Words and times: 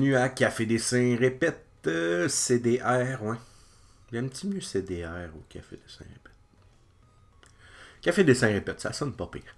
bienvenue 0.00 0.16
à 0.16 0.30
Café 0.30 0.64
Dessin 0.64 1.14
Répète 1.20 1.62
euh, 1.86 2.26
CDR, 2.26 3.22
ouais. 3.22 3.36
Il 4.10 4.14
y 4.14 4.18
a 4.18 4.22
un 4.22 4.28
petit 4.28 4.46
mieux 4.46 4.62
CDR 4.62 5.28
au 5.36 5.42
Café 5.50 5.76
Dessin 5.76 6.04
Répète. 6.04 6.32
Café 8.00 8.24
Dessin 8.24 8.46
Répète, 8.46 8.80
ça 8.80 8.94
sonne 8.94 9.12
pas 9.12 9.26
pire. 9.26 9.54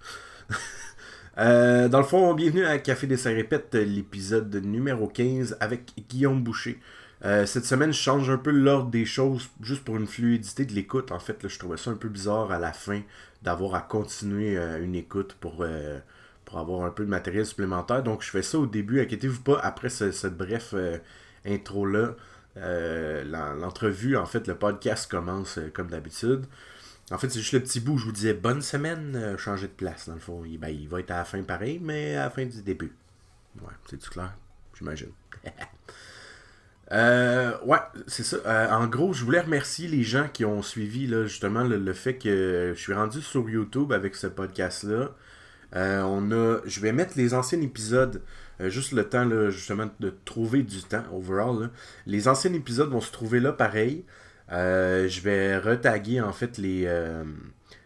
Euh, 1.39 1.89
dans 1.89 1.97
le 1.97 2.03
fond, 2.03 2.31
bienvenue 2.35 2.63
à 2.63 2.77
Café 2.77 3.07
Dessin 3.07 3.33
Répète, 3.33 3.73
l'épisode 3.73 4.55
numéro 4.57 5.07
15 5.07 5.57
avec 5.59 5.91
Guillaume 6.07 6.43
Boucher. 6.43 6.79
Euh, 7.25 7.47
cette 7.47 7.65
semaine, 7.65 7.91
je 7.91 7.97
change 7.97 8.29
un 8.29 8.37
peu 8.37 8.51
l'ordre 8.51 8.91
des 8.91 9.05
choses 9.05 9.49
juste 9.59 9.83
pour 9.83 9.97
une 9.97 10.05
fluidité 10.05 10.63
de 10.63 10.73
l'écoute. 10.73 11.11
En 11.11 11.17
fait, 11.17 11.41
là, 11.41 11.49
je 11.49 11.57
trouvais 11.57 11.77
ça 11.77 11.89
un 11.89 11.95
peu 11.95 12.07
bizarre 12.07 12.51
à 12.51 12.59
la 12.59 12.71
fin 12.71 13.01
d'avoir 13.41 13.73
à 13.73 13.81
continuer 13.81 14.59
une 14.79 14.93
écoute 14.93 15.35
pour 15.39 15.65
pour 16.53 16.59
avoir 16.59 16.83
un 16.83 16.91
peu 16.91 17.03
de 17.03 17.09
matériel 17.09 17.47
supplémentaire. 17.47 18.03
Donc 18.03 18.21
je 18.21 18.29
fais 18.29 18.43
ça 18.43 18.59
au 18.59 18.67
début, 18.67 19.01
inquiétez-vous 19.01 19.41
pas, 19.41 19.59
après 19.63 19.89
ce, 19.89 20.27
bref 20.27 20.75
euh, 20.75 20.99
intro-là, 21.45 22.15
euh, 22.57 23.23
l'entrevue, 23.55 24.15
en 24.17 24.27
fait, 24.27 24.47
le 24.47 24.53
podcast 24.53 25.09
commence 25.09 25.57
euh, 25.57 25.71
comme 25.73 25.87
d'habitude. 25.87 26.45
En 27.09 27.17
fait, 27.17 27.29
c'est 27.29 27.39
juste 27.39 27.53
le 27.53 27.59
petit 27.59 27.79
bout 27.79 27.93
où 27.93 27.97
je 27.97 28.05
vous 28.05 28.11
disais 28.11 28.35
bonne 28.35 28.61
semaine, 28.61 29.35
changer 29.39 29.65
de 29.67 29.73
place, 29.73 30.07
dans 30.07 30.13
le 30.13 30.19
fond. 30.19 30.45
Il, 30.45 30.59
ben, 30.59 30.69
il 30.69 30.87
va 30.87 30.99
être 30.99 31.09
à 31.09 31.17
la 31.17 31.25
fin 31.25 31.41
pareil, 31.41 31.79
mais 31.81 32.15
à 32.15 32.25
la 32.25 32.29
fin 32.29 32.45
du 32.45 32.61
début. 32.61 32.93
Ouais, 33.59 33.73
c'est 33.89 33.97
tout 33.97 34.11
clair, 34.11 34.35
j'imagine. 34.77 35.09
ouais, 36.91 37.79
c'est 38.05 38.23
ça. 38.23 38.77
en 38.79 38.85
gros, 38.85 39.11
je 39.11 39.25
voulais 39.25 39.41
remercier 39.41 39.87
les 39.87 40.03
gens 40.03 40.27
qui 40.31 40.45
ont 40.45 40.61
suivi 40.61 41.07
là, 41.07 41.25
justement 41.25 41.63
le 41.63 41.93
fait 41.93 42.19
que 42.19 42.73
je 42.75 42.79
suis 42.79 42.93
rendu 42.93 43.21
sur 43.21 43.49
YouTube 43.49 43.91
avec 43.91 44.15
ce 44.15 44.27
podcast-là. 44.27 45.09
Euh, 45.75 46.01
on 46.03 46.31
a, 46.31 46.59
je 46.65 46.79
vais 46.79 46.91
mettre 46.91 47.13
les 47.17 47.33
anciens 47.33 47.61
épisodes, 47.61 48.21
euh, 48.61 48.69
juste 48.69 48.91
le 48.91 49.09
temps 49.09 49.27
justement 49.49 49.89
de 49.99 50.13
trouver 50.25 50.61
du 50.63 50.81
temps 50.83 51.03
overall. 51.11 51.71
Les 52.05 52.27
anciens 52.27 52.53
épisodes 52.53 52.89
vont 52.89 53.01
se 53.01 53.11
trouver 53.11 53.39
là 53.39 53.51
pareil. 53.51 54.05
Euh, 54.51 55.07
je 55.07 55.21
vais 55.21 55.57
retaguer 55.57 56.21
en 56.21 56.33
fait 56.33 56.57
les, 56.57 56.87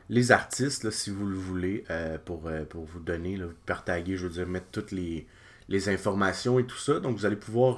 les 0.10 0.32
artistes 0.32 0.90
si 0.90 1.12
vous 1.12 1.26
le 1.26 1.36
voulez 1.36 1.86
pour, 2.26 2.50
pour 2.70 2.86
vous 2.86 3.00
donner, 3.00 3.38
là, 3.38 3.46
partager, 3.66 4.18
je 4.18 4.24
veux 4.28 4.34
dire, 4.34 4.48
mettre 4.48 4.68
toutes 4.72 4.92
les, 4.92 5.28
les 5.70 5.90
informations 5.90 6.60
et 6.60 6.66
tout 6.66 6.78
ça. 6.78 7.00
Donc 7.00 7.18
vous 7.18 7.26
allez 7.26 7.36
pouvoir 7.38 7.78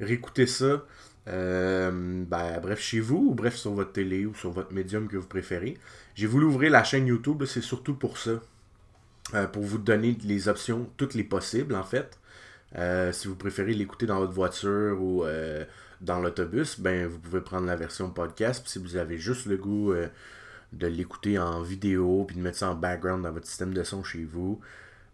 réécouter 0.00 0.46
ça. 0.46 0.84
Ben, 1.26 2.60
bref, 2.62 2.80
chez 2.80 3.00
vous, 3.00 3.26
ou 3.30 3.34
bref, 3.34 3.56
sur 3.56 3.72
votre 3.72 3.92
télé 3.92 4.24
ou 4.24 4.34
sur 4.34 4.50
votre 4.50 4.72
médium 4.72 5.08
que 5.08 5.16
vous 5.18 5.26
préférez. 5.26 5.76
J'ai 6.14 6.26
voulu 6.26 6.46
ouvrir 6.46 6.70
la 6.70 6.84
chaîne 6.84 7.06
YouTube, 7.06 7.44
c'est 7.44 7.60
surtout 7.60 7.94
pour 7.94 8.16
ça. 8.16 8.40
Euh, 9.34 9.46
pour 9.46 9.62
vous 9.62 9.78
donner 9.78 10.16
les 10.24 10.48
options, 10.48 10.88
toutes 10.96 11.14
les 11.14 11.24
possibles 11.24 11.74
en 11.74 11.84
fait. 11.84 12.18
Euh, 12.76 13.12
si 13.12 13.28
vous 13.28 13.36
préférez 13.36 13.74
l'écouter 13.74 14.06
dans 14.06 14.18
votre 14.18 14.32
voiture 14.32 15.00
ou 15.00 15.24
euh, 15.24 15.64
dans 16.00 16.20
l'autobus, 16.20 16.80
ben 16.80 17.06
vous 17.06 17.18
pouvez 17.18 17.40
prendre 17.40 17.66
la 17.66 17.76
version 17.76 18.10
podcast. 18.10 18.66
si 18.66 18.78
vous 18.78 18.96
avez 18.96 19.18
juste 19.18 19.46
le 19.46 19.56
goût 19.56 19.94
de 20.72 20.86
l'écouter 20.86 21.38
en 21.38 21.62
vidéo 21.62 22.24
puis 22.26 22.36
de 22.36 22.42
mettre 22.42 22.58
ça 22.58 22.70
en 22.70 22.74
background 22.74 23.22
dans 23.24 23.32
votre 23.32 23.46
système 23.46 23.74
de 23.74 23.82
son 23.84 24.02
chez 24.02 24.24
vous, 24.24 24.60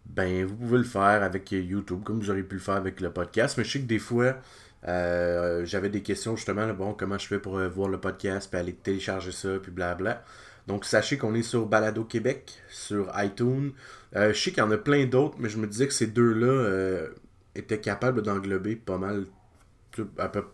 ben 0.06 0.44
vous 0.46 0.56
pouvez 0.56 0.78
le 0.78 0.84
faire 0.84 1.22
avec 1.22 1.52
YouTube 1.52 2.02
comme 2.04 2.20
vous 2.20 2.30
auriez 2.30 2.42
pu 2.42 2.56
le 2.56 2.60
faire 2.60 2.76
avec 2.76 3.00
le 3.00 3.10
podcast. 3.10 3.58
Mais 3.58 3.64
je 3.64 3.72
sais 3.72 3.80
que 3.80 3.86
des 3.86 3.98
fois 3.98 4.36
j'avais 4.84 5.90
des 5.90 6.02
questions 6.02 6.36
justement, 6.36 6.66
bon, 6.72 6.94
comment 6.94 7.18
je 7.18 7.26
fais 7.26 7.38
pour 7.38 7.58
voir 7.58 7.88
le 7.88 7.98
podcast, 8.00 8.48
puis 8.50 8.58
aller 8.58 8.74
télécharger 8.74 9.32
ça, 9.32 9.58
puis 9.62 9.70
blabla. 9.70 10.24
Donc 10.68 10.84
sachez 10.84 11.16
qu'on 11.16 11.34
est 11.34 11.42
sur 11.42 11.64
Balado 11.64 12.04
Québec, 12.04 12.60
sur 12.68 13.10
iTunes. 13.16 13.72
Euh, 14.14 14.34
je 14.34 14.38
sais 14.38 14.50
qu'il 14.50 14.62
y 14.62 14.66
en 14.66 14.70
a 14.70 14.76
plein 14.76 15.06
d'autres, 15.06 15.36
mais 15.38 15.48
je 15.48 15.56
me 15.56 15.66
disais 15.66 15.88
que 15.88 15.94
ces 15.94 16.06
deux-là 16.06 16.46
euh, 16.46 17.08
étaient 17.54 17.80
capables 17.80 18.20
d'englober 18.20 18.76
pas 18.76 18.98
mal, 18.98 19.24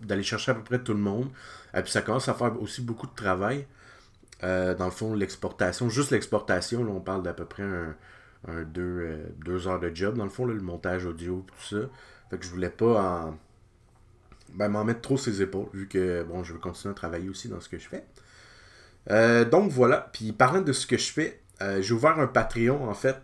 d'aller 0.02 0.22
chercher 0.22 0.52
à 0.52 0.54
peu 0.54 0.62
près 0.62 0.78
tout 0.78 0.94
le 0.94 1.00
monde. 1.00 1.30
Et 1.76 1.82
puis 1.82 1.91
ça 1.91 2.00
commence 2.00 2.28
à 2.28 2.34
faire 2.34 2.62
aussi 2.62 2.80
beaucoup 2.80 3.08
de 3.08 3.14
travail. 3.14 3.66
Euh, 4.44 4.76
dans 4.76 4.84
le 4.84 4.92
fond, 4.92 5.14
l'exportation, 5.14 5.91
juste 5.91 6.12
l'exportation, 6.12 6.84
là, 6.84 6.92
on 6.92 7.00
parle 7.00 7.25
d'à 7.25 7.34
peu 7.34 7.44
près 7.44 7.64
un, 7.64 8.62
deux, 8.62 9.66
heures 9.66 9.81
de 9.81 9.91
job, 9.92 10.16
dans 10.16 10.25
le 10.25 10.31
fond, 10.31 10.44
le 10.44 10.60
montage 10.60 11.06
audio, 11.06 11.44
tout 11.44 11.76
ça. 11.76 11.88
Fait 12.31 12.38
que 12.38 12.44
je 12.44 12.50
voulais 12.50 12.70
pas 12.70 13.34
ben, 14.52 14.69
m'en 14.69 14.84
mettre 14.84 15.00
trop 15.00 15.16
ses 15.16 15.42
épaules, 15.42 15.66
vu 15.72 15.88
que 15.88 16.22
bon, 16.22 16.44
je 16.44 16.52
veux 16.52 16.60
continuer 16.60 16.92
à 16.92 16.94
travailler 16.94 17.28
aussi 17.28 17.48
dans 17.48 17.60
ce 17.60 17.69
que 17.69 17.78
je 17.78 17.88
fais. 17.88 18.04
Euh, 19.10 19.44
donc 19.44 19.70
voilà, 19.70 20.10
puis 20.12 20.32
parlant 20.32 20.62
de 20.62 20.72
ce 20.72 20.87
que 20.87 20.97
je 20.97 21.12
fais, 21.12 21.41
euh, 21.62 21.82
j'ai 21.82 21.94
ouvert 21.94 22.19
un 22.19 22.26
Patreon 22.26 22.88
en 22.88 22.94
fait. 22.94 23.19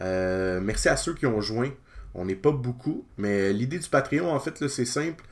Euh, 0.00 0.60
merci 0.60 0.88
à 0.88 0.96
ceux 0.96 1.14
qui 1.14 1.26
ont 1.26 1.40
joint. 1.40 1.70
On 2.14 2.24
n'est 2.24 2.34
pas 2.34 2.52
beaucoup, 2.52 3.06
mais 3.16 3.52
l'idée 3.52 3.78
du 3.78 3.88
Patreon 3.88 4.32
en 4.32 4.40
fait, 4.40 4.68
c'est 4.68 4.84
simple. 4.84 5.24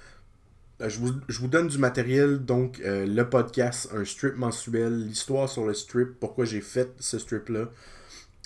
Je 0.81 0.99
vous, 0.99 1.47
donne 1.47 1.69
du 1.69 1.79
matériel, 1.79 2.45
donc 2.45 2.81
le 2.85 3.23
podcast, 3.23 3.89
un 3.95 4.05
strip 4.05 4.37
mensuel, 4.37 5.07
l'histoire 5.07 5.49
sur 5.49 5.65
le 5.65 5.75
strip, 5.75 6.19
pourquoi 6.19 6.45
j'ai 6.45 6.61
fait 6.61 6.91
ce 6.99 7.21
strip-là. 7.21 7.69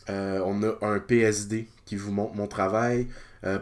on 0.08 0.62
a 0.62 0.76
un 0.82 0.98
PSD 0.98 1.66
qui 1.86 1.96
vous 1.96 2.12
montre 2.12 2.34
mon 2.34 2.46
travail. 2.46 3.08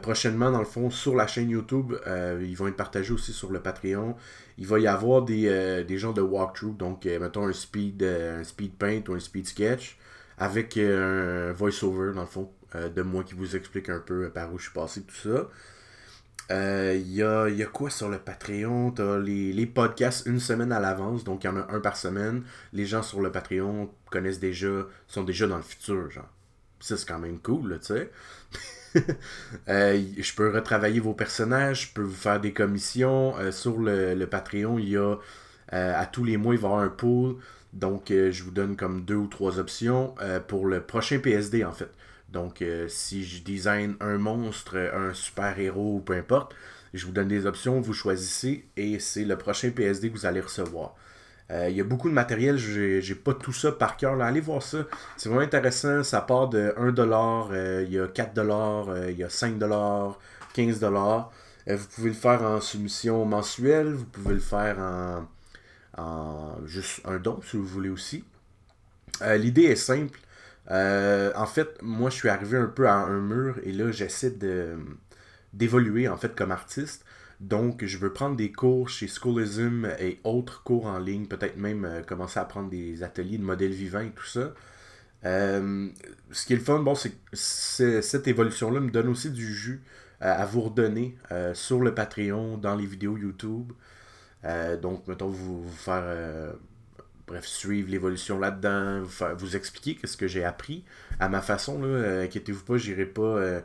Prochainement, 0.01 0.51
dans 0.51 0.61
le 0.61 0.65
fond, 0.65 0.91
sur 0.91 1.15
la 1.15 1.27
chaîne 1.27 1.51
YouTube, 1.51 1.95
ils 2.41 2.57
vont 2.57 2.69
être 2.69 2.77
partagés 2.77 3.13
aussi 3.13 3.33
sur 3.33 3.51
le 3.51 3.61
Patreon 3.61 4.17
il 4.59 4.67
va 4.67 4.79
y 4.79 4.87
avoir 4.87 5.23
des, 5.23 5.49
euh, 5.49 5.85
des 5.85 5.99
genres 5.99 6.15
de 6.15 6.21
walkthrough, 6.21 6.77
donc 6.77 7.07
euh, 7.07 7.19
mettons 7.19 7.47
un 7.47 7.53
speed, 7.53 8.03
euh, 8.03 8.41
un 8.41 8.45
speed 8.45 8.75
paint 8.77 9.03
ou 9.09 9.15
un 9.15 9.21
speed 9.21 9.47
sketch 9.47 9.99
avec 10.39 10.77
un 10.77 11.53
voice-over 11.53 12.13
dans 12.13 12.23
le 12.23 12.27
fond 12.27 12.51
de 12.75 13.03
moi 13.03 13.23
qui 13.23 13.35
vous 13.35 13.55
explique 13.55 13.89
un 13.89 14.01
peu 14.01 14.31
par 14.31 14.53
où 14.53 14.59
je 14.59 14.65
suis 14.65 14.73
passé, 14.73 15.03
tout 15.03 15.15
ça. 15.15 15.49
Il 16.51 17.09
y, 17.13 17.23
a, 17.23 17.49
y, 17.49 17.63
a, 17.63 17.67
quoi 17.67 17.89
sur 17.89 18.09
le 18.09 18.19
Patreon? 18.19 18.91
T'as 18.91 19.19
les, 19.21 19.53
les 19.53 19.67
podcasts 19.67 20.27
une 20.27 20.41
semaine 20.41 20.73
à 20.73 20.81
l'avance, 20.81 21.23
donc 21.23 21.45
il 21.45 21.47
y 21.47 21.51
en 21.51 21.57
a 21.57 21.73
un 21.73 21.79
par 21.79 21.97
semaine. 21.97 22.43
Les 22.73 22.85
gens 22.85 23.05
sur 23.05 23.21
le 23.21 23.31
Patreon 23.31 23.91
connaissent 24.11 24.41
déjà, 24.41 24.89
sont 25.07 25.23
déjà 25.23 25.47
dans 25.47 25.57
le 25.57 25.63
futur, 25.63 26.11
genre. 26.11 26.29
Ça, 26.81 26.97
c'est 26.97 27.07
quand 27.07 27.21
même 27.21 27.39
cool, 27.39 27.79
tu 27.79 27.87
sais. 27.87 28.11
Euh, 29.69 30.03
je 30.19 30.35
peux 30.35 30.51
retravailler 30.51 31.01
vos 31.01 31.15
personnages, 31.15 31.89
je 31.89 31.95
peux 31.95 32.03
vous 32.03 32.15
faire 32.15 32.41
des 32.41 32.53
commissions. 32.53 33.37
Euh, 33.39 33.51
sur 33.51 33.79
le, 33.79 34.25
Patreon, 34.27 34.79
il 34.79 34.91
y 34.91 34.97
a 34.97 35.17
euh, 35.73 36.01
à 36.01 36.07
tous 36.07 36.25
les 36.25 36.37
mois, 36.37 36.55
il 36.55 36.61
y 36.61 36.65
avoir 36.65 36.81
un 36.81 36.89
pool. 36.89 37.37
Donc, 37.73 38.07
je 38.11 38.43
vous 38.45 38.51
donne 38.51 38.77
comme 38.77 39.05
deux 39.05 39.17
ou 39.17 39.27
trois 39.27 39.59
options 39.59 40.15
pour 40.47 40.67
le 40.67 40.81
prochain 40.81 41.19
PSD 41.19 41.65
en 41.65 41.73
fait. 41.73 41.91
Donc, 42.29 42.63
si 42.87 43.25
je 43.25 43.43
design 43.43 43.97
un 44.01 44.17
monstre, 44.17 44.77
un 44.77 45.13
super-héros 45.13 45.97
ou 45.97 46.01
peu 46.01 46.13
importe, 46.15 46.55
je 46.93 47.05
vous 47.05 47.11
donne 47.11 47.27
des 47.27 47.47
options, 47.47 47.81
vous 47.81 47.93
choisissez 47.93 48.69
et 48.77 49.01
c'est 49.01 49.25
le 49.25 49.37
prochain 49.37 49.71
PSD 49.71 50.11
que 50.11 50.17
vous 50.17 50.27
allez 50.27 50.41
recevoir. 50.41 50.95
Euh, 51.51 51.69
il 51.69 51.77
y 51.77 51.81
a 51.81 51.85
beaucoup 51.85 52.09
de 52.09 52.15
matériel, 52.15 52.57
j'ai 52.57 53.15
pas 53.15 53.35
tout 53.35 53.53
ça 53.53 53.73
par 53.73 53.97
cœur. 53.97 54.21
Allez 54.21 54.41
voir 54.41 54.63
ça. 54.63 54.79
C'est 55.17 55.29
vraiment 55.29 55.45
intéressant. 55.45 56.03
Ça 56.03 56.21
part 56.21 56.49
de 56.49 56.75
1$, 56.79 57.49
euh, 57.53 57.85
il 57.87 57.93
y 57.93 57.99
a 57.99 58.07
4$, 58.07 58.89
euh, 58.89 59.11
il 59.11 59.19
y 59.19 59.25
a 59.25 59.29
5$, 59.29 60.15
15$. 60.55 61.25
vous 61.67 61.87
pouvez 61.95 62.09
le 62.09 62.15
faire 62.15 62.43
en 62.43 62.61
soumission 62.61 63.25
mensuelle, 63.25 63.93
vous 63.93 64.07
pouvez 64.07 64.35
le 64.35 64.41
faire 64.41 64.79
en, 65.97 66.57
juste 66.67 67.01
un 67.05 67.19
don 67.19 67.41
si 67.49 67.57
vous 67.57 67.67
voulez 67.67 67.91
aussi. 67.91 68.25
L'idée 69.37 69.65
est 69.65 69.77
simple. 69.77 70.19
en 70.69 71.47
fait, 71.47 71.81
moi 71.83 72.11
je 72.11 72.17
suis 72.17 72.29
arrivé 72.29 72.59
un 72.59 72.67
peu 72.67 72.89
à 72.89 72.95
un 72.95 73.21
mur 73.21 73.59
et 73.63 73.73
là 73.73 73.93
j'essaie 73.93 74.35
d'évoluer 75.53 76.09
en 76.09 76.17
fait 76.17 76.35
comme 76.35 76.51
artiste. 76.53 77.05
Donc, 77.45 77.85
je 77.85 77.99
veux 77.99 78.11
prendre 78.11 78.37
des 78.37 78.51
cours 78.51 78.89
chez 78.89 79.07
Schoolism 79.07 79.87
et 80.01 80.19
autres 80.25 80.63
cours 80.63 80.87
en 80.87 80.99
ligne, 80.99 81.27
peut-être 81.27 81.59
même 81.59 81.85
euh, 81.85 82.03
commencer 82.03 82.41
à 82.41 82.47
prendre 82.47 82.71
des 82.71 83.03
ateliers 83.03 83.37
de 83.37 83.43
modèles 83.43 83.73
vivants 83.73 84.01
et 84.01 84.13
tout 84.13 84.25
ça. 84.25 84.55
Euh, 85.27 85.89
ce 86.31 86.47
qui 86.47 86.55
est 86.55 86.57
le 86.57 86.63
fun, 86.63 86.79
bon, 86.79 86.95
c'est 86.95 87.11
que 87.11 88.01
cette 88.01 88.29
évolution-là 88.29 88.81
me 88.81 88.91
donne 88.91 89.09
aussi 89.09 89.31
du 89.31 89.53
jus 89.53 89.83
euh, 90.23 90.35
à 90.35 90.47
vous 90.47 90.63
redonner 90.63 91.19
sur 91.53 91.81
le 91.81 91.95
Patreon, 91.95 92.57
dans 92.57 92.77
les 92.77 92.87
vidéos 92.87 93.19
YouTube. 93.19 93.73
donc, 94.81 95.07
mettons, 95.07 95.29
vous, 95.29 95.69
faire, 95.69 96.55
bref, 97.27 97.45
suivre 97.45 97.91
l'évolution 97.91 98.39
là-dedans, 98.39 99.03
vous, 99.03 99.25
vous 99.37 99.57
expliquer 99.57 100.07
ce 100.07 100.17
que 100.17 100.29
j'ai 100.29 100.45
appris 100.45 100.85
à 101.21 101.29
ma 101.29 101.43
façon. 101.43 101.83
Là, 101.83 102.23
inquiétez-vous 102.23 102.65
pas, 102.65 102.79
j'irai 102.79 103.07
pas 103.07 103.63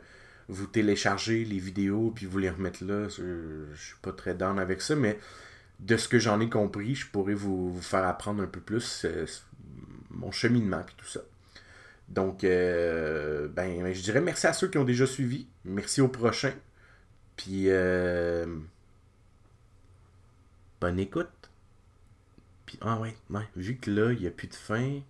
vous 0.50 0.66
télécharger 0.66 1.44
les 1.44 1.58
vidéos 1.58 2.12
puis 2.14 2.26
vous 2.26 2.38
les 2.38 2.50
remettre 2.50 2.84
là. 2.84 3.08
Je, 3.08 3.74
suis 3.76 3.96
pas 4.02 4.12
très 4.12 4.34
down 4.34 4.58
avec 4.58 4.82
ça, 4.82 4.96
mais 4.96 5.18
de 5.78 5.96
ce 5.96 6.08
que 6.08 6.18
j'en 6.18 6.40
ai 6.40 6.50
compris, 6.50 6.94
je 6.94 7.06
pourrais 7.06 7.34
vous, 7.34 7.78
faire 7.80 8.04
apprendre 8.06 8.42
un 8.42 8.46
peu 8.46 8.60
plus 8.60 9.04
euh, 9.04 9.26
mon 10.10 10.30
cheminement 10.30 10.80
et 10.80 10.96
tout 10.96 11.06
ça. 11.06 11.20
Donc, 12.08 12.42
euh, 12.42 13.48
ben, 13.48 13.82
ben, 13.82 13.94
je 13.94 14.02
dirais 14.02 14.20
merci 14.20 14.46
à 14.46 14.52
ceux 14.52 14.68
qui 14.68 14.78
ont 14.78 14.84
déjà 14.84 15.06
suivi. 15.06 15.46
Merci 15.64 16.00
aux 16.00 16.08
prochains. 16.08 16.54
Puis, 17.36 17.66
euh, 17.68 18.46
bonne 20.80 20.98
écoute. 20.98 21.28
Puis, 22.66 22.78
ah 22.80 22.98
ouais, 22.98 23.16
ouais, 23.30 23.48
vu 23.56 23.76
que 23.76 23.90
là, 23.90 24.12
il 24.12 24.20
n'y 24.20 24.26
a 24.26 24.30
plus 24.30 24.48
de 24.48 24.54
fin, 24.54 25.00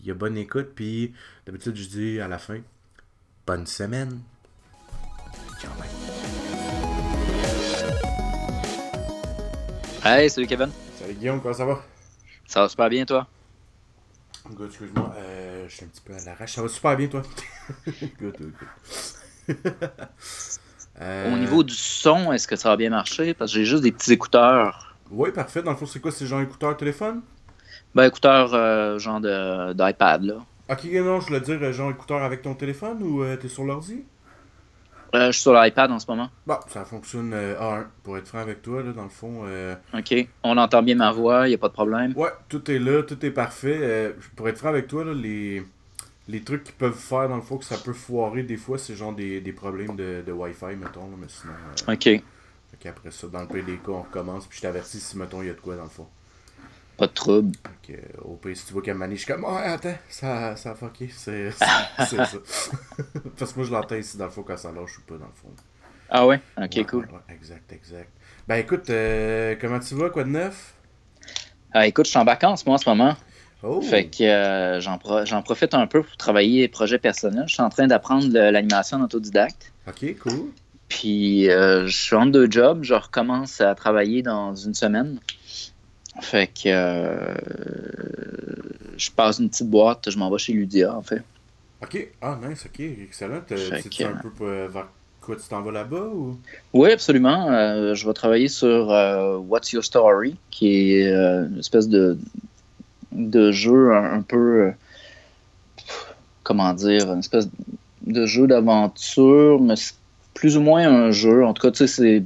il 0.00 0.06
y 0.06 0.10
a 0.10 0.14
bonne 0.14 0.36
écoute. 0.36 0.72
Puis, 0.74 1.14
d'habitude, 1.46 1.76
je 1.76 1.88
dis 1.88 2.20
à 2.20 2.28
la 2.28 2.38
fin, 2.38 2.60
bonne 3.46 3.66
semaine. 3.66 4.20
Hey, 10.04 10.28
salut 10.28 10.46
Kevin. 10.46 10.70
Salut 10.98 11.14
Guillaume, 11.14 11.40
comment 11.40 11.54
ça 11.54 11.64
va? 11.64 11.80
Ça 12.46 12.60
va 12.62 12.68
super 12.68 12.88
bien, 12.88 13.04
toi? 13.04 13.26
Good, 14.50 14.66
excuse-moi, 14.66 15.14
euh, 15.16 15.64
je 15.68 15.74
suis 15.74 15.84
un 15.84 15.88
petit 15.88 16.00
peu 16.00 16.12
à 16.14 16.24
l'arrache. 16.24 16.54
Ça 16.54 16.62
va 16.62 16.68
super 16.68 16.96
bien, 16.96 17.06
toi? 17.06 17.22
good, 18.18 18.36
good, 18.38 18.52
good. 18.58 19.56
Au 21.32 21.38
niveau 21.38 21.62
du 21.62 21.74
son, 21.74 22.32
est-ce 22.32 22.46
que 22.48 22.56
ça 22.56 22.68
va 22.70 22.76
bien 22.76 22.90
marcher? 22.90 23.34
Parce 23.34 23.52
que 23.52 23.58
j'ai 23.58 23.64
juste 23.64 23.82
des 23.82 23.92
petits 23.92 24.12
écouteurs. 24.12 24.96
Oui, 25.10 25.30
parfait. 25.30 25.62
Dans 25.62 25.70
le 25.70 25.76
fond, 25.76 25.86
c'est 25.86 26.00
quoi? 26.00 26.10
C'est 26.10 26.26
genre 26.26 26.40
écouteur 26.40 26.76
téléphone? 26.76 27.22
Ben, 27.94 28.04
écouteurs 28.04 28.54
euh, 28.54 28.98
genre 28.98 29.20
d'iPad, 29.20 30.22
là. 30.24 30.34
Ok, 30.70 30.84
non, 30.84 31.20
je 31.20 31.26
voulais 31.26 31.40
dire 31.40 31.58
euh, 31.62 31.72
genre 31.72 31.90
écouteur 31.90 32.22
avec 32.22 32.42
ton 32.42 32.54
téléphone 32.54 33.02
ou 33.02 33.22
euh, 33.22 33.36
t'es 33.36 33.48
sur 33.48 33.64
l'ordi? 33.64 34.04
Euh, 35.14 35.26
je 35.26 35.32
suis 35.32 35.42
sur 35.42 35.52
l'iPad 35.52 35.90
en 35.90 35.98
ce 35.98 36.06
moment. 36.10 36.30
Bon, 36.46 36.56
ça 36.68 36.84
fonctionne 36.84 37.32
euh, 37.34 37.58
A1. 37.60 37.84
Pour 38.02 38.16
être 38.16 38.26
franc 38.28 38.38
avec 38.38 38.62
toi, 38.62 38.82
là, 38.82 38.92
dans 38.92 39.02
le 39.04 39.08
fond. 39.10 39.42
euh, 39.46 39.74
OK. 39.92 40.14
On 40.42 40.56
entend 40.56 40.82
bien 40.82 40.94
ma 40.94 41.12
voix, 41.12 41.46
il 41.46 41.50
n'y 41.50 41.54
a 41.54 41.58
pas 41.58 41.68
de 41.68 41.74
problème. 41.74 42.12
Ouais, 42.16 42.30
tout 42.48 42.70
est 42.70 42.78
là, 42.78 43.02
tout 43.02 43.24
est 43.24 43.30
parfait. 43.30 43.78
Euh, 43.82 44.12
pour 44.36 44.48
être 44.48 44.58
franc 44.58 44.68
avec 44.70 44.86
toi, 44.88 45.04
là, 45.04 45.12
les, 45.12 45.62
les 46.28 46.40
trucs 46.42 46.64
qu'ils 46.64 46.74
peuvent 46.74 46.94
faire, 46.98 47.28
dans 47.28 47.36
le 47.36 47.42
fond, 47.42 47.58
que 47.58 47.64
ça 47.66 47.76
peut 47.76 47.92
foirer 47.92 48.42
des 48.42 48.56
fois, 48.56 48.78
c'est 48.78 48.94
genre 48.94 49.12
des, 49.12 49.40
des 49.42 49.52
problèmes 49.52 49.96
de, 49.96 50.22
de 50.26 50.32
Wi-Fi, 50.32 50.76
mettons. 50.76 51.02
Là, 51.10 51.16
mais 51.18 51.26
sinon, 51.28 51.52
euh, 51.88 51.92
OK. 51.92 52.04
fait 52.04 52.22
qu'après 52.80 53.10
ça, 53.10 53.26
dans 53.26 53.40
le 53.42 53.46
pire 53.48 53.64
des 53.66 53.76
cas, 53.76 53.90
on 53.92 54.02
recommence. 54.02 54.46
Puis 54.46 54.56
je 54.58 54.62
t'avertis 54.62 54.98
si, 55.00 55.18
mettons, 55.18 55.42
il 55.42 55.48
y 55.48 55.50
a 55.50 55.54
de 55.54 55.60
quoi, 55.60 55.76
dans 55.76 55.82
le 55.84 55.88
fond. 55.90 56.06
Pas 56.96 57.06
de 57.06 57.12
trouble. 57.12 57.56
Euh, 57.90 57.96
au 58.22 58.36
pire, 58.36 58.56
si 58.56 58.64
tu 58.66 58.72
vois 58.72 58.82
qu'elle 58.82 58.96
manie, 58.96 59.16
je 59.16 59.22
suis 59.24 59.32
comme, 59.32 59.44
ouais, 59.44 59.62
attends, 59.64 59.94
ça, 60.08 60.56
ça 60.56 60.70
a 60.70 60.74
fucké. 60.74 61.08
C'est 61.14 61.50
ça. 61.50 61.66
Parce 63.38 63.52
que 63.52 63.58
moi, 63.58 63.66
je 63.66 63.72
l'entends 63.72 63.96
ici, 63.96 64.16
dans 64.16 64.24
le 64.26 64.30
fond, 64.30 64.42
quand 64.42 64.56
ça 64.56 64.72
lâche 64.72 64.98
ou 64.98 65.02
pas, 65.02 65.14
dans 65.18 65.26
le 65.26 65.32
fond. 65.34 65.50
Ah 66.08 66.26
ouais? 66.26 66.40
OK, 66.56 66.70
Ouais, 66.76 66.84
cool. 66.84 67.00
ouais, 67.00 67.34
exact, 67.34 67.72
exact. 67.72 68.08
Ben 68.48 68.56
écoute, 68.56 68.88
euh, 68.90 69.56
comment 69.60 69.78
tu 69.80 69.94
vas, 69.94 70.10
quoi 70.10 70.24
de 70.24 70.30
neuf? 70.30 70.74
Ah, 71.72 71.86
écoute, 71.86 72.06
je 72.06 72.10
suis 72.10 72.18
en 72.18 72.24
vacances, 72.24 72.64
moi, 72.66 72.74
en 72.76 72.78
ce 72.78 72.88
moment. 72.88 73.16
Oh! 73.62 73.80
Fait 73.80 74.06
que 74.06 74.24
euh, 74.24 74.80
j'en 74.80 74.98
pro- 74.98 75.24
profite 75.44 75.74
un 75.74 75.86
peu 75.86 76.02
pour 76.02 76.16
travailler 76.16 76.68
projet 76.68 76.98
personnel. 76.98 77.44
Je 77.46 77.54
suis 77.54 77.62
en 77.62 77.68
train 77.70 77.86
d'apprendre 77.86 78.26
l'animation 78.32 78.98
en 78.98 79.02
autodidacte. 79.04 79.72
Ok, 79.86 80.18
cool. 80.18 80.50
Puis 80.88 81.48
euh, 81.50 81.86
je 81.86 81.96
suis 81.96 82.16
en 82.16 82.26
deux 82.26 82.50
jobs. 82.50 82.82
Je 82.82 82.94
recommence 82.94 83.60
à 83.60 83.74
travailler 83.74 84.22
dans 84.22 84.54
une 84.54 84.74
semaine. 84.74 85.20
Fait 86.20 86.46
que 86.46 86.68
euh, 86.68 87.34
je 88.96 89.10
passe 89.10 89.38
une 89.38 89.48
petite 89.48 89.68
boîte. 89.68 90.10
Je 90.10 90.18
m'en 90.18 90.30
vais 90.30 90.38
chez 90.38 90.52
Ludia, 90.52 90.94
en 90.94 91.02
fait. 91.02 91.22
Ok, 91.82 92.08
ah 92.20 92.38
nice, 92.46 92.64
ok, 92.66 92.80
excellent. 92.80 93.40
Que- 93.48 94.04
un 94.04 94.14
peu 94.16 94.44
euh, 94.44 94.68
vers 94.68 94.88
quoi 95.20 95.36
tu 95.36 95.42
t'en 95.48 95.62
vas 95.62 95.72
là-bas 95.72 96.06
ou? 96.14 96.38
Oui, 96.72 96.92
absolument. 96.92 97.48
Euh, 97.50 97.94
je 97.94 98.06
vais 98.06 98.12
travailler 98.12 98.48
sur 98.48 98.92
euh, 98.92 99.36
What's 99.38 99.72
Your 99.72 99.84
Story, 99.84 100.36
qui 100.50 100.92
est 100.94 101.12
une 101.12 101.58
espèce 101.58 101.88
de, 101.88 102.18
de 103.10 103.50
jeu 103.50 103.94
un, 103.94 104.14
un 104.18 104.22
peu, 104.22 104.72
comment 106.42 106.72
dire, 106.74 107.10
une 107.12 107.20
espèce 107.20 107.48
de 108.06 108.26
jeu 108.26 108.46
d'aventure, 108.46 109.60
mais 109.60 109.76
c'est 109.76 109.94
plus 110.34 110.56
ou 110.56 110.60
moins 110.60 110.88
un 110.88 111.10
jeu. 111.10 111.44
En 111.44 111.52
tout 111.54 111.62
cas, 111.62 111.70
tu 111.70 111.78
sais, 111.78 111.86
c'est 111.86 112.24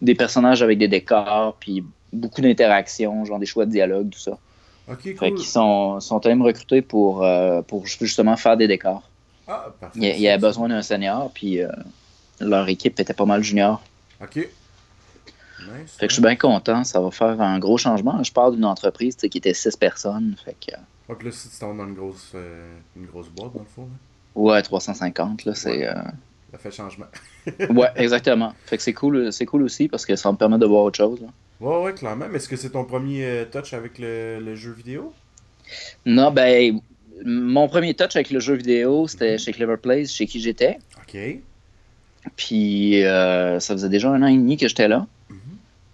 des 0.00 0.14
personnages 0.14 0.62
avec 0.62 0.78
des 0.78 0.88
décors, 0.88 1.56
puis 1.60 1.84
beaucoup 2.12 2.40
d'interactions, 2.40 3.24
genre 3.24 3.38
des 3.38 3.46
choix 3.46 3.66
de 3.66 3.70
dialogue, 3.70 4.10
tout 4.10 4.18
ça. 4.18 4.38
Ok, 4.90 5.02
Fait 5.02 5.14
cool. 5.14 5.34
qu'ils 5.34 5.46
sont, 5.46 6.00
sont 6.00 6.18
quand 6.20 6.28
même 6.30 6.42
recrutés 6.42 6.80
pour, 6.82 7.22
euh, 7.22 7.60
pour 7.62 7.86
justement 7.86 8.36
faire 8.36 8.56
des 8.56 8.66
décors. 8.68 9.02
Ah, 9.46 9.66
parfait. 9.80 9.98
Il 9.98 10.04
y, 10.04 10.10
a- 10.10 10.14
il 10.16 10.20
y 10.22 10.28
avait 10.28 10.40
besoin 10.40 10.68
d'un 10.68 10.82
senior, 10.82 11.30
puis 11.34 11.60
euh, 11.62 11.68
leur 12.40 12.68
équipe 12.68 12.98
était 12.98 13.12
pas 13.14 13.24
mal 13.26 13.42
junior. 13.42 13.82
Ok. 14.22 14.36
Nice. 14.36 15.96
Fait 15.98 16.06
que 16.06 16.10
je 16.10 16.14
suis 16.14 16.22
bien 16.22 16.36
content, 16.36 16.84
ça 16.84 17.00
va 17.00 17.10
faire 17.10 17.40
un 17.40 17.58
gros 17.58 17.76
changement. 17.78 18.22
Je 18.22 18.32
pars 18.32 18.52
d'une 18.52 18.64
entreprise 18.64 19.16
qui 19.16 19.38
était 19.38 19.54
6 19.54 19.76
personnes. 19.76 20.36
Fait 20.44 20.54
que, 20.64 20.72
Donc 21.08 21.22
là, 21.22 21.30
si 21.32 21.48
tu 21.50 21.56
vas 21.64 21.72
dans 21.74 21.84
une 21.86 21.94
grosse, 21.94 22.32
euh, 22.34 22.76
une 22.96 23.06
grosse 23.06 23.28
boîte, 23.28 23.52
dans 23.54 23.60
le 23.60 23.66
fond, 23.66 23.82
là, 24.36 24.40
ouais, 24.42 24.62
350, 24.62 25.44
là, 25.44 25.54
c'est. 25.54 25.86
euh, 25.86 25.94
ça 26.52 26.58
fait 26.58 26.70
changement. 26.70 27.06
Ouais, 27.70 27.88
exactement. 27.96 28.54
Fait 28.66 28.76
que 28.76 28.82
c'est 28.82 28.92
cool, 28.94 29.32
c'est 29.32 29.46
cool 29.46 29.62
aussi 29.64 29.88
parce 29.88 30.06
que 30.06 30.14
ça 30.16 30.30
me 30.30 30.36
permet 30.38 30.58
de 30.58 30.66
voir 30.66 30.84
autre 30.84 30.96
chose. 30.96 31.20
là. 31.20 31.28
Ouais, 31.60 31.82
ouais, 31.82 31.94
clairement. 31.94 32.26
Mais 32.30 32.36
est-ce 32.36 32.48
que 32.48 32.56
c'est 32.56 32.70
ton 32.70 32.84
premier 32.84 33.24
euh, 33.24 33.44
touch 33.44 33.72
avec 33.72 33.98
le, 33.98 34.40
le 34.40 34.54
jeu 34.54 34.72
vidéo? 34.72 35.12
Non, 36.06 36.30
ben, 36.30 36.80
mon 37.24 37.68
premier 37.68 37.94
touch 37.94 38.16
avec 38.16 38.30
le 38.30 38.40
jeu 38.40 38.54
vidéo, 38.54 39.08
c'était 39.08 39.38
chez 39.38 39.52
Clever 39.52 39.76
Place, 39.76 40.12
chez 40.12 40.26
qui 40.26 40.40
j'étais. 40.40 40.78
Ok. 40.98 41.18
Puis 42.36 43.04
euh, 43.04 43.60
ça 43.60 43.74
faisait 43.74 43.88
déjà 43.88 44.10
un 44.10 44.22
an 44.22 44.26
et 44.26 44.36
demi 44.36 44.56
que 44.56 44.68
j'étais 44.68 44.88
là. 44.88 45.06
Mhm. 45.30 45.38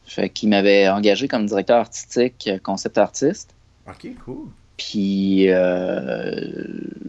Fait 0.06 0.28
qu'il 0.28 0.48
m'avait 0.48 0.88
engagé 0.88 1.28
comme 1.28 1.46
directeur 1.46 1.78
artistique, 1.78 2.48
euh, 2.48 2.58
concept 2.62 2.98
artiste. 2.98 3.54
Ok, 3.88 4.08
cool. 4.24 4.48
Puis, 4.76 5.50
euh, 5.50 6.50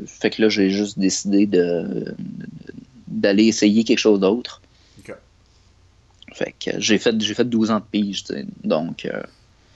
fait 0.06 0.30
que 0.30 0.42
là, 0.44 0.50
j'ai 0.50 0.70
juste 0.70 1.00
décidé 1.00 1.48
de 1.48 2.16
d'aller 3.08 3.46
essayer 3.46 3.84
quelque 3.84 4.00
chose 4.00 4.20
d'autre. 4.20 4.62
Fait 6.36 6.54
que 6.60 6.72
j'ai 6.80 6.98
fait, 6.98 7.16
j'ai 7.22 7.34
fait 7.34 7.46
12 7.46 7.72
ans 7.72 7.80
de 7.80 7.86
pige, 7.90 8.26
tu 8.26 8.34
sais. 8.34 8.46
Donc, 8.66 9.06
euh, 9.06 9.22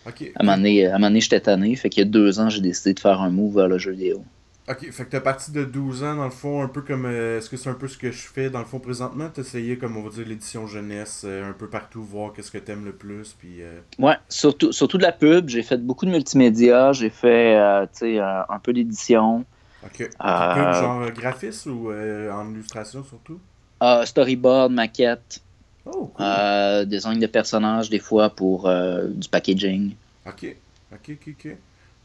à 0.05 0.09
un 0.09 0.43
moment 0.43 0.57
donné, 0.57 0.85
à 0.85 0.89
un 0.89 0.93
moment 0.97 1.07
donné, 1.07 1.21
j'étais 1.21 1.39
tanné. 1.39 1.73
Fait 1.77 1.89
qu'il 1.89 2.03
y 2.03 2.05
a 2.05 2.09
deux 2.09 2.41
ans, 2.41 2.49
j'ai 2.49 2.59
décidé 2.59 2.93
de 2.93 2.99
faire 2.99 3.21
un 3.21 3.29
move 3.29 3.55
vers 3.55 3.69
le 3.69 3.77
jeu 3.77 3.91
vidéo. 3.93 4.25
Ok, 4.69 4.91
fait 4.91 5.05
que 5.05 5.09
t'as 5.09 5.21
parti 5.21 5.51
de 5.53 5.63
12 5.63 6.03
ans, 6.03 6.15
dans 6.17 6.25
le 6.25 6.31
fond, 6.31 6.61
un 6.61 6.67
peu 6.67 6.81
comme. 6.81 7.05
euh, 7.05 7.37
Est-ce 7.37 7.49
que 7.49 7.55
c'est 7.55 7.69
un 7.69 7.75
peu 7.75 7.87
ce 7.87 7.97
que 7.97 8.11
je 8.11 8.27
fais, 8.27 8.49
dans 8.49 8.59
le 8.59 8.65
fond, 8.65 8.79
présentement? 8.79 9.29
T'essayais, 9.29 9.77
comme 9.77 9.95
on 9.95 10.03
va 10.03 10.09
dire, 10.09 10.27
l'édition 10.27 10.67
jeunesse, 10.67 11.21
euh, 11.25 11.49
un 11.49 11.53
peu 11.53 11.69
partout, 11.69 12.03
voir 12.03 12.33
qu'est-ce 12.33 12.51
que 12.51 12.57
t'aimes 12.57 12.83
le 12.83 12.91
plus, 12.91 13.33
puis. 13.39 13.61
euh, 13.61 13.79
Ouais, 13.97 14.15
surtout, 14.27 14.73
surtout 14.73 14.97
de 14.97 15.03
la 15.03 15.13
pub. 15.13 15.47
J'ai 15.47 15.63
fait 15.63 15.77
beaucoup 15.77 16.05
de 16.05 16.11
multimédia. 16.11 16.91
J'ai 16.91 17.09
fait, 17.09 17.57
tu 17.93 17.99
sais, 17.99 18.19
un, 18.19 18.59
peu 18.61 18.73
d'édition. 18.73 19.45
Ok. 19.85 19.97
Pub, 19.99 20.09
genre 20.19 21.09
graphiste 21.11 21.67
ou 21.67 21.89
en 21.91 22.51
illustration 22.51 23.01
surtout? 23.05 23.39
Euh, 23.81 24.05
storyboard, 24.05 24.73
maquette, 24.73 25.41
Oh, 25.85 26.07
cool. 26.13 26.25
euh, 26.25 26.85
design 26.85 27.19
de 27.19 27.27
personnages, 27.27 27.89
des 27.89 27.99
fois 27.99 28.29
pour 28.29 28.67
euh, 28.67 29.07
du 29.07 29.27
packaging. 29.29 29.95
Ok, 30.25 30.45
ok, 30.91 31.09
ok, 31.09 31.27
ok. 31.29 31.57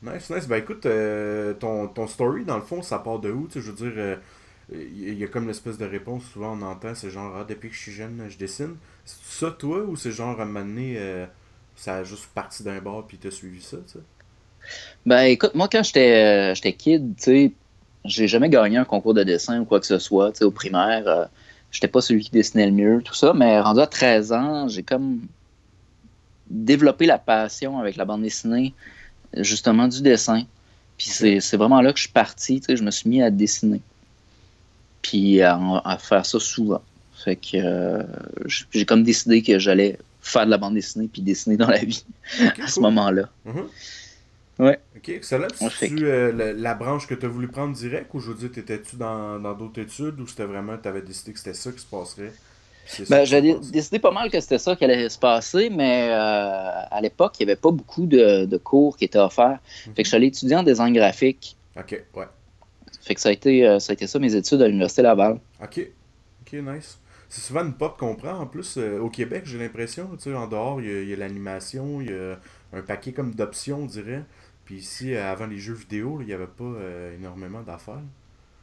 Nice, 0.03 0.31
nice. 0.31 0.47
Ben 0.49 0.57
écoute, 0.57 0.87
euh, 0.87 1.55
ton, 1.55 1.89
ton 1.89 2.07
story, 2.07 2.45
dans 2.45 2.57
le 2.57 2.63
fond, 2.63 2.83
ça 2.83 2.99
part 2.99 3.19
de 3.21 3.31
où? 3.31 3.47
Tu 3.49 3.55
sais, 3.55 3.61
je 3.61 3.71
veux 3.71 3.77
dire, 3.91 3.93
euh, 3.97 4.17
il 4.71 5.15
y 5.19 5.25
a 5.25 5.29
comme 5.29 5.47
l'espèce 5.49 5.79
de 5.79 5.85
réponse, 5.87 6.25
souvent 6.33 6.57
on 6.59 6.63
entend, 6.63 6.95
c'est 6.95 7.11
genre, 7.11 7.35
ah, 7.37 7.45
depuis 7.45 7.69
que 7.71 7.75
je 7.75 7.81
suis 7.81 7.93
jeune, 7.93 8.27
je 8.29 8.39
dessine. 8.39 8.77
C'est 9.05 9.47
ça, 9.47 9.51
toi, 9.51 9.81
ou 9.83 9.97
c'est 9.97 10.13
genre, 10.13 10.39
à 10.41 10.43
un 10.45 10.47
moment 10.47 10.61
donné, 10.65 10.97
euh, 10.99 11.27
ça 11.77 11.97
a 11.97 12.05
juste 12.05 12.27
parti 12.35 12.63
d'un 12.63 12.81
bord 12.81 13.07
puis 13.07 13.19
t'as 13.19 13.31
suivi 13.31 13.63
ça, 13.63 13.79
tu 13.79 13.95
sais? 13.95 14.01
Ben 15.07 15.23
écoute, 15.25 15.55
moi 15.55 15.69
quand 15.71 15.83
j'étais 15.83 16.51
euh, 16.53 16.55
j'étais 16.55 16.73
kid, 16.75 17.17
tu 17.17 17.23
sais, 17.23 17.53
j'ai 18.05 18.29
jamais 18.29 18.49
gagné 18.51 18.77
un 18.79 18.85
concours 18.85 19.15
de 19.15 19.23
dessin 19.23 19.61
ou 19.61 19.65
quoi 19.65 19.81
que 19.81 19.87
ce 19.87 19.99
soit, 19.99 20.33
tu 20.33 20.39
sais, 20.39 20.45
au 20.45 20.51
primaire. 20.51 21.29
J'étais 21.75 21.89
pas 21.89 22.01
celui 22.01 22.23
qui 22.23 22.31
dessinait 22.31 22.67
le 22.67 22.73
mieux, 22.73 23.03
tout 23.03 23.15
ça, 23.15 23.35
mais 23.35 23.61
rendu 23.61 23.81
à 23.81 23.87
13 23.87 24.33
ans, 24.33 24.69
j'ai 24.69 24.85
comme 24.85 25.21
développé 26.49 27.05
la 27.05 27.19
passion 27.19 27.79
avec 27.81 27.97
la 27.97 28.05
bande 28.05 28.23
dessinée, 28.23 28.73
justement 29.37 29.89
du 29.89 30.01
dessin. 30.01 30.45
Puis 30.97 31.09
c'est 31.09 31.41
c'est 31.41 31.57
vraiment 31.57 31.81
là 31.81 31.93
que 31.93 31.99
je 31.99 32.05
suis 32.05 32.13
parti, 32.13 32.61
tu 32.61 32.67
sais, 32.67 32.77
je 32.77 32.85
me 32.85 32.93
suis 32.93 33.11
mis 33.11 33.21
à 33.23 33.31
dessiner. 33.31 33.81
Puis 35.03 35.43
à, 35.43 35.59
faire 35.99 36.25
ça 36.25 36.39
souvent. 36.39 36.81
Fait 37.25 37.37
que 37.37 37.57
euh, 37.57 38.03
j'ai 38.71 38.87
comme 38.87 39.03
décidé 39.03 39.43
que 39.43 39.59
j'allais 39.59 39.99
faire 40.21 40.47
de 40.47 40.51
la 40.51 40.59
bande 40.59 40.75
dessinée 40.75 41.09
puis 41.13 41.23
dessiner 41.23 41.57
dans 41.57 41.67
la 41.67 41.79
vie 41.79 42.05
à 42.63 42.69
ce 42.69 42.79
moment-là. 42.81 43.29
Mhm. 43.45 43.65
Ouais. 44.59 44.79
Ok, 44.97 45.09
excellent. 45.09 45.49
Puis 45.49 45.65
Ouais, 45.65 45.71
fait 45.71 45.89
tu 45.89 46.07
euh, 46.07 46.33
la, 46.33 46.53
la 46.53 46.75
branche 46.75 47.07
que 47.07 47.15
t'as 47.15 47.27
voulu 47.29 47.49
prendre 47.49 47.75
direct, 47.75 48.13
ou 48.15 48.21
je 48.21 48.31
veux 48.31 48.37
dire, 48.37 48.53
t'étais-tu 48.53 48.97
dans 48.97 49.39
dans 49.41 49.55
d'autres 49.55 49.81
études, 49.81 50.21
ou 50.21 50.27
c'était 50.27 50.45
vraiment, 50.45 50.77
t'avais 50.79 51.03
décidé 51.03 51.33
que 51.33 51.39
c'était 51.39 51.55
ça 51.55 51.73
qui 51.73 51.81
se 51.81 51.87
passerait? 51.87 52.33
Ben, 53.09 53.25
j'ai 53.25 53.41
décidé 53.73 53.99
pas 53.99 54.11
mal 54.11 54.31
que 54.31 54.39
c'était 54.41 54.59
ça 54.59 54.77
qui 54.77 54.85
allait 54.85 55.09
se 55.09 55.19
passer, 55.19 55.71
mais 55.71 56.09
euh, 56.11 56.83
à 56.91 57.01
l'époque, 57.01 57.35
il 57.41 57.47
n'y 57.47 57.51
avait 57.53 57.61
pas 57.61 57.71
beaucoup 57.71 58.05
de, 58.07 58.45
de 58.45 58.57
cours 58.59 58.97
qui 58.99 59.07
étaient 59.07 59.19
offerts. 59.19 59.59
Fait 59.65 59.91
que 59.95 60.03
je 60.05 60.09
suis 60.09 60.17
allé 60.17 60.27
étudier 60.27 60.55
en 60.57 60.63
design 60.63 60.93
graphique. 60.93 61.57
Ok, 61.79 62.05
ouais. 62.15 62.27
Fait 63.01 63.15
que 63.15 63.21
ça 63.21 63.31
a 63.31 63.33
été, 63.33 63.67
euh, 63.67 63.79
ça 63.79 63.93
a 63.93 63.95
été 63.95 64.07
ça 64.07 64.19
mes 64.19 64.35
études 64.35 64.61
à 64.63 64.67
l'Université 64.69 65.03
Laval. 65.03 65.41
Ok. 65.63 65.81
Ok, 66.43 66.53
nice. 66.53 66.99
C'est 67.31 67.41
souvent 67.41 67.65
une 67.65 67.73
porte 67.73 67.99
qu'on 67.99 68.15
prend 68.15 68.39
en 68.39 68.47
plus 68.47 68.77
euh, 68.77 69.01
au 69.01 69.09
Québec, 69.09 69.43
j'ai 69.47 69.59
l'impression. 69.59 70.09
Tu 70.17 70.25
sais, 70.31 70.35
en 70.35 70.47
dehors, 70.47 70.81
il 70.81 70.87
y 70.87 70.91
a- 70.91 71.01
il 71.03 71.09
y 71.09 71.13
a, 71.15 71.17
l'animation, 71.17 72.01
il 72.03 72.11
y 72.11 72.13
a 72.13 72.39
un 72.73 72.83
paquet 72.83 73.13
comme 73.13 73.35
d'options, 73.35 73.79
on 73.83 73.87
dirait. 73.87 74.23
Puis 74.65 74.77
ici, 74.77 75.15
euh, 75.15 75.31
avant 75.31 75.47
les 75.47 75.59
jeux 75.59 75.75
vidéo, 75.75 76.19
il 76.21 76.27
n'y 76.27 76.33
avait 76.33 76.47
pas 76.47 76.65
euh, 76.65 77.15
énormément 77.19 77.63
d'affaires. 77.63 78.01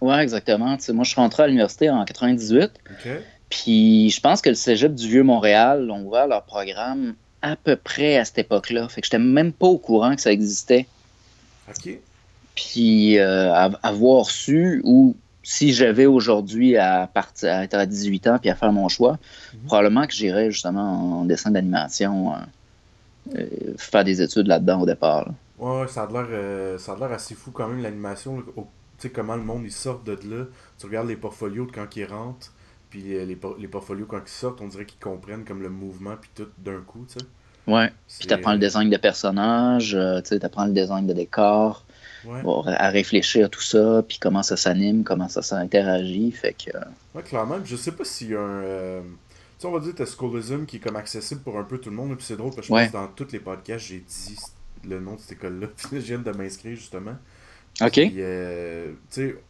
Ouais, 0.01 0.21
exactement. 0.23 0.75
Moi, 0.89 1.03
je 1.03 1.09
suis 1.09 1.15
rentré 1.21 1.43
à 1.43 1.47
l'université 1.47 1.89
en 1.89 2.03
98. 2.05 2.71
Ok. 2.89 3.11
Puis 3.49 4.09
je 4.09 4.19
pense 4.21 4.41
que 4.41 4.49
le 4.49 4.55
cégep 4.55 4.95
du 4.95 5.07
Vieux-Montréal 5.07 5.91
ont 5.91 6.03
ouvert 6.05 6.25
leur 6.27 6.43
programme 6.43 7.13
à 7.41 7.55
peu 7.55 7.75
près 7.75 8.17
à 8.17 8.25
cette 8.25 8.39
époque-là. 8.39 8.87
Fait 8.87 9.01
que 9.01 9.05
j'étais 9.07 9.19
même 9.19 9.51
pas 9.51 9.67
au 9.67 9.77
courant 9.77 10.15
que 10.15 10.21
ça 10.21 10.31
existait. 10.31 10.87
Ok. 11.69 11.97
Puis 12.55 13.19
euh, 13.19 13.53
avoir 13.83 14.25
su 14.25 14.81
ou 14.83 15.15
si 15.43 15.73
j'avais 15.73 16.05
aujourd'hui 16.05 16.77
à, 16.77 17.09
partir, 17.13 17.49
à 17.53 17.63
être 17.63 17.73
à 17.73 17.85
18 17.85 18.27
ans 18.27 18.37
puis 18.39 18.49
à 18.49 18.55
faire 18.55 18.71
mon 18.71 18.87
choix, 18.89 19.17
Mhm. 19.53 19.59
probablement 19.65 20.07
que 20.07 20.13
j'irais 20.13 20.49
justement 20.51 21.19
en 21.21 21.25
dessin 21.25 21.51
d'animation 21.51 22.33
euh, 23.35 23.45
faire 23.77 24.03
des 24.03 24.21
études 24.21 24.47
là-dedans 24.47 24.81
au 24.81 24.85
départ. 24.85 25.29
Ouais, 25.61 25.87
ça 25.87 26.03
a 26.03 26.97
l'air 26.99 27.11
assez 27.11 27.35
fou 27.35 27.51
quand 27.51 27.67
même 27.67 27.81
l'animation. 27.81 28.43
Tu 28.55 28.63
sais 28.97 29.09
comment 29.09 29.35
le 29.35 29.43
monde 29.43 29.63
il 29.63 29.71
sort 29.71 30.01
de 30.01 30.11
là. 30.11 30.45
Tu 30.77 30.85
regardes 30.85 31.07
les 31.07 31.15
portfolios 31.15 31.65
de 31.65 31.71
quand 31.71 31.95
ils 31.95 32.05
rentrent, 32.05 32.51
puis 32.89 33.01
les, 33.01 33.25
les 33.25 33.67
portfolios 33.67 34.05
quand 34.05 34.21
ils 34.25 34.29
sortent, 34.29 34.61
on 34.61 34.67
dirait 34.67 34.85
qu'ils 34.85 34.99
comprennent 34.99 35.45
comme 35.45 35.61
le 35.61 35.69
mouvement 35.69 36.15
puis 36.19 36.29
tout 36.35 36.47
d'un 36.57 36.81
coup, 36.81 37.05
tu 37.07 37.19
sais. 37.19 37.25
Ouais. 37.67 37.91
Puis 38.19 38.27
t'apprends 38.27 38.53
le 38.53 38.59
design 38.59 38.89
de 38.89 38.97
personnages, 38.97 39.97
tu 40.25 40.39
apprends 40.41 40.65
le 40.65 40.73
design 40.73 41.07
de 41.07 41.13
décor. 41.13 41.85
à 42.25 42.89
réfléchir 42.89 43.45
à 43.45 43.49
tout 43.49 43.61
ça, 43.61 44.03
puis 44.07 44.17
comment 44.19 44.43
ça 44.43 44.57
s'anime, 44.57 45.03
comment 45.03 45.29
ça 45.29 45.41
s'interagit. 45.41 46.31
Fait 46.31 46.53
que. 46.53 46.75
Ouais, 47.15 47.23
clairement. 47.23 47.57
Je 47.63 47.75
sais 47.75 47.91
pas 47.91 48.03
s'il 48.03 48.31
y 48.31 48.35
a 48.35 48.41
un 48.41 49.01
sais, 49.61 49.67
on 49.67 49.71
va 49.71 49.79
dire, 49.79 49.93
t'as 49.95 50.05
Schoolism 50.05 50.65
qui 50.65 50.77
est 50.77 50.79
comme 50.79 50.95
accessible 50.95 51.41
pour 51.41 51.57
un 51.57 51.63
peu 51.63 51.77
tout 51.77 51.89
le 51.89 51.95
monde. 51.95 52.15
Puis 52.15 52.25
c'est 52.25 52.37
drôle 52.37 52.53
parce 52.53 52.67
que 52.67 52.73
je 52.73 52.79
pense 52.79 52.87
que 52.87 52.93
dans 52.93 53.07
tous 53.07 53.31
les 53.31 53.39
podcasts, 53.39 53.85
j'ai 53.85 53.99
dit 53.99 54.37
le 54.87 54.99
nom 54.99 55.15
de 55.15 55.19
cette 55.19 55.33
école-là. 55.33 55.67
Je 55.91 55.97
viens 55.97 56.19
de 56.19 56.31
m'inscrire 56.31 56.75
justement. 56.75 57.15
OK. 57.79 57.97
Euh, 57.97 58.93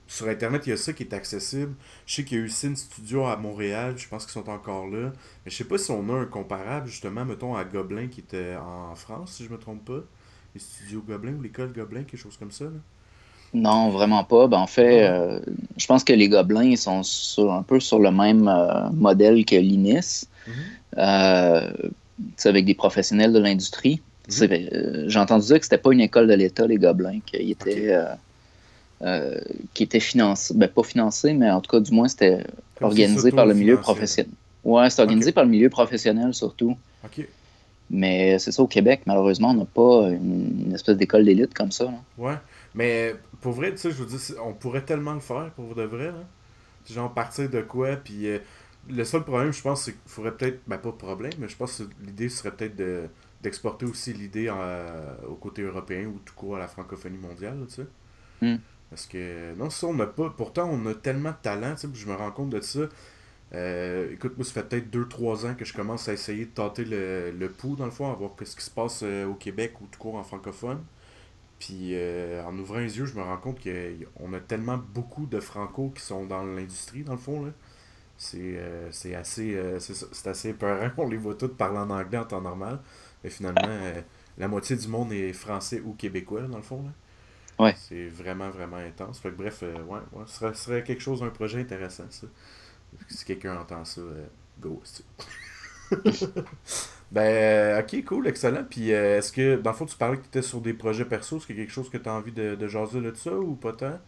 sur 0.08 0.28
Internet, 0.28 0.64
il 0.68 0.70
y 0.70 0.74
a 0.74 0.78
ça 0.78 0.94
qui 0.94 1.04
est 1.04 1.14
accessible. 1.14 1.74
Je 2.06 2.16
sais 2.16 2.24
qu'il 2.24 2.38
y 2.38 2.42
a 2.42 2.44
eu 2.46 2.50
Sin 2.50 2.76
Studio 2.76 3.26
à 3.26 3.36
Montréal, 3.36 3.96
je 3.98 4.08
pense 4.08 4.26
qu'ils 4.26 4.34
sont 4.34 4.50
encore 4.50 4.88
là. 4.88 5.12
Mais 5.44 5.52
je 5.52 5.56
sais 5.56 5.64
pas 5.64 5.78
si 5.78 5.90
on 5.92 6.08
a 6.10 6.20
un 6.20 6.26
comparable, 6.26 6.88
justement, 6.88 7.26
mettons, 7.26 7.56
à 7.56 7.64
Goblin 7.64 8.08
qui 8.08 8.20
était 8.20 8.56
en 8.56 8.96
France, 8.96 9.34
si 9.34 9.46
je 9.46 9.50
me 9.50 9.58
trompe 9.58 9.86
pas. 9.86 10.04
Les 10.54 10.62
studios 10.62 11.04
Goblin 11.08 11.34
ou 11.34 11.42
l'école 11.42 11.74
Goblin, 11.74 12.04
quelque 12.04 12.20
chose 12.20 12.38
comme 12.38 12.52
ça. 12.52 12.66
Là. 12.66 12.80
Non, 13.54 13.90
vraiment 13.90 14.24
pas. 14.24 14.48
Ben, 14.48 14.60
en 14.60 14.68
fait, 14.68 15.04
euh, 15.04 15.40
je 15.78 15.86
pense 15.86 16.04
que 16.04 16.14
les 16.14 16.30
Gobelins 16.30 16.76
sont 16.76 17.04
un 17.50 17.64
peu 17.64 17.80
sur 17.80 18.00
le 18.00 18.12
même 18.12 18.48
euh, 18.48 18.90
modèle 18.92 19.44
que 19.46 19.56
l'INIS, 19.56 20.28
mhm. 20.48 20.54
euh, 20.98 21.72
avec 22.46 22.66
des 22.66 22.76
professionnels 22.76 23.34
de 23.34 23.40
l'industrie. 23.40 24.02
Mhm. 24.40 25.10
J'ai 25.10 25.20
entendu 25.20 25.46
dire 25.48 25.60
que 25.60 25.66
c'était 25.66 25.78
pas 25.78 25.92
une 25.92 26.02
école 26.02 26.28
de 26.28 26.34
l'État, 26.34 26.68
les 26.68 26.78
Gobelins, 26.78 27.20
qu'ils 27.26 27.52
étaient, 27.52 27.96
qui 29.74 29.84
était 29.84 30.00
financé, 30.00 30.54
ben, 30.56 30.68
pas 30.68 30.84
financé, 30.84 31.34
mais 31.34 31.50
en 31.52 31.62
tout 31.62 31.72
cas, 31.72 31.80
du 31.80 31.92
moins, 31.92 32.08
c'était 32.08 32.44
organisé 32.80 33.32
par 33.32 33.46
le 33.46 33.54
milieu 33.54 33.78
professionnel. 33.78 34.32
Ouais, 34.64 34.90
c'est 34.90 35.02
organisé 35.02 35.32
par 35.32 35.44
le 35.44 35.50
milieu 35.50 35.70
professionnel 35.70 36.34
surtout. 36.34 36.78
Mais 37.90 38.40
c'est 38.40 38.54
ça, 38.54 38.64
au 38.64 38.68
Québec, 38.68 39.02
malheureusement, 39.06 39.50
on 39.50 39.54
n'a 39.54 39.66
pas 39.66 40.10
une, 40.10 40.72
espèce 40.74 40.96
d'école 40.96 41.26
d'élite 41.26 41.54
comme 41.54 41.74
ça. 41.74 41.92
Ouais. 42.18 42.36
Mais 42.74 43.14
pour 43.42 43.52
vrai, 43.52 43.72
tu 43.72 43.80
sais, 43.80 43.92
je 43.92 43.96
veux 43.96 44.06
dire, 44.06 44.20
on 44.46 44.54
pourrait 44.54 44.84
tellement 44.84 45.14
le 45.14 45.20
faire 45.20 45.52
pour 45.58 45.76
de 45.76 45.84
vrai. 45.84 46.06
Là. 46.06 46.24
Genre 46.90 47.14
partir 47.14 47.50
de 47.50 47.62
quoi, 47.62 47.98
puis 47.98 48.28
euh, 48.28 48.40
le 48.90 49.04
seul 49.04 49.24
problème, 49.24 49.52
je 49.52 49.62
pense, 49.62 49.84
c'est 49.84 49.92
qu'il 49.92 50.02
faudrait 50.06 50.32
peut-être, 50.32 50.62
ben 50.68 50.78
pas 50.78 50.90
de 50.90 50.96
problème, 50.96 51.34
mais 51.38 51.48
je 51.48 51.56
pense 51.56 51.78
que 51.78 51.84
l'idée 52.06 52.30
serait 52.30 52.52
peut-être 52.52 52.76
de, 52.76 53.04
d'exporter 53.42 53.86
aussi 53.86 54.14
l'idée 54.14 54.50
au 55.28 55.36
côté 55.36 55.62
européen 55.62 56.06
ou 56.06 56.20
tout 56.24 56.34
court 56.34 56.56
à 56.58 56.60
la 56.60 56.68
francophonie 56.68 57.18
mondiale, 57.18 57.58
tu 57.68 57.76
sais. 57.76 57.88
Hmm. 58.42 58.58
Parce 58.90 59.06
que, 59.06 59.56
non, 59.56 59.70
ça, 59.70 59.88
on 59.88 59.94
n'a 59.94 60.06
pas, 60.06 60.30
pourtant, 60.30 60.70
on 60.70 60.86
a 60.86 60.94
tellement 60.94 61.32
de 61.32 61.38
talent, 61.42 61.76
tu 61.76 61.82
sais, 61.82 61.88
je 61.94 62.08
me 62.08 62.14
rends 62.14 62.32
compte 62.32 62.50
de 62.50 62.60
ça. 62.62 62.82
Euh, 63.54 64.12
écoute, 64.12 64.38
moi, 64.38 64.46
ça 64.46 64.54
fait 64.54 64.64
peut-être 64.64 64.94
2-3 64.94 65.48
ans 65.48 65.56
que 65.56 65.66
je 65.66 65.74
commence 65.74 66.08
à 66.10 66.14
essayer 66.14 66.46
de 66.46 66.52
tâter 66.52 66.86
le, 66.86 67.32
le 67.32 67.50
pouls, 67.50 67.76
dans 67.76 67.86
le 67.86 67.92
fond, 67.92 68.12
à 68.12 68.16
voir 68.16 68.32
ce 68.44 68.56
qui 68.56 68.64
se 68.64 68.72
passe 68.72 69.02
euh, 69.04 69.26
au 69.26 69.36
Québec 69.36 69.80
ou 69.82 69.88
tout 69.88 70.00
court 70.00 70.16
en 70.16 70.24
francophone. 70.24 70.80
Puis 71.62 71.94
euh, 71.94 72.44
en 72.44 72.58
ouvrant 72.58 72.80
les 72.80 72.98
yeux, 72.98 73.06
je 73.06 73.14
me 73.14 73.22
rends 73.22 73.38
compte 73.38 73.60
qu'on 73.62 74.34
a 74.34 74.40
tellement 74.40 74.80
beaucoup 74.80 75.28
de 75.28 75.40
franco 75.40 75.92
qui 75.96 76.02
sont 76.02 76.26
dans 76.26 76.44
l'industrie, 76.44 77.04
dans 77.04 77.14
le 77.14 77.20
fond. 77.20 77.46
Là. 77.46 77.52
C'est, 78.18 78.56
euh, 78.58 78.90
assez 79.16 79.56
euh, 79.56 79.80
c'est, 79.80 80.28
assez 80.28 80.50
épeurant. 80.50 80.90
On 80.98 81.08
les 81.08 81.18
voit 81.18 81.36
tous 81.36 81.50
parler 81.50 81.78
en 81.78 81.92
anglais 81.92 82.18
en 82.18 82.26
temps 82.26 82.42
normal. 82.42 82.80
Mais 83.24 83.30
finalement, 83.30 83.68
la 84.38 84.48
moitié 84.48 84.76
du 84.76 84.88
monde 84.88 85.12
est 85.14 85.34
français 85.34 85.82
ou 85.84 85.94
québécois, 85.94 86.42
dans 86.42 86.58
le 86.58 86.64
fond. 86.64 86.84
Là. 86.84 87.66
Ouais. 87.66 87.76
C'est 87.78 88.08
vraiment, 88.08 88.50
vraiment 88.50 88.78
intense. 88.78 89.20
Fait 89.20 89.30
que, 89.30 89.36
bref, 89.36 89.62
ouais, 89.62 90.00
ouais, 90.14 90.24
ce 90.26 90.36
serait, 90.36 90.54
serait, 90.54 90.84
quelque 90.84 91.02
chose, 91.02 91.22
un 91.22 91.30
projet 91.30 91.60
intéressant, 91.60 92.06
ça. 92.10 92.28
Si 93.08 93.24
quelqu'un 93.24 93.58
entend 93.58 93.86
ça, 93.86 94.02
go. 94.60 94.82
Ben, 97.12 97.24
euh, 97.24 97.82
ok, 97.82 98.06
cool, 98.06 98.28
excellent. 98.28 98.64
Puis, 98.70 98.94
euh, 98.94 99.18
est-ce 99.18 99.34
que, 99.34 99.58
dans 99.58 99.72
le 99.72 99.76
fond, 99.76 99.86
tu 99.86 99.98
parlais 99.98 100.16
que 100.16 100.22
tu 100.22 100.30
étais 100.30 100.42
sur 100.42 100.62
des 100.62 100.74
projets 100.74 101.04
perso, 101.04 101.38
est-ce 101.38 101.46
qu'il 101.46 101.58
y 101.58 101.60
a 101.60 101.64
quelque 101.64 101.74
chose 101.74 101.90
que 101.90 101.98
tu 101.98 102.08
as 102.08 102.14
envie 102.14 102.32
de, 102.32 102.56
de 102.56 102.68
jaser 102.68 103.02
de 103.02 103.14
ça 103.14 103.34
ou 103.34 103.56
pas 103.56 103.74
tant? 103.74 104.00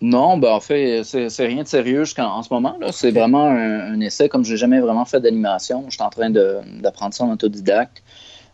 Non, 0.00 0.38
ben 0.38 0.52
en 0.52 0.60
fait, 0.60 1.02
c'est 1.04 1.46
rien 1.46 1.64
de 1.64 1.68
sérieux 1.68 2.04
jusqu'en 2.04 2.42
ce 2.42 2.54
moment. 2.54 2.78
là 2.80 2.92
C'est 2.92 3.10
vraiment 3.10 3.46
un, 3.48 4.00
essai, 4.00 4.28
comme 4.28 4.44
je 4.44 4.52
n'ai 4.52 4.56
jamais 4.56 4.80
vraiment 4.80 5.04
fait 5.04 5.20
d'animation. 5.20 5.84
Je 5.88 5.94
suis 5.94 6.02
en 6.02 6.08
train 6.08 6.30
d'apprendre 6.30 7.12
ça 7.14 7.24
en 7.24 7.32
autodidacte. 7.32 8.02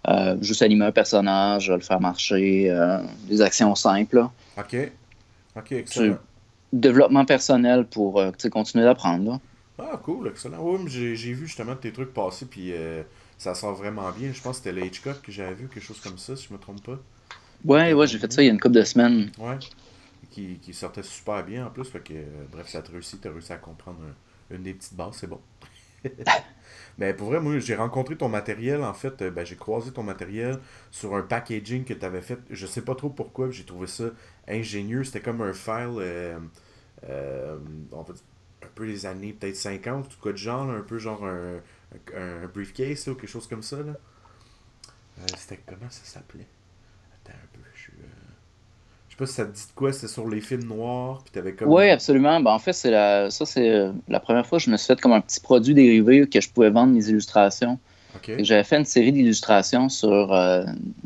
Euh, 0.08 0.36
juste 0.40 0.62
animer 0.62 0.84
un 0.86 0.92
personnage, 0.92 1.70
le 1.70 1.80
faire 1.80 2.00
marcher, 2.00 2.74
des 3.26 3.40
actions 3.40 3.74
simples. 3.74 4.26
OK. 4.58 4.76
OK, 5.56 5.72
excellent. 5.72 6.18
Développement 6.72 7.24
personnel 7.24 7.86
pour 7.86 8.22
continuer 8.50 8.84
d'apprendre. 8.84 9.40
Ah, 9.78 9.98
cool, 10.02 10.28
excellent. 10.28 10.58
Oui, 10.60 10.88
j'ai 10.88 11.32
vu 11.32 11.46
justement 11.46 11.74
tes 11.76 11.92
trucs 11.92 12.12
passer, 12.12 12.46
puis 12.46 12.72
ça 13.38 13.54
sort 13.54 13.74
vraiment 13.74 14.10
bien. 14.10 14.32
Je 14.32 14.42
pense 14.42 14.58
que 14.58 14.64
c'était 14.64 14.78
le 14.78 14.86
Hitchcock 14.86 15.22
que 15.22 15.32
j'avais 15.32 15.54
vu, 15.54 15.68
quelque 15.68 15.82
chose 15.84 16.00
comme 16.00 16.18
ça, 16.18 16.36
si 16.36 16.48
je 16.48 16.52
me 16.52 16.58
trompe 16.58 16.82
pas. 16.82 16.98
Ouais, 17.64 17.92
ouais, 17.94 18.06
j'ai 18.06 18.18
fait 18.18 18.30
ça 18.30 18.42
il 18.42 18.46
y 18.46 18.48
a 18.48 18.52
une 18.52 18.60
couple 18.60 18.74
de 18.74 18.82
semaines. 18.84 19.30
Ouais. 19.38 19.58
Qui, 20.30 20.58
qui 20.60 20.74
sortait 20.74 21.02
super 21.02 21.44
bien 21.44 21.66
en 21.66 21.70
plus. 21.70 21.84
Fait 21.84 22.00
que, 22.00 22.12
euh, 22.12 22.44
bref, 22.52 22.68
ça 22.68 22.82
te 22.82 22.90
réussi, 22.90 23.18
t'as 23.18 23.30
réussi 23.30 23.52
à 23.52 23.56
comprendre 23.56 24.00
une 24.50 24.62
des 24.62 24.74
petites 24.74 24.94
bases, 24.94 25.14
c'est 25.20 25.28
bon. 25.28 25.40
Mais 26.98 27.12
pour 27.12 27.28
vrai, 27.28 27.40
moi, 27.40 27.58
j'ai 27.58 27.74
rencontré 27.74 28.16
ton 28.16 28.28
matériel, 28.28 28.82
en 28.82 28.94
fait, 28.94 29.20
euh, 29.22 29.30
ben, 29.30 29.44
j'ai 29.44 29.56
croisé 29.56 29.90
ton 29.92 30.04
matériel 30.04 30.60
sur 30.92 31.16
un 31.16 31.22
packaging 31.22 31.84
que 31.84 31.94
tu 31.94 32.04
avais 32.04 32.20
fait. 32.20 32.38
Je 32.50 32.66
sais 32.66 32.82
pas 32.82 32.94
trop 32.94 33.10
pourquoi, 33.10 33.50
j'ai 33.50 33.64
trouvé 33.64 33.88
ça 33.88 34.04
ingénieux. 34.46 35.02
C'était 35.02 35.20
comme 35.20 35.40
un 35.40 35.52
file, 35.52 35.96
euh, 35.98 36.38
un 38.62 38.68
peu 38.74 38.84
les 38.84 39.06
années 39.06 39.32
peut-être 39.32 39.56
50, 39.56 40.08
tout 40.08 40.20
cas 40.22 40.32
de 40.32 40.36
genre, 40.36 40.70
un 40.70 40.80
peu 40.82 40.98
genre 40.98 41.24
un, 41.24 41.60
un, 42.14 42.46
briefcase 42.46 43.08
ou 43.08 43.14
quelque 43.14 43.28
chose 43.28 43.46
comme 43.46 43.62
ça. 43.62 43.76
Euh, 43.76 43.94
c'était 45.36 45.60
comment 45.66 45.90
ça 45.90 46.04
s'appelait 46.04 46.46
Attends 47.14 47.36
un 47.36 47.46
peu, 47.52 47.60
je 47.74 47.90
euh, 47.90 48.06
Je 49.03 49.03
sais 49.14 49.18
pas 49.18 49.26
si 49.26 49.34
ça 49.34 49.44
te 49.44 49.54
dit 49.54 49.62
de 49.62 49.74
quoi, 49.74 49.92
c'était 49.92 50.08
sur 50.12 50.28
les 50.28 50.40
films 50.40 50.64
noirs, 50.64 51.22
puis 51.24 51.32
t'avais 51.32 51.52
comme... 51.52 51.68
Oui, 51.68 51.88
absolument. 51.90 52.40
Ben, 52.40 52.50
en 52.50 52.58
fait, 52.58 52.72
c'est 52.72 52.90
la... 52.90 53.30
ça, 53.30 53.46
c'est 53.46 53.70
euh, 53.70 53.92
la 54.08 54.20
première 54.20 54.46
fois 54.46 54.58
que 54.58 54.64
je 54.64 54.70
me 54.70 54.76
suis 54.76 54.86
fait 54.86 55.00
comme 55.00 55.12
un 55.12 55.20
petit 55.20 55.40
produit 55.40 55.74
dérivé 55.74 56.28
que 56.28 56.40
je 56.40 56.48
pouvais 56.50 56.70
vendre 56.70 56.92
mes 56.92 57.08
illustrations. 57.08 57.78
J'avais 58.38 58.64
fait 58.64 58.76
une 58.76 58.84
série 58.84 59.12
d'illustrations 59.12 59.88
sur 59.88 60.34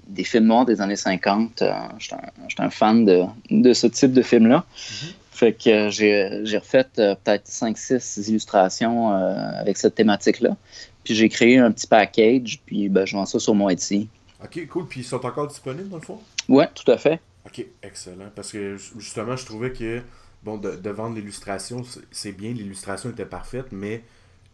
des 0.09 0.25
films 0.25 0.45
noirs 0.45 0.67
des 0.67 0.81
années 0.81 0.95
50. 0.95 1.65
J'étais 1.99 2.15
un, 2.15 2.65
un, 2.67 2.71
fan 2.71 3.07
de, 3.07 3.25
de 3.51 3.73
ce 3.73 3.87
type 3.87 4.13
de 4.13 4.23
film-là. 4.23 4.65
Mhm. 5.03 5.09
Fait 5.31 5.53
que 5.53 5.89
j'ai 5.89 6.59
refait 6.59 6.85
peut-être 6.95 7.47
5-6 7.49 8.29
illustrations 8.29 9.11
avec 9.11 9.79
cette 9.79 9.95
thématique-là. 9.95 10.57
Puis 11.03 11.15
j'ai 11.15 11.29
créé 11.29 11.59
un 11.59 11.73
petit 11.73 11.87
package, 11.87 12.61
puis 12.67 12.89
ben, 12.89 13.07
je 13.07 13.17
vends 13.17 13.25
ça 13.25 13.39
sur 13.39 13.55
mon 13.55 13.71
Etsy. 13.71 14.09
Ok, 14.45 14.67
cool. 14.69 14.87
Puis 14.87 15.01
ils 15.01 15.05
sont 15.05 15.25
encore 15.25 15.49
disponibles 15.49 15.89
dans 15.89 15.97
le 15.97 16.03
fond? 16.03 16.21
Ouais, 16.49 16.69
tout 16.75 16.91
à 16.91 16.99
fait. 16.99 17.21
Ok, 17.47 17.65
excellent. 17.83 18.31
Parce 18.35 18.53
que 18.53 18.77
justement, 18.99 19.37
je 19.37 19.47
trouvais 19.47 19.73
que, 19.73 20.03
bon, 20.43 20.59
de, 20.59 20.91
vendre 20.91 21.17
l'illustration, 21.17 21.83
c'est 22.11 22.33
bien, 22.33 22.53
l'illustration 22.53 23.11
était 23.11 23.27
parfaite, 23.27 23.67
mais 23.73 24.03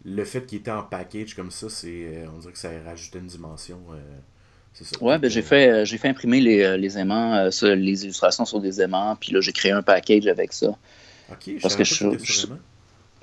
le 0.05 0.25
fait 0.25 0.45
qu'il 0.47 0.59
était 0.59 0.71
en 0.71 0.83
package 0.83 1.35
comme 1.35 1.51
ça, 1.51 1.69
c'est 1.69 1.89
euh, 1.89 2.27
on 2.35 2.39
dirait 2.39 2.53
que 2.53 2.59
ça 2.59 2.71
rajouté 2.85 3.19
une 3.19 3.27
dimension. 3.27 3.81
Euh, 3.93 4.01
c'est 4.73 4.85
ça. 4.85 5.03
Ouais, 5.03 5.19
ben 5.19 5.31
j'ai 5.31 5.43
fait, 5.43 5.69
euh, 5.69 5.85
j'ai 5.85 5.99
fait 5.99 6.09
imprimer 6.09 6.41
les, 6.41 6.77
les 6.77 6.99
aimants, 6.99 7.49
les 7.63 8.05
illustrations 8.05 8.45
sur 8.45 8.61
des 8.61 8.81
aimants, 8.81 9.17
puis 9.19 9.33
là, 9.33 9.41
j'ai 9.41 9.53
créé 9.53 9.73
un 9.73 9.83
package 9.83 10.27
avec 10.27 10.53
ça. 10.53 10.77
Ok, 11.31 11.53
Parce 11.63 11.77
que 11.77 11.85
je, 11.85 12.05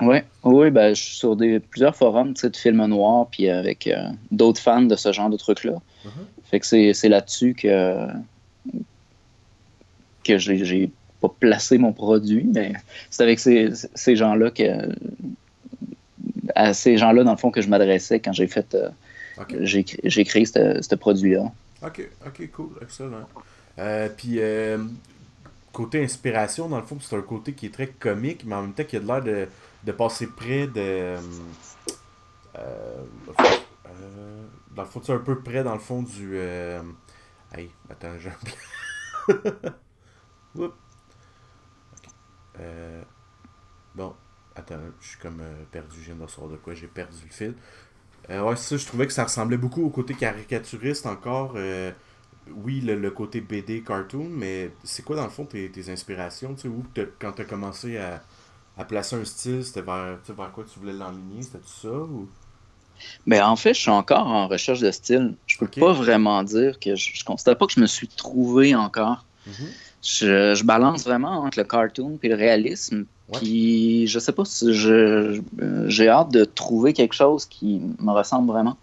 oui, 0.01 0.17
oui 0.43 0.71
ben, 0.71 0.95
je 0.95 1.01
suis 1.01 1.15
sur 1.15 1.35
des, 1.35 1.59
plusieurs 1.59 1.95
forums 1.95 2.33
de 2.33 2.55
films 2.55 2.85
noirs, 2.87 3.27
puis 3.31 3.49
avec 3.49 3.87
euh, 3.87 4.09
d'autres 4.31 4.59
fans 4.59 4.81
de 4.81 4.95
ce 4.95 5.11
genre 5.11 5.29
de 5.29 5.37
trucs-là. 5.37 5.73
Uh-huh. 6.05 6.09
Fait 6.49 6.59
que 6.59 6.93
c'est 6.93 7.09
là-dessus 7.09 7.53
que, 7.53 8.07
que 10.23 10.37
j'ai 10.37 10.91
pas 11.19 11.29
placé 11.39 11.77
mon 11.77 11.93
produit, 11.93 12.49
mais 12.53 12.73
c'est 13.09 13.23
avec 13.23 13.39
ces, 13.39 13.69
ces 13.93 14.15
gens-là 14.15 14.51
que. 14.51 14.89
à 16.55 16.73
ces 16.73 16.97
gens-là, 16.97 17.23
dans 17.23 17.31
le 17.31 17.37
fond, 17.37 17.51
que 17.51 17.61
je 17.61 17.69
m'adressais 17.69 18.19
quand 18.19 18.33
j'ai 18.33 18.47
fait. 18.47 18.75
Euh, 18.75 18.89
j'ai 19.61 19.83
créé 19.83 20.45
ce 20.45 20.95
produit-là. 20.95 21.51
Ok, 21.83 22.07
ok, 22.25 22.51
cool, 22.51 22.69
excellent. 22.81 23.27
Euh, 23.79 24.07
puis, 24.15 24.39
côté 25.71 26.03
inspiration, 26.03 26.69
dans 26.69 26.77
le 26.77 26.85
fond, 26.85 26.97
c'est 26.99 27.15
un 27.15 27.21
côté 27.21 27.53
qui 27.53 27.67
est 27.67 27.73
très 27.73 27.87
comique, 27.87 28.43
mais 28.45 28.55
en 28.55 28.61
même 28.61 28.73
temps 28.73 28.83
qui 28.83 28.97
a 28.97 28.99
l'air 28.99 29.23
de 29.23 29.47
de 29.83 29.91
passer 29.91 30.27
près 30.27 30.67
de. 30.67 30.73
Euh, 30.77 31.19
euh, 32.57 33.03
dans 34.75 34.83
le 34.83 34.87
fond, 34.87 35.01
un 35.09 35.17
peu 35.17 35.39
près 35.39 35.63
dans 35.63 35.73
le 35.73 35.79
fond 35.79 36.03
du. 36.03 36.31
Euh, 36.35 36.81
hey, 37.55 37.69
attends, 37.89 38.17
j'ai 38.19 38.31
Oups. 40.55 40.73
Euh, 42.59 43.01
bon, 43.95 44.13
attends, 44.55 44.75
je 44.99 45.07
suis 45.07 45.19
comme 45.19 45.41
perdu, 45.71 45.97
je 45.99 46.11
viens 46.11 46.15
de 46.15 46.51
de 46.51 46.57
quoi, 46.57 46.73
j'ai 46.73 46.87
perdu 46.87 47.17
le 47.23 47.33
fil. 47.33 47.55
Euh, 48.29 48.41
ouais, 48.41 48.55
ça, 48.55 48.77
je 48.77 48.85
trouvais 48.85 49.07
que 49.07 49.13
ça 49.13 49.23
ressemblait 49.23 49.57
beaucoup 49.57 49.83
au 49.83 49.89
côté 49.89 50.13
caricaturiste 50.13 51.05
encore. 51.05 51.53
Euh, 51.55 51.91
oui, 52.49 52.81
le, 52.81 53.11
côté 53.11 53.41
BD, 53.41 53.81
cartoon, 53.81 54.27
mais 54.29 54.71
c'est 54.83 55.03
quoi 55.03 55.15
dans 55.15 55.23
le 55.23 55.29
fond 55.29 55.45
tes, 55.45 55.69
tes 55.69 55.89
inspirations? 55.91 56.53
Tu 56.53 56.61
sais, 56.61 56.67
où 56.67 56.83
quand 57.19 57.33
tu 57.33 57.41
as 57.41 57.45
commencé 57.45 57.97
à, 57.97 58.21
à, 58.77 58.85
placer 58.85 59.15
un 59.15 59.25
style, 59.25 59.63
c'était 59.63 59.81
vers, 59.81 60.17
vers 60.27 60.51
quoi 60.51 60.63
tu 60.71 60.79
voulais 60.79 60.93
l'enligner? 60.93 61.41
C'était 61.41 61.59
tout 61.59 61.67
ça? 61.67 61.89
Ou... 61.89 62.29
Ben, 63.25 63.43
en 63.43 63.55
fait, 63.55 63.73
je 63.73 63.81
suis 63.81 63.91
encore 63.91 64.27
en 64.27 64.47
recherche 64.47 64.79
de 64.79 64.91
style. 64.91 65.35
Je 65.47 65.57
peux 65.57 65.67
pas 65.67 65.93
vraiment 65.93 66.43
dire 66.43 66.79
que 66.79 66.95
je, 66.95 67.11
je 67.13 67.23
considère 67.23 67.57
pas 67.57 67.67
que 67.67 67.73
je 67.73 67.79
me 67.79 67.87
suis 67.87 68.07
trouvé 68.07 68.75
encore. 68.75 69.25
Mm-hmm. 69.47 69.67
Je, 70.03 70.55
je, 70.55 70.63
balance 70.63 71.03
vraiment 71.03 71.43
entre 71.43 71.59
le 71.59 71.65
cartoon 71.65 72.17
et 72.23 72.29
le 72.29 72.35
réalisme. 72.35 73.05
Puis 73.33 74.07
je 74.07 74.19
sais 74.19 74.31
pas 74.31 74.45
si 74.45 74.73
j'ai 74.73 76.09
hâte 76.09 76.31
de 76.31 76.43
trouver 76.43 76.93
quelque 76.93 77.13
chose 77.13 77.45
qui 77.45 77.81
me 77.99 78.11
ressemble 78.11 78.47
vraiment. 78.47 78.77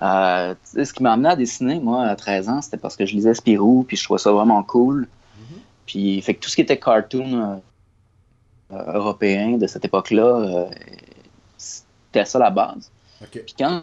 Euh, 0.00 0.54
ce 0.74 0.92
qui 0.92 1.02
m'a 1.02 1.12
amené 1.12 1.28
à 1.30 1.36
dessiner, 1.36 1.80
moi, 1.80 2.04
à 2.04 2.14
13 2.14 2.48
ans, 2.48 2.62
c'était 2.62 2.76
parce 2.76 2.96
que 2.96 3.04
je 3.04 3.14
lisais 3.14 3.34
Spirou, 3.34 3.84
puis 3.86 3.96
je 3.96 4.04
trouvais 4.04 4.18
ça 4.18 4.30
vraiment 4.30 4.62
cool. 4.62 5.02
Mm-hmm. 5.06 5.58
Puis, 5.86 6.22
fait 6.22 6.34
que 6.34 6.40
tout 6.40 6.48
ce 6.48 6.54
qui 6.54 6.62
était 6.62 6.78
cartoon 6.78 7.60
euh, 8.72 8.92
européen 8.94 9.58
de 9.58 9.66
cette 9.66 9.84
époque-là, 9.84 10.22
euh, 10.22 10.66
c'était 11.56 12.24
ça 12.24 12.38
la 12.38 12.50
base. 12.50 12.90
Puis 13.32 13.54
quand 13.58 13.82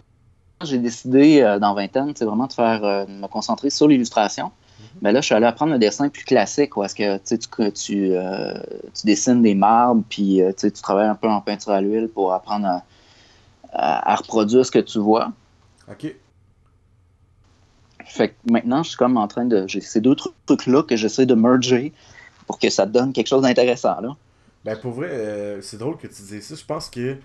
j'ai 0.63 0.77
décidé 0.77 1.57
dans 1.59 1.73
vingtaine, 1.73 2.13
c'est 2.15 2.23
vraiment 2.23 2.47
de 2.47 2.53
faire, 2.53 3.05
me 3.09 3.27
concentrer 3.27 3.69
sur 3.69 3.89
l'illustration, 3.89 4.51
mais 5.01 5.11
là, 5.11 5.21
je 5.21 5.25
suis 5.25 5.35
allé 5.35 5.45
apprendre 5.45 5.73
un 5.73 5.77
dessin 5.77 6.09
plus 6.09 6.23
classique, 6.23 6.77
où 6.77 6.83
est-ce 6.83 6.95
que 6.95 7.17
tu, 7.17 7.37
tu, 7.71 8.15
euh, 8.15 8.53
tu, 8.93 9.05
dessines 9.05 9.41
des 9.41 9.55
marbres, 9.55 10.03
puis 10.09 10.41
euh, 10.41 10.51
tu 10.57 10.71
travailles 10.71 11.07
un 11.07 11.15
peu 11.15 11.27
en 11.27 11.41
peinture 11.41 11.71
à 11.71 11.81
l'huile 11.81 12.07
pour 12.07 12.33
apprendre 12.33 12.81
à, 13.73 14.15
reproduire 14.15 14.65
ce 14.65 14.71
que 14.71 14.79
tu 14.79 14.99
vois. 14.99 15.31
OK. 15.89 16.15
Fait 18.05 18.29
que 18.29 18.33
maintenant, 18.49 18.83
je 18.83 18.89
suis 18.89 18.97
comme 18.97 19.17
en 19.17 19.27
train 19.27 19.45
de. 19.45 19.67
J'ai 19.67 19.81
ces 19.81 19.99
deux 19.99 20.15
trucs-là 20.45 20.83
que 20.83 20.95
j'essaie 20.95 21.25
de 21.25 21.35
merger 21.35 21.91
pour 22.47 22.59
que 22.59 22.69
ça 22.69 22.85
donne 22.85 23.11
quelque 23.11 23.27
chose 23.27 23.41
d'intéressant. 23.41 23.99
Là. 23.99 24.15
Ben, 24.63 24.77
pour 24.77 24.91
vrai, 24.91 25.09
euh, 25.11 25.61
c'est 25.61 25.77
drôle 25.77 25.97
que 25.97 26.07
tu 26.07 26.21
dises 26.21 26.43
ça. 26.43 26.55
Je 26.55 26.63
pense 26.63 26.89
que 26.89 27.17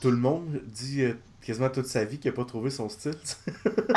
tout 0.00 0.10
le 0.10 0.16
monde 0.16 0.60
dit 0.66 1.04
quasiment 1.48 1.70
toute 1.70 1.86
sa 1.86 2.04
vie 2.04 2.18
qu'il 2.18 2.30
n'a 2.30 2.36
pas 2.36 2.44
trouvé 2.44 2.68
son 2.68 2.90
style. 2.90 3.16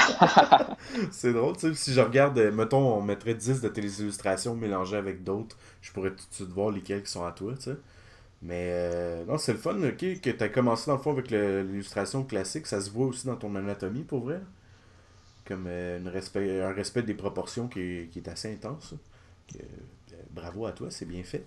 c'est 1.12 1.34
drôle, 1.34 1.58
tu 1.58 1.68
sais. 1.68 1.74
Si 1.74 1.94
je 1.94 2.00
regarde, 2.00 2.38
euh, 2.38 2.50
mettons, 2.50 2.96
on 2.96 3.02
mettrait 3.02 3.36
10 3.36 3.60
de 3.60 3.68
tes 3.68 3.82
illustrations 3.82 4.56
mélangées 4.56 4.96
avec 4.96 5.26
d'autres, 5.26 5.58
je 5.82 5.92
pourrais 5.92 6.12
tout 6.12 6.24
de 6.30 6.34
suite 6.34 6.50
voir 6.50 6.72
lesquelles 6.72 7.04
qui 7.04 7.12
sont 7.12 7.26
à 7.26 7.34
toi, 7.34 7.54
tu 7.56 7.64
sais. 7.64 7.76
Mais 8.42 8.70
euh, 8.72 9.26
non, 9.26 9.38
c'est 9.38 9.52
le 9.52 9.60
fun, 9.60 9.76
ok, 9.84 9.98
que 9.98 10.30
tu 10.30 10.44
as 10.44 10.48
commencé 10.48 10.90
dans 10.90 10.96
le 10.96 11.02
fond 11.02 11.12
avec 11.12 11.30
l'illustration 11.30 12.24
classique. 12.24 12.68
Ça 12.68 12.80
se 12.80 12.90
voit 12.90 13.08
aussi 13.08 13.28
dans 13.28 13.36
ton 13.36 13.54
anatomie, 13.56 14.04
pour 14.04 14.22
vrai. 14.22 14.40
Comme 15.46 15.66
euh, 15.68 16.00
une 16.00 16.08
respect, 16.08 16.62
un 16.62 16.72
respect 16.72 17.04
des 17.04 17.16
proportions 17.16 17.68
qui 17.68 17.82
est, 17.82 18.28
assez 18.30 18.52
intense. 18.52 18.96
bravo 20.32 20.66
à 20.66 20.72
toi, 20.72 20.88
c'est 20.90 21.06
bien 21.06 21.24
fait. 21.24 21.46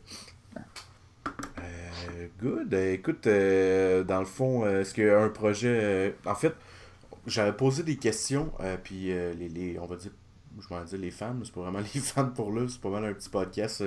Euh, 1.65 2.29
good. 2.41 2.73
Euh, 2.75 2.93
écoute, 2.93 3.27
euh, 3.27 4.05
dans 4.05 4.21
le 4.21 4.27
fond, 4.27 4.67
est-ce 4.67 4.95
qu'il 4.95 5.05
y 5.05 5.09
a 5.09 5.21
un 5.21 5.29
projet. 5.29 6.15
en 6.27 6.35
fait, 6.35 6.55
j'avais 7.27 7.53
posé 7.53 7.83
des 7.83 7.97
questions, 7.97 8.53
puis 8.83 9.07
les, 9.07 9.49
les, 9.49 9.79
on 9.79 9.87
va 9.87 9.97
dire, 9.97 10.11
je 10.61 10.69
vais 10.69 10.85
dire 10.85 10.99
les 10.99 11.11
mais 11.11 11.45
c'est 11.45 11.55
pas 11.55 11.61
vraiment 11.63 11.81
les 11.95 12.01
fans 12.01 12.29
pour 12.29 12.53
là, 12.53 12.67
c'est 12.69 12.81
pas 12.81 12.91
mal 12.91 13.05
un 13.05 13.13
petit 13.13 13.29
podcast 13.29 13.83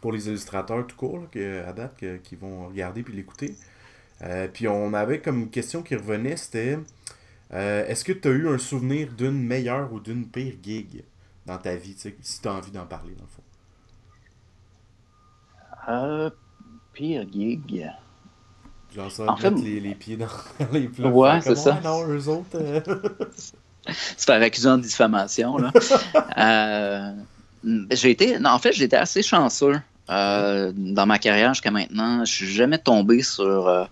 pour 0.00 0.12
les 0.12 0.28
illustrateurs 0.28 0.86
tout 0.86 0.96
court, 0.96 1.26
à 1.66 1.72
date, 1.72 2.04
qui 2.22 2.36
vont 2.36 2.68
regarder 2.68 3.02
puis 3.02 3.14
l'écouter. 3.14 3.54
puis 4.52 4.68
on 4.68 4.92
avait 4.92 5.20
comme 5.20 5.50
question 5.50 5.82
qui 5.82 5.96
revenait, 5.96 6.36
c'était 6.36 6.78
est-ce 7.50 8.04
que 8.04 8.12
tu 8.12 8.28
as 8.28 8.32
eu 8.32 8.48
un 8.48 8.58
souvenir 8.58 9.12
d'une 9.12 9.42
meilleure 9.42 9.92
ou 9.92 10.00
d'une 10.00 10.26
pire 10.28 10.54
gig 10.62 11.04
dans 11.46 11.58
ta 11.58 11.76
vie, 11.76 11.96
si 11.96 12.40
tu 12.40 12.48
as 12.48 12.52
envie 12.52 12.70
d'en 12.70 12.86
parler, 12.86 13.14
dans 13.14 13.24
le 13.24 13.28
fond? 13.28 13.42
Pire 16.94 17.26
gig. 17.30 17.90
Genre 18.94 19.10
ça, 19.10 19.24
en 19.28 19.36
fait, 19.36 19.50
les, 19.50 19.80
les, 19.80 19.94
pieds 19.94 20.16
dans 20.16 20.28
les 20.72 20.88
plats. 20.88 21.08
Ouais, 21.08 21.40
c'est 21.40 21.56
ça. 21.56 21.80
Non, 21.82 22.06
eux 22.08 22.28
autres. 22.28 22.54
Euh... 22.54 22.80
se 24.16 24.24
faire 24.24 24.40
accuser 24.40 24.68
en 24.68 24.78
diffamation, 24.78 25.58
là. 25.58 25.72
euh, 26.38 27.12
j'ai 27.90 28.10
été, 28.10 28.38
non, 28.38 28.50
en 28.50 28.58
fait, 28.58 28.72
j'étais 28.72 28.96
assez 28.96 29.22
chanceux 29.22 29.80
euh, 30.10 30.72
dans 30.74 31.06
ma 31.06 31.18
carrière 31.18 31.52
jusqu'à 31.54 31.72
maintenant. 31.72 32.24
Je 32.24 32.32
suis 32.32 32.52
jamais 32.52 32.78
tombé 32.78 33.22
sur. 33.22 33.88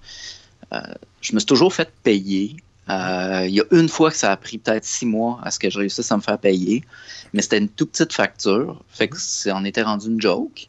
Je 1.21 1.35
me 1.35 1.39
suis 1.41 1.47
toujours 1.47 1.75
fait 1.75 1.91
payer. 2.03 2.57
Il 2.89 3.51
y 3.51 3.61
a 3.61 3.65
une 3.73 3.89
fois 3.89 4.11
que 4.11 4.17
ça 4.17 4.31
a 4.31 4.37
pris 4.37 4.59
peut-être 4.59 4.85
six 4.85 5.07
mois 5.07 5.41
à 5.43 5.51
ce 5.51 5.59
que 5.59 5.69
je 5.69 5.79
réussisse 5.79 6.13
à 6.13 6.17
me 6.17 6.23
faire 6.23 6.39
payer, 6.39 6.85
mais 7.33 7.43
c'était 7.43 7.59
une 7.59 7.69
toute 7.69 7.91
petite 7.91 8.13
facture. 8.13 8.85
Fait 8.89 9.09
que 9.09 9.17
c'est 9.19 9.51
en 9.51 9.65
était 9.65 9.83
rendu 9.83 10.09
une 10.09 10.21
joke 10.21 10.69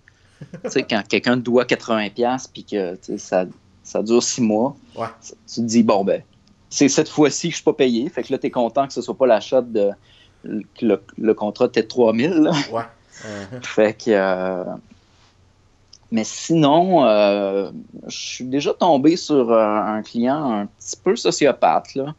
tu 0.63 0.69
sais, 0.69 0.83
quand 0.83 1.03
quelqu'un 1.07 1.35
te 1.35 1.41
doit 1.41 1.65
80$ 1.65 2.47
puis 2.51 2.63
que 2.63 2.97
ça, 3.17 3.45
ça 3.83 4.03
dure 4.03 4.23
6 4.23 4.41
mois, 4.41 4.75
tu 5.23 5.55
te 5.55 5.61
dis, 5.61 5.83
bon, 5.83 6.03
ben, 6.03 6.21
c'est 6.69 6.89
cette 6.89 7.09
fois-ci 7.09 7.49
que 7.49 7.51
je 7.51 7.57
suis 7.57 7.63
pas 7.63 7.73
payé. 7.73 8.09
Fait 8.09 8.23
que 8.23 8.31
là, 8.31 8.39
tu 8.39 8.47
es 8.47 8.51
content 8.51 8.87
que 8.87 8.93
ce 8.93 9.01
soit 9.01 9.17
pas 9.17 9.27
l'achat 9.27 9.61
de. 9.61 9.91
que 10.43 10.85
le, 10.85 11.03
le 11.17 11.33
contrat 11.33 11.65
était 11.65 11.83
3000. 11.83 12.31
Là. 12.31 12.51
Ouais. 12.71 12.83
Fait 13.61 13.93
que. 13.93 14.09
Euh, 14.09 14.63
mais 16.11 16.23
sinon, 16.23 17.05
euh, 17.05 17.71
je 18.07 18.17
suis 18.17 18.45
déjà 18.45 18.73
tombé 18.73 19.15
sur 19.17 19.51
un, 19.51 20.01
client 20.03 20.61
un 20.61 20.65
petit 20.67 20.95
peu 20.95 21.15
sociopathe, 21.15 21.95
là, 21.95 22.13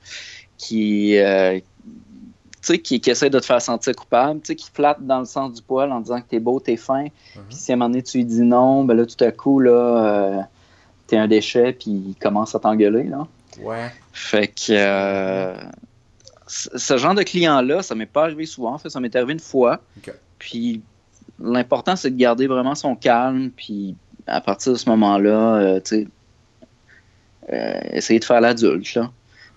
qui, 0.58 1.16
euh, 1.16 1.60
qui, 2.72 3.00
qui 3.00 3.10
essaie 3.10 3.30
de 3.30 3.38
te 3.38 3.44
faire 3.44 3.60
sentir 3.60 3.94
coupable, 3.94 4.40
qui 4.40 4.70
flatte 4.72 5.04
dans 5.04 5.20
le 5.20 5.24
sens 5.24 5.52
du 5.52 5.62
poil 5.62 5.92
en 5.92 6.00
disant 6.00 6.20
que 6.20 6.28
t'es 6.28 6.40
beau, 6.40 6.60
t'es 6.60 6.76
fin. 6.76 7.04
Uh-huh. 7.04 7.40
Puis 7.48 7.56
si 7.56 7.72
à 7.72 7.74
un 7.74 7.76
moment 7.76 7.90
donné 7.90 8.02
tu 8.02 8.18
lui 8.18 8.24
dis 8.24 8.40
non, 8.40 8.84
ben 8.84 8.94
là 8.94 9.06
tout 9.06 9.22
à 9.22 9.30
coup, 9.30 9.60
là, 9.60 9.70
euh, 9.70 10.42
t'es 11.06 11.16
un 11.16 11.28
déchet, 11.28 11.72
puis 11.72 11.90
il 11.90 12.14
commence 12.20 12.54
à 12.54 12.58
t'engueuler. 12.58 13.04
Là. 13.04 13.26
Ouais. 13.60 13.92
Fait 14.12 14.48
que 14.48 14.70
euh, 14.70 15.54
ce 16.46 16.96
genre 16.96 17.14
de 17.14 17.22
client-là, 17.22 17.82
ça 17.82 17.94
m'est 17.94 18.06
pas 18.06 18.24
arrivé 18.24 18.46
souvent. 18.46 18.74
En 18.74 18.78
fait, 18.78 18.90
ça 18.90 19.00
m'est 19.00 19.14
arrivé 19.14 19.32
une 19.32 19.40
fois. 19.40 19.80
Puis 20.38 20.82
l'important, 21.40 21.96
c'est 21.96 22.10
de 22.10 22.16
garder 22.16 22.46
vraiment 22.46 22.74
son 22.74 22.96
calme, 22.96 23.50
puis 23.50 23.96
à 24.26 24.40
partir 24.40 24.72
de 24.72 24.78
ce 24.78 24.88
moment-là, 24.90 25.56
euh, 25.56 25.80
tu 25.80 26.08
sais, 27.48 27.88
essayer 27.92 28.18
de 28.18 28.24
faire 28.24 28.40
l'adulte. 28.40 28.98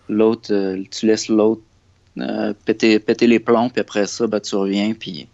L'autre, 0.09 0.77
tu 0.89 1.05
laisses 1.05 1.27
l'autre 1.27 1.61
euh, 2.21 2.53
péter, 2.65 3.27
les 3.27 3.39
plombs, 3.39 3.69
puis 3.69 3.81
après 3.81 4.07
ça, 4.07 4.27
ben, 4.27 4.39
tu 4.39 4.55
reviens, 4.55 4.93
puis 4.93 5.27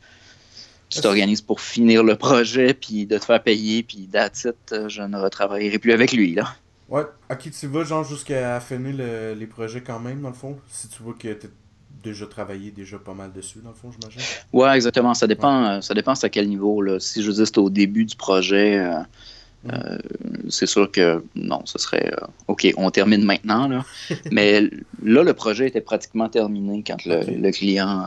tu 0.90 1.02
t'organises 1.02 1.42
pour 1.42 1.62
finir 1.62 2.04
le 2.04 2.16
projet, 2.16 2.74
puis 2.74 3.06
de 3.06 3.18
te 3.18 3.26
faire 3.26 3.42
payer, 3.42 3.84
puis 3.84 4.08
that's 4.12 4.48
euh, 4.72 4.90
je 4.90 5.02
ne 5.02 5.18
retravaillerai 5.18 5.80
plus 5.80 5.92
avec 5.92 6.12
lui, 6.12 6.36
là. 6.36 6.56
Ouais, 6.90 7.04
à 7.30 7.36
qui 7.36 7.50
tu 7.50 7.68
vas, 7.68 7.84
genre, 7.84 8.04
jusqu'à 8.04 8.60
finir 8.60 8.96
les 9.36 9.48
projets 9.48 9.82
quand 9.82 10.00
même, 10.00 10.22
dans 10.22 10.30
le 10.30 10.36
fond, 10.36 10.58
si 10.70 10.88
tu 10.88 11.02
vois 11.02 11.16
que 11.18 11.34
tu 11.34 11.48
déjà 12.04 12.26
travaillé 12.28 12.72
déjà 12.72 12.98
pas 12.98 13.14
mal 13.14 13.32
dessus, 13.32 13.60
dans 13.64 13.70
le 13.70 13.76
fond, 13.76 13.90
j'imagine? 13.92 14.22
Ouais, 14.52 14.76
exactement, 14.76 15.14
ça 15.14 15.26
dépend, 15.26 15.64
euh, 15.64 15.82
ça 15.82 15.94
dépend 15.94 16.14
à 16.14 16.30
quel 16.30 16.50
niveau, 16.50 16.82
là. 16.82 17.00
Si 17.00 17.24
je 17.24 17.32
dire, 17.32 17.48
c'est 17.48 17.58
au 17.58 17.70
début 17.70 18.06
du 18.06 18.16
projet... 18.16 18.78
Euh, 18.80 19.00
c'est 20.50 20.66
sûr 20.66 20.92
que 20.92 21.24
non, 21.36 21.62
ce 21.66 21.80
serait 21.80 22.12
euh, 22.14 22.28
OK, 22.48 22.68
on 22.78 22.92
termine 22.92 23.24
maintenant. 23.24 23.68
Là. 23.68 23.86
Mais 24.32 24.62
là, 25.04 25.24
le 25.24 25.34
projet 25.34 25.68
était 25.68 25.82
pratiquement 25.82 26.30
terminé 26.30 26.84
quand 26.86 27.06
le, 27.06 27.52
client 27.52 28.06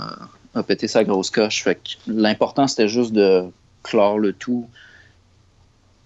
a 0.54 0.62
pété 0.62 0.88
sa 0.88 1.04
grosse 1.04 1.30
coche. 1.30 1.62
Fait 1.62 1.80
l'important, 2.06 2.66
c'était 2.66 2.88
juste 2.88 3.12
de 3.12 3.44
clore 3.82 4.18
le 4.18 4.32
tout 4.32 4.68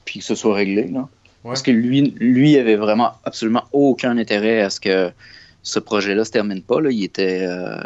puis 0.05 0.21
que 0.21 0.25
ce 0.25 0.35
soit 0.35 0.55
réglé. 0.55 0.89
Là. 0.89 1.09
Parce 1.43 1.63
que 1.63 1.71
lui, 1.71 2.15
lui 2.19 2.57
avait 2.57 2.77
vraiment 2.77 3.15
absolument 3.25 3.65
aucun 3.73 4.19
intérêt 4.19 4.61
à 4.61 4.71
ce 4.71 4.79
que 4.79 5.11
ce 5.63 5.79
projet-là 5.79 6.25
se 6.25 6.31
termine 6.31 6.63
pas. 6.63 6.81
Là. 6.81 6.91
Il 6.91 7.03
était. 7.03 7.45
Euh, 7.47 7.81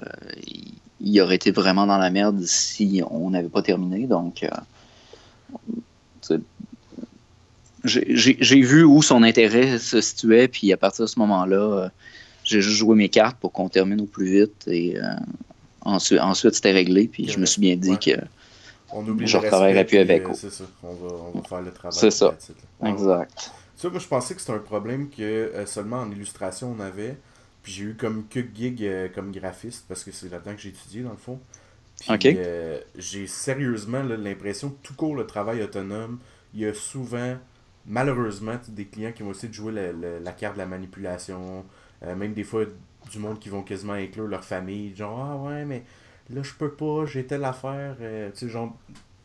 il, 1.01 1.21
aurait 1.21 1.37
été 1.37 1.51
vraiment 1.51 1.87
dans 1.87 1.99
la 1.99 2.11
merde 2.11 2.41
si 2.43 3.03
on 3.11 3.31
n'avait 3.31 3.49
pas 3.49 3.63
terminé. 3.63 4.07
Donc 4.07 4.45
j'ai 7.85 8.61
vu 8.61 8.85
où 8.85 9.03
son 9.03 9.23
intérêt 9.23 9.79
se 9.79 10.01
situait, 10.01 10.49
puis 10.49 10.73
à 10.73 10.77
partir 10.77 11.05
de 11.05 11.11
ce 11.11 11.19
moment-là, 11.19 11.57
euh, 11.57 11.89
j'ai 12.43 12.61
juste 12.61 12.77
joué 12.77 12.97
mes 12.97 13.09
cartes 13.09 13.37
pour 13.39 13.53
qu'on 13.53 13.69
termine 13.69 14.01
au 14.01 14.07
plus 14.07 14.27
vite. 14.27 14.67
Et 14.67 14.97
euh, 14.97 15.03
ensuite, 15.83 16.21
ensuite 16.21 16.55
c'était 16.55 16.73
réglé, 16.73 17.09
puis 17.09 17.29
je 17.29 17.39
me 17.39 17.47
suis 17.47 17.61
bien 17.61 17.77
dit 17.77 17.99
que 17.99 18.13
on 18.93 19.07
oublie 19.07 19.27
je 19.27 19.37
ne 19.37 19.43
retravaillerai 19.43 19.85
plus 19.85 19.99
avec. 19.99 20.25
Euh, 20.25 20.33
c'est 20.35 20.53
ça, 20.53 20.65
on 20.83 20.95
va, 20.95 21.15
on 21.35 21.39
va, 21.39 21.49
faire 21.49 21.63
le 21.63 21.73
travail. 21.73 21.99
C'est 21.99 22.11
ça, 22.11 22.37
exact. 22.85 23.51
Ça, 23.77 23.91
moi, 23.91 23.99
je 23.99 24.07
pensais 24.07 24.35
que 24.35 24.41
c'était 24.41 24.53
un 24.53 24.59
problème 24.59 25.11
que 25.11 25.53
seulement 25.67 25.99
en 25.99 26.11
illustration 26.11 26.75
on 26.79 26.81
avait. 26.81 27.17
Puis 27.63 27.73
j'ai 27.73 27.85
eu 27.85 27.95
comme 27.95 28.27
que 28.29 28.41
gig 28.41 28.87
comme 29.15 29.33
graphiste, 29.33 29.87
parce 29.89 30.05
que 30.05 30.13
c'est 30.13 30.31
là-dedans 30.31 30.55
que 30.55 30.61
j'ai 30.61 30.69
étudié, 30.69 31.03
dans 31.03 31.11
le 31.11 31.17
fond. 31.17 31.41
Puis 31.99 32.37
j'ai 32.97 33.27
sérieusement 33.27 34.03
l'impression 34.03 34.71
que 34.71 34.77
tout 34.83 34.95
court 34.95 35.17
le 35.17 35.27
travail 35.27 35.63
autonome, 35.63 36.19
il 36.55 36.61
y 36.61 36.67
a 36.67 36.75
souvent 36.75 37.37
malheureusement, 37.87 38.59
des 38.69 38.87
clients 38.87 39.13
qui 39.13 39.23
vont 39.23 39.33
essayer 39.33 39.49
de 39.49 39.55
jouer 39.55 39.73
la, 39.73 40.33
carte 40.33 40.55
de 40.55 40.59
la 40.59 40.67
manipulation, 40.67 41.65
euh, 42.03 42.15
même 42.17 42.35
des 42.35 42.45
fois 42.45 42.65
du 43.11 43.19
monde 43.19 43.39
qui 43.39 43.49
vont 43.49 43.63
quasiment 43.63 43.95
inclure 43.95 44.27
leur 44.27 44.45
famille. 44.45 44.95
Genre, 44.95 45.19
ah 45.19 45.37
ouais, 45.37 45.65
mais 45.65 45.85
là, 46.31 46.43
je 46.43 46.55
peux 46.55 46.71
pas, 46.71 47.07
j'ai 47.07 47.27
telle 47.27 47.45
affaire. 47.45 47.97
tu 47.99 48.05
sais, 48.35 48.49
genre, 48.49 48.77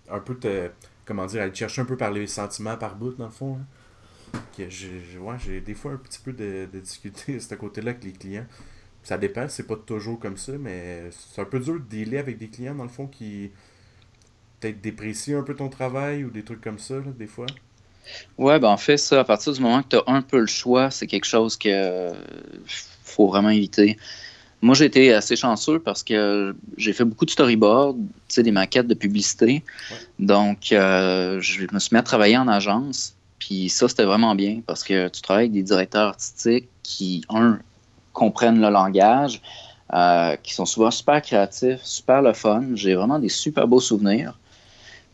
un 0.10 0.20
peu 0.20 0.36
te. 0.36 0.70
Comment 1.06 1.26
dire, 1.26 1.42
aller 1.42 1.56
chercher 1.56 1.82
un 1.82 1.86
peu 1.86 1.98
par 1.98 2.12
les 2.12 2.28
sentiments 2.28 2.78
par 2.78 2.96
bout, 2.96 3.16
dans 3.16 3.26
le 3.26 3.32
fond. 3.32 3.58
Hein. 3.60 4.40
Que 4.56 4.70
j'ai, 4.70 5.18
ouais, 5.18 5.36
j'ai 5.40 5.60
des 5.62 5.74
fois 5.74 5.94
un 5.94 5.98
petit 5.98 6.20
peu 6.20 6.34
de, 6.34 6.68
de 6.72 6.80
difficulté 6.80 7.38
à 7.38 7.40
ce 7.40 7.56
côté-là 7.56 7.92
avec 7.92 8.04
les 8.04 8.12
clients. 8.12 8.46
Ça 9.04 9.18
dépend, 9.18 9.48
c'est 9.48 9.66
pas 9.66 9.76
toujours 9.76 10.20
comme 10.20 10.38
ça, 10.38 10.52
mais 10.60 11.10
c'est 11.12 11.42
un 11.42 11.46
peu 11.46 11.60
dur 11.60 11.76
de 11.76 11.80
dealer 11.80 12.20
avec 12.20 12.38
des 12.38 12.50
clients, 12.50 12.76
dans 12.76 12.84
le 12.84 12.90
fond, 12.90 13.08
qui 13.08 13.52
peut-être 14.60 14.82
déprécient 14.82 15.40
un 15.40 15.44
peu 15.44 15.56
ton 15.56 15.70
travail 15.70 16.24
ou 16.26 16.30
des 16.30 16.44
trucs 16.44 16.62
comme 16.62 16.80
ça, 16.80 17.00
des 17.00 17.28
fois. 17.28 17.46
Ouais, 18.38 18.60
ben 18.60 18.70
en 18.70 18.78
fait, 18.78 18.98
ça, 18.98 19.20
à 19.20 19.24
partir 19.24 19.54
du 19.54 19.62
moment 19.62 19.82
que 19.84 19.90
tu 19.90 19.96
as 19.98 20.04
un 20.08 20.22
peu 20.22 20.40
le 20.40 20.48
choix, 20.48 20.92
c'est 20.92 21.08
quelque 21.08 21.26
chose 21.26 21.58
que 21.58 22.12
faut 23.04 23.28
vraiment 23.28 23.50
éviter. 23.50 23.98
Moi, 24.62 24.76
j'ai 24.76 24.86
été 24.86 25.14
assez 25.14 25.36
chanceux 25.36 25.80
parce 25.80 26.04
que 26.04 26.56
j'ai 26.78 26.92
fait 26.92 27.06
beaucoup 27.06 27.26
de 27.26 27.32
storyboard, 27.32 27.98
tu 27.98 28.06
sais, 28.28 28.44
des 28.44 28.52
maquettes 28.52 28.88
de 28.88 28.94
publicité. 28.94 29.64
Donc, 30.20 30.72
euh, 30.72 31.40
je 31.40 31.66
me 31.72 31.80
suis 31.80 31.94
mis 31.94 32.00
à 32.00 32.04
travailler 32.04 32.38
en 32.38 32.48
agence. 32.48 33.16
Puis 33.40 33.70
ça, 33.70 33.88
c'était 33.88 34.04
vraiment 34.04 34.36
bien 34.36 34.62
parce 34.68 34.84
que 34.84 35.08
tu 35.08 35.22
travailles 35.22 35.46
avec 35.46 35.54
des 35.54 35.64
directeurs 35.64 36.10
artistiques 36.10 36.68
qui, 36.84 37.24
un, 37.30 37.60
comprennent 38.12 38.62
le 38.62 38.70
langage, 38.70 39.42
euh, 39.94 40.36
qui 40.44 40.54
sont 40.54 40.66
souvent 40.66 40.92
super 40.92 41.22
créatifs, 41.22 41.80
super 41.84 42.22
le 42.22 42.34
fun. 42.34 42.64
J'ai 42.74 42.96
vraiment 42.96 43.18
des 43.18 43.30
super 43.30 43.66
beaux 43.66 43.80
souvenirs. 43.80 44.38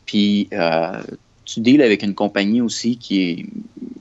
Puis 0.07 0.49
euh, 0.53 1.01
tu 1.45 1.59
deals 1.59 1.81
avec 1.81 2.03
une 2.03 2.15
compagnie 2.15 2.61
aussi 2.61 2.97
qui 2.97 3.21
est, 3.21 3.45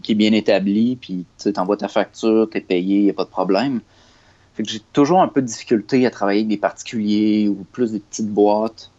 qui 0.03 0.13
est 0.13 0.15
bien 0.15 0.33
établie, 0.33 0.97
puis 0.97 1.25
tu 1.39 1.53
envoies 1.57 1.77
ta 1.77 1.89
facture, 1.89 2.49
tu 2.51 2.59
es 2.59 2.61
payé, 2.61 2.99
il 2.99 3.05
n'y 3.05 3.11
a 3.11 3.15
pas 3.15 3.25
de 3.25 3.31
problème. 3.31 3.81
Fait 4.55 4.63
que 4.63 4.71
j'ai 4.71 4.81
toujours 4.93 5.21
un 5.21 5.29
peu 5.29 5.43
de 5.43 5.47
difficulté 5.47 6.07
à 6.07 6.11
travailler 6.11 6.41
avec 6.41 6.49
des 6.49 6.57
particuliers 6.57 7.49
ou 7.49 7.65
plus 7.73 7.93
des 7.93 8.01
petites 8.01 8.29
boîtes. 8.29 8.91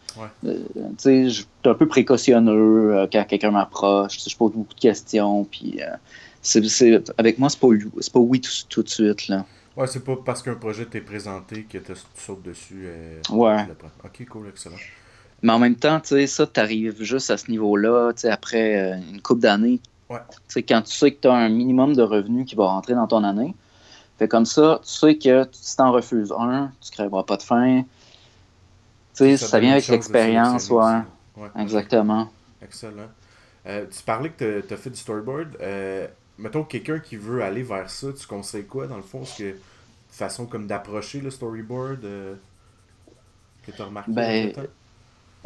Euh, 0.44 0.58
tu 0.74 0.82
sais, 0.98 1.28
je 1.28 1.34
suis 1.34 1.46
un 1.64 1.74
peu 1.74 1.86
précautionneux 1.86 3.06
quand 3.12 3.24
quelqu'un 3.24 3.50
m'approche. 3.50 4.18
Je 4.26 4.36
pose 4.36 4.52
beaucoup 4.52 4.74
de 4.74 4.80
questions. 4.80 5.44
Puis, 5.44 5.80
avec 7.18 7.38
moi, 7.38 7.50
c'est 7.50 7.60
pas, 7.60 7.68
pas 7.68 8.18
oui 8.18 8.40
tout, 8.40 8.50
tout, 8.68 8.82
de 8.82 8.88
suite. 8.88 9.28
Là. 9.28 9.44
Ouais, 9.76 9.86
c'est 9.86 10.04
pas 10.04 10.16
parce 10.16 10.42
qu'un 10.42 10.54
projet 10.54 10.86
t'est 10.86 11.02
présenté 11.02 11.64
que 11.64 11.78
tu 11.78 11.92
sautes 12.14 12.42
dessus. 12.42 12.84
Euh, 12.86 13.20
ouais. 13.30 13.66
Ok, 14.04 14.26
cool, 14.28 14.48
excellent. 14.48 14.76
Mais 15.42 15.52
en 15.52 15.58
même 15.58 15.76
temps, 15.76 16.00
tu 16.00 16.08
sais, 16.08 16.26
ça, 16.26 16.46
t'arrives 16.46 17.02
juste 17.02 17.30
à 17.30 17.36
ce 17.36 17.50
niveau-là, 17.50 18.12
tu 18.12 18.22
sais, 18.22 18.30
après 18.30 18.80
euh, 18.80 18.96
une 19.12 19.20
couple 19.20 19.42
d'années. 19.42 19.80
Ouais. 20.08 20.18
Tu 20.30 20.36
sais, 20.48 20.62
quand 20.62 20.82
tu 20.82 20.92
sais 20.92 21.12
que 21.12 21.20
tu 21.20 21.28
as 21.28 21.34
un 21.34 21.48
minimum 21.48 21.94
de 21.94 22.02
revenus 22.02 22.46
qui 22.46 22.54
va 22.54 22.66
rentrer 22.66 22.94
dans 22.94 23.06
ton 23.06 23.22
année, 23.24 23.54
fait 24.18 24.28
comme 24.28 24.46
ça, 24.46 24.80
tu 24.82 24.90
sais 24.90 25.18
que 25.18 25.46
si 25.52 25.76
t'en 25.76 25.92
refuses 25.92 26.32
un, 26.36 26.72
tu 26.80 26.90
crèveras 26.90 27.24
pas 27.24 27.36
de 27.36 27.42
faim. 27.42 27.82
Tu 29.14 29.24
sais, 29.24 29.36
ça, 29.36 29.60
vient 29.60 29.72
avec 29.72 29.88
l'expérience, 29.88 30.70
ouais. 30.70 31.00
ouais. 31.36 31.48
Exactement. 31.58 32.28
Excellent. 32.62 33.10
Euh, 33.66 33.84
tu 33.90 34.02
parlais 34.04 34.30
que 34.30 34.60
tu 34.60 34.72
as 34.72 34.76
fait 34.76 34.90
du 34.90 34.96
storyboard 34.96 35.56
mettons, 36.38 36.64
quelqu'un 36.64 36.98
qui 36.98 37.16
veut 37.16 37.42
aller 37.42 37.62
vers 37.62 37.90
ça, 37.90 38.08
tu 38.12 38.26
conseilles 38.26 38.66
quoi 38.66 38.86
dans 38.86 38.96
le 38.96 39.02
fond? 39.02 39.22
Est-ce 39.22 39.38
que 39.38 39.56
façon 40.10 40.46
comme 40.46 40.66
d'approcher 40.66 41.20
le 41.20 41.30
storyboard 41.30 42.04
euh, 42.04 42.34
que 43.66 43.72
tu 43.72 43.82
as 43.82 43.84
remarqué 43.84 44.12
ben, 44.12 44.52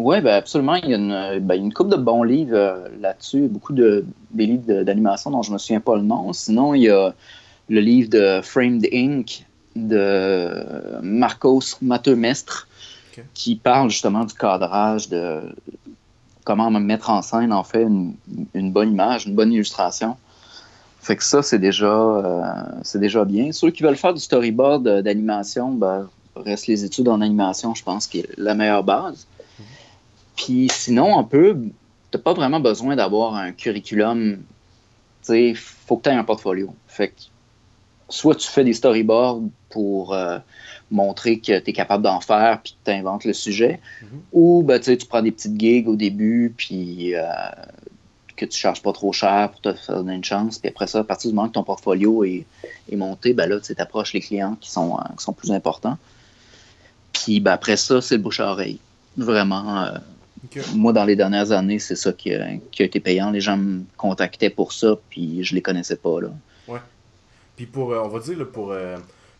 Oui, 0.02 0.22
ben 0.22 0.32
absolument. 0.32 0.76
Il 0.76 0.88
y 0.88 0.94
a 0.94 0.96
une, 0.96 1.40
ben, 1.40 1.56
une 1.56 1.74
couple 1.74 1.90
de 1.90 1.96
bons 1.96 2.22
livres 2.22 2.56
euh, 2.56 2.88
là-dessus, 3.00 3.48
beaucoup 3.48 3.74
de 3.74 4.06
des 4.30 4.46
livres 4.46 4.82
d'animation 4.82 5.30
dont 5.30 5.42
je 5.42 5.50
ne 5.50 5.54
me 5.54 5.58
souviens 5.58 5.80
pas 5.80 5.96
le 5.96 6.02
nom. 6.02 6.32
Sinon, 6.32 6.72
il 6.72 6.84
y 6.84 6.88
a 6.88 7.12
le 7.68 7.80
livre 7.80 8.08
de 8.08 8.40
Framed 8.42 8.88
Inc. 8.92 9.44
de 9.76 10.48
Marcos 11.02 11.76
Matemestre 11.82 12.66
qui 13.34 13.56
parle 13.56 13.90
justement 13.90 14.24
du 14.24 14.32
cadrage, 14.32 15.10
de 15.10 15.40
comment 16.44 16.70
mettre 16.70 17.10
en 17.10 17.20
scène 17.20 17.52
en 17.52 17.62
fait 17.62 17.82
une, 17.82 18.14
une 18.54 18.72
bonne 18.72 18.92
image, 18.92 19.26
une 19.26 19.34
bonne 19.34 19.52
illustration. 19.52 20.16
Fait 21.02 21.16
que 21.16 21.24
ça, 21.24 21.42
c'est 21.42 21.58
déjà, 21.58 21.92
euh, 21.92 22.42
c'est 22.82 23.00
déjà 23.00 23.26
bien. 23.26 23.52
Ceux 23.52 23.70
qui 23.70 23.82
veulent 23.82 23.96
faire 23.96 24.14
du 24.14 24.20
storyboard 24.20 24.86
euh, 24.86 25.02
d'animation, 25.02 25.72
ben, 25.72 26.08
reste 26.36 26.68
les 26.68 26.84
études 26.84 27.08
en 27.08 27.20
animation, 27.20 27.74
je 27.74 27.82
pense, 27.82 28.06
qui 28.06 28.20
est 28.20 28.28
la 28.38 28.54
meilleure 28.54 28.84
base. 28.84 29.26
Puis 30.44 30.68
sinon, 30.72 31.18
on 31.18 31.24
peut, 31.24 31.56
t'as 32.10 32.18
pas 32.18 32.32
vraiment 32.32 32.60
besoin 32.60 32.96
d'avoir 32.96 33.34
un 33.34 33.52
curriculum. 33.52 34.38
Tu 34.38 34.44
sais, 35.22 35.54
faut 35.54 35.98
que 35.98 36.04
tu 36.04 36.08
aies 36.08 36.14
un 36.14 36.24
portfolio. 36.24 36.74
Fait 36.86 37.08
que 37.08 37.14
soit 38.08 38.34
tu 38.34 38.48
fais 38.48 38.64
des 38.64 38.72
storyboards 38.72 39.42
pour 39.68 40.14
euh, 40.14 40.38
montrer 40.90 41.40
que 41.40 41.58
tu 41.58 41.70
es 41.70 41.72
capable 41.74 42.02
d'en 42.02 42.20
faire 42.20 42.62
puis 42.62 42.72
que 42.72 42.90
tu 42.90 42.96
inventes 42.96 43.24
le 43.24 43.34
sujet, 43.34 43.80
mm-hmm. 44.02 44.18
ou 44.32 44.62
ben, 44.62 44.80
tu 44.80 44.96
prends 45.06 45.22
des 45.22 45.30
petites 45.30 45.60
gigs 45.60 45.88
au 45.88 45.96
début 45.96 46.54
puis 46.56 47.14
que 48.34 48.46
tu 48.46 48.58
charges 48.58 48.80
pas 48.80 48.92
trop 48.92 49.12
cher 49.12 49.50
pour 49.50 49.60
te 49.60 49.74
faire 49.74 49.96
donner 49.96 50.14
une 50.14 50.24
chance. 50.24 50.58
Puis 50.58 50.70
après 50.70 50.86
ça, 50.86 51.00
à 51.00 51.04
partir 51.04 51.30
du 51.30 51.36
moment 51.36 51.48
que 51.48 51.52
ton 51.52 51.64
portfolio 51.64 52.24
est, 52.24 52.46
monté, 52.92 53.34
ben 53.34 53.46
là, 53.46 53.60
tu 53.60 53.74
approches 53.76 54.14
les 54.14 54.20
clients 54.20 54.56
qui 54.58 54.70
sont, 54.70 54.96
euh, 54.96 55.02
qui 55.18 55.22
sont 55.22 55.34
plus 55.34 55.52
importants. 55.52 55.98
Puis 57.12 57.40
ben 57.40 57.52
après 57.52 57.76
ça, 57.76 58.00
c'est 58.00 58.16
le 58.16 58.22
bouche 58.22 58.40
à 58.40 58.50
oreille. 58.50 58.78
Vraiment. 59.18 59.84
Euh, 60.56 60.62
moi, 60.74 60.92
dans 60.92 61.04
les 61.04 61.16
dernières 61.16 61.52
années, 61.52 61.78
c'est 61.78 61.96
ça 61.96 62.12
qui 62.12 62.32
a, 62.32 62.52
été 62.78 63.00
payant. 63.00 63.30
Les 63.30 63.40
gens 63.40 63.56
me 63.56 63.82
contactaient 63.96 64.50
pour 64.50 64.72
ça, 64.72 64.96
puis 65.10 65.44
je 65.44 65.54
les 65.54 65.62
connaissais 65.62 65.96
pas. 65.96 66.20
Là. 66.20 66.30
Ouais. 66.68 66.80
Puis 67.56 67.66
pour, 67.66 67.92
euh, 67.92 68.00
on 68.02 68.08
va 68.08 68.20
dire, 68.20 68.48
pour. 68.50 68.74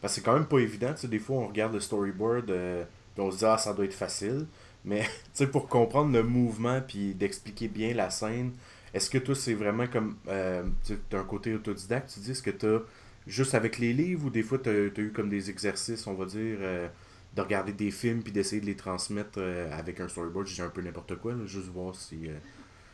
parce 0.01 0.15
que 0.15 0.21
c'est 0.21 0.21
quand 0.21 0.35
même 0.35 0.47
pas 0.47 0.59
évident. 0.59 0.95
des 1.03 1.19
fois, 1.19 1.37
on 1.37 1.47
regarde 1.49 1.73
le 1.73 1.81
storyboard, 1.81 2.47
puis 2.47 3.25
on 3.25 3.31
se 3.31 3.39
dit, 3.39 3.45
ah, 3.45 3.59
ça 3.59 3.73
doit 3.73 3.85
être 3.85 3.95
facile. 3.95 4.47
Mais 4.85 5.05
pour 5.53 5.69
comprendre 5.69 6.13
le 6.13 6.23
mouvement, 6.23 6.81
puis 6.87 7.15
d'expliquer 7.15 7.69
bien 7.69 7.95
la 7.95 8.11
scène, 8.11 8.53
est-ce 8.95 9.11
que 9.11 9.19
toi, 9.19 9.35
c'est 9.35 9.55
vraiment 9.55 9.87
comme. 9.87 10.17
Euh, 10.29 10.65
tu 10.85 10.95
as 11.13 11.21
un 11.21 11.25
côté 11.25 11.55
autodidacte, 11.55 12.13
tu 12.13 12.21
dis, 12.21 12.33
est-ce 12.33 12.43
que 12.43 12.51
tu 12.51 12.67
as 12.67 12.81
juste 13.27 13.55
avec 13.55 13.79
les 13.79 13.93
livres 13.93 14.27
ou 14.27 14.31
des 14.31 14.43
fois, 14.43 14.59
tu 14.59 14.69
as, 14.69 15.01
eu 15.01 15.13
comme 15.15 15.29
des 15.29 15.51
exercices, 15.51 16.07
on 16.07 16.15
va 16.15 16.25
dire, 16.25 16.59
euh, 16.61 16.89
de 17.37 17.41
regarder 17.41 17.73
des 17.73 17.91
films 17.91 18.23
puis 18.23 18.33
d'essayer 18.33 18.61
de 18.61 18.67
les 18.67 18.77
transmettre 18.77 19.39
euh, 19.39 19.71
avec 19.77 20.01
un 20.01 20.09
storyboard, 20.09 20.47
je 20.47 20.55
dis 20.55 20.63
un 20.63 20.69
peu 20.69 20.83
n'importe 20.83 21.17
quoi, 21.17 21.35
juste 21.47 21.69
voir 21.69 21.95
si. 21.95 22.17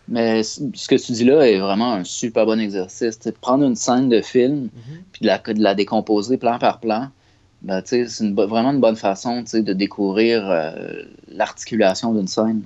Mais 0.09 0.42
ce 0.42 0.61
que 0.88 0.94
tu 0.94 1.12
dis 1.12 1.25
là 1.25 1.49
est 1.49 1.59
vraiment 1.59 1.94
un 1.94 2.05
super 2.05 2.46
bon 2.46 2.61
exercice. 2.61 3.18
prendre 3.40 3.64
une 3.64 3.75
scène 3.75 4.09
de 4.09 4.20
film 4.20 4.64
mhm. 4.64 5.03
puis 5.12 5.22
de 5.22 5.27
la, 5.27 5.38
de 5.38 5.62
la 5.62 5.75
décomposer 5.75 6.37
plan 6.37 6.59
par 6.59 6.81
plan, 6.81 7.11
ben, 7.62 7.83
c'est 7.85 8.07
vraiment 8.22 8.70
une 8.70 8.81
bonne 8.81 8.96
façon 8.96 9.42
de 9.42 9.72
découvrir 9.72 10.44
l'articulation 11.29 12.12
d'une 12.12 12.29
scène. 12.29 12.62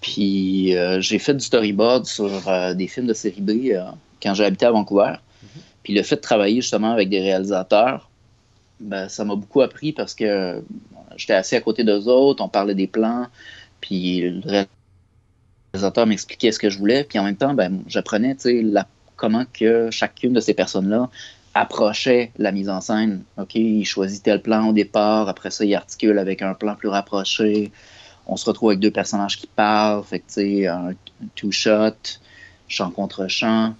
Puis 0.00 0.76
euh, 0.76 1.00
j'ai 1.00 1.18
fait 1.18 1.34
du 1.34 1.44
storyboard 1.44 2.06
sur 2.06 2.48
euh, 2.48 2.74
des 2.74 2.88
films 2.88 3.06
de 3.06 3.14
série 3.14 3.40
B 3.40 3.50
euh, 3.70 3.84
quand 4.22 4.34
j'ai 4.34 4.44
habité 4.44 4.66
à 4.66 4.70
Vancouver. 4.70 5.14
Mhm. 5.42 5.48
Puis 5.82 5.94
le 5.94 6.02
fait 6.02 6.16
de 6.16 6.20
travailler 6.20 6.60
justement 6.60 6.92
avec 6.92 7.08
des 7.08 7.20
réalisateurs, 7.20 8.10
ben, 8.82 9.08
ça 9.08 9.24
m'a 9.24 9.34
beaucoup 9.34 9.62
appris 9.62 9.92
parce 9.92 10.14
que 10.14 10.62
j'étais 11.16 11.34
assis 11.34 11.56
à 11.56 11.60
côté 11.60 11.84
d'eux 11.84 12.08
autres, 12.08 12.42
on 12.44 12.48
parlait 12.48 12.74
des 12.74 12.86
plans, 12.86 13.26
puis 13.80 14.20
le 14.20 14.66
réalisateur 15.72 16.06
m'expliquait 16.06 16.52
ce 16.52 16.58
que 16.58 16.70
je 16.70 16.78
voulais, 16.78 17.04
puis 17.04 17.18
en 17.18 17.24
même 17.24 17.36
temps, 17.36 17.54
ben, 17.54 17.82
j'apprenais 17.86 18.36
comment 19.16 19.44
que 19.52 19.90
chacune 19.90 20.32
de 20.32 20.40
ces 20.40 20.54
personnes-là 20.54 21.10
approchait 21.54 22.32
la 22.38 22.50
mise 22.50 22.70
en 22.70 22.80
scène. 22.80 23.24
OK, 23.36 23.54
il 23.56 23.84
choisit 23.84 24.22
tel 24.22 24.40
plan 24.40 24.68
au 24.68 24.72
départ, 24.72 25.28
après 25.28 25.50
ça, 25.50 25.64
il 25.64 25.74
articule 25.74 26.18
avec 26.18 26.42
un 26.42 26.54
plan 26.54 26.74
plus 26.74 26.88
rapproché 26.88 27.70
on 28.26 28.36
se 28.36 28.44
retrouve 28.44 28.70
avec 28.70 28.80
deux 28.80 28.90
personnages 28.90 29.36
qui 29.36 29.46
parlent, 29.46 30.04
fait 30.04 30.20
que, 30.20 30.66
un, 30.66 30.94
two-shot, 31.34 32.18
chant 32.68 32.90
contre 32.90 33.28
chant. 33.28 33.74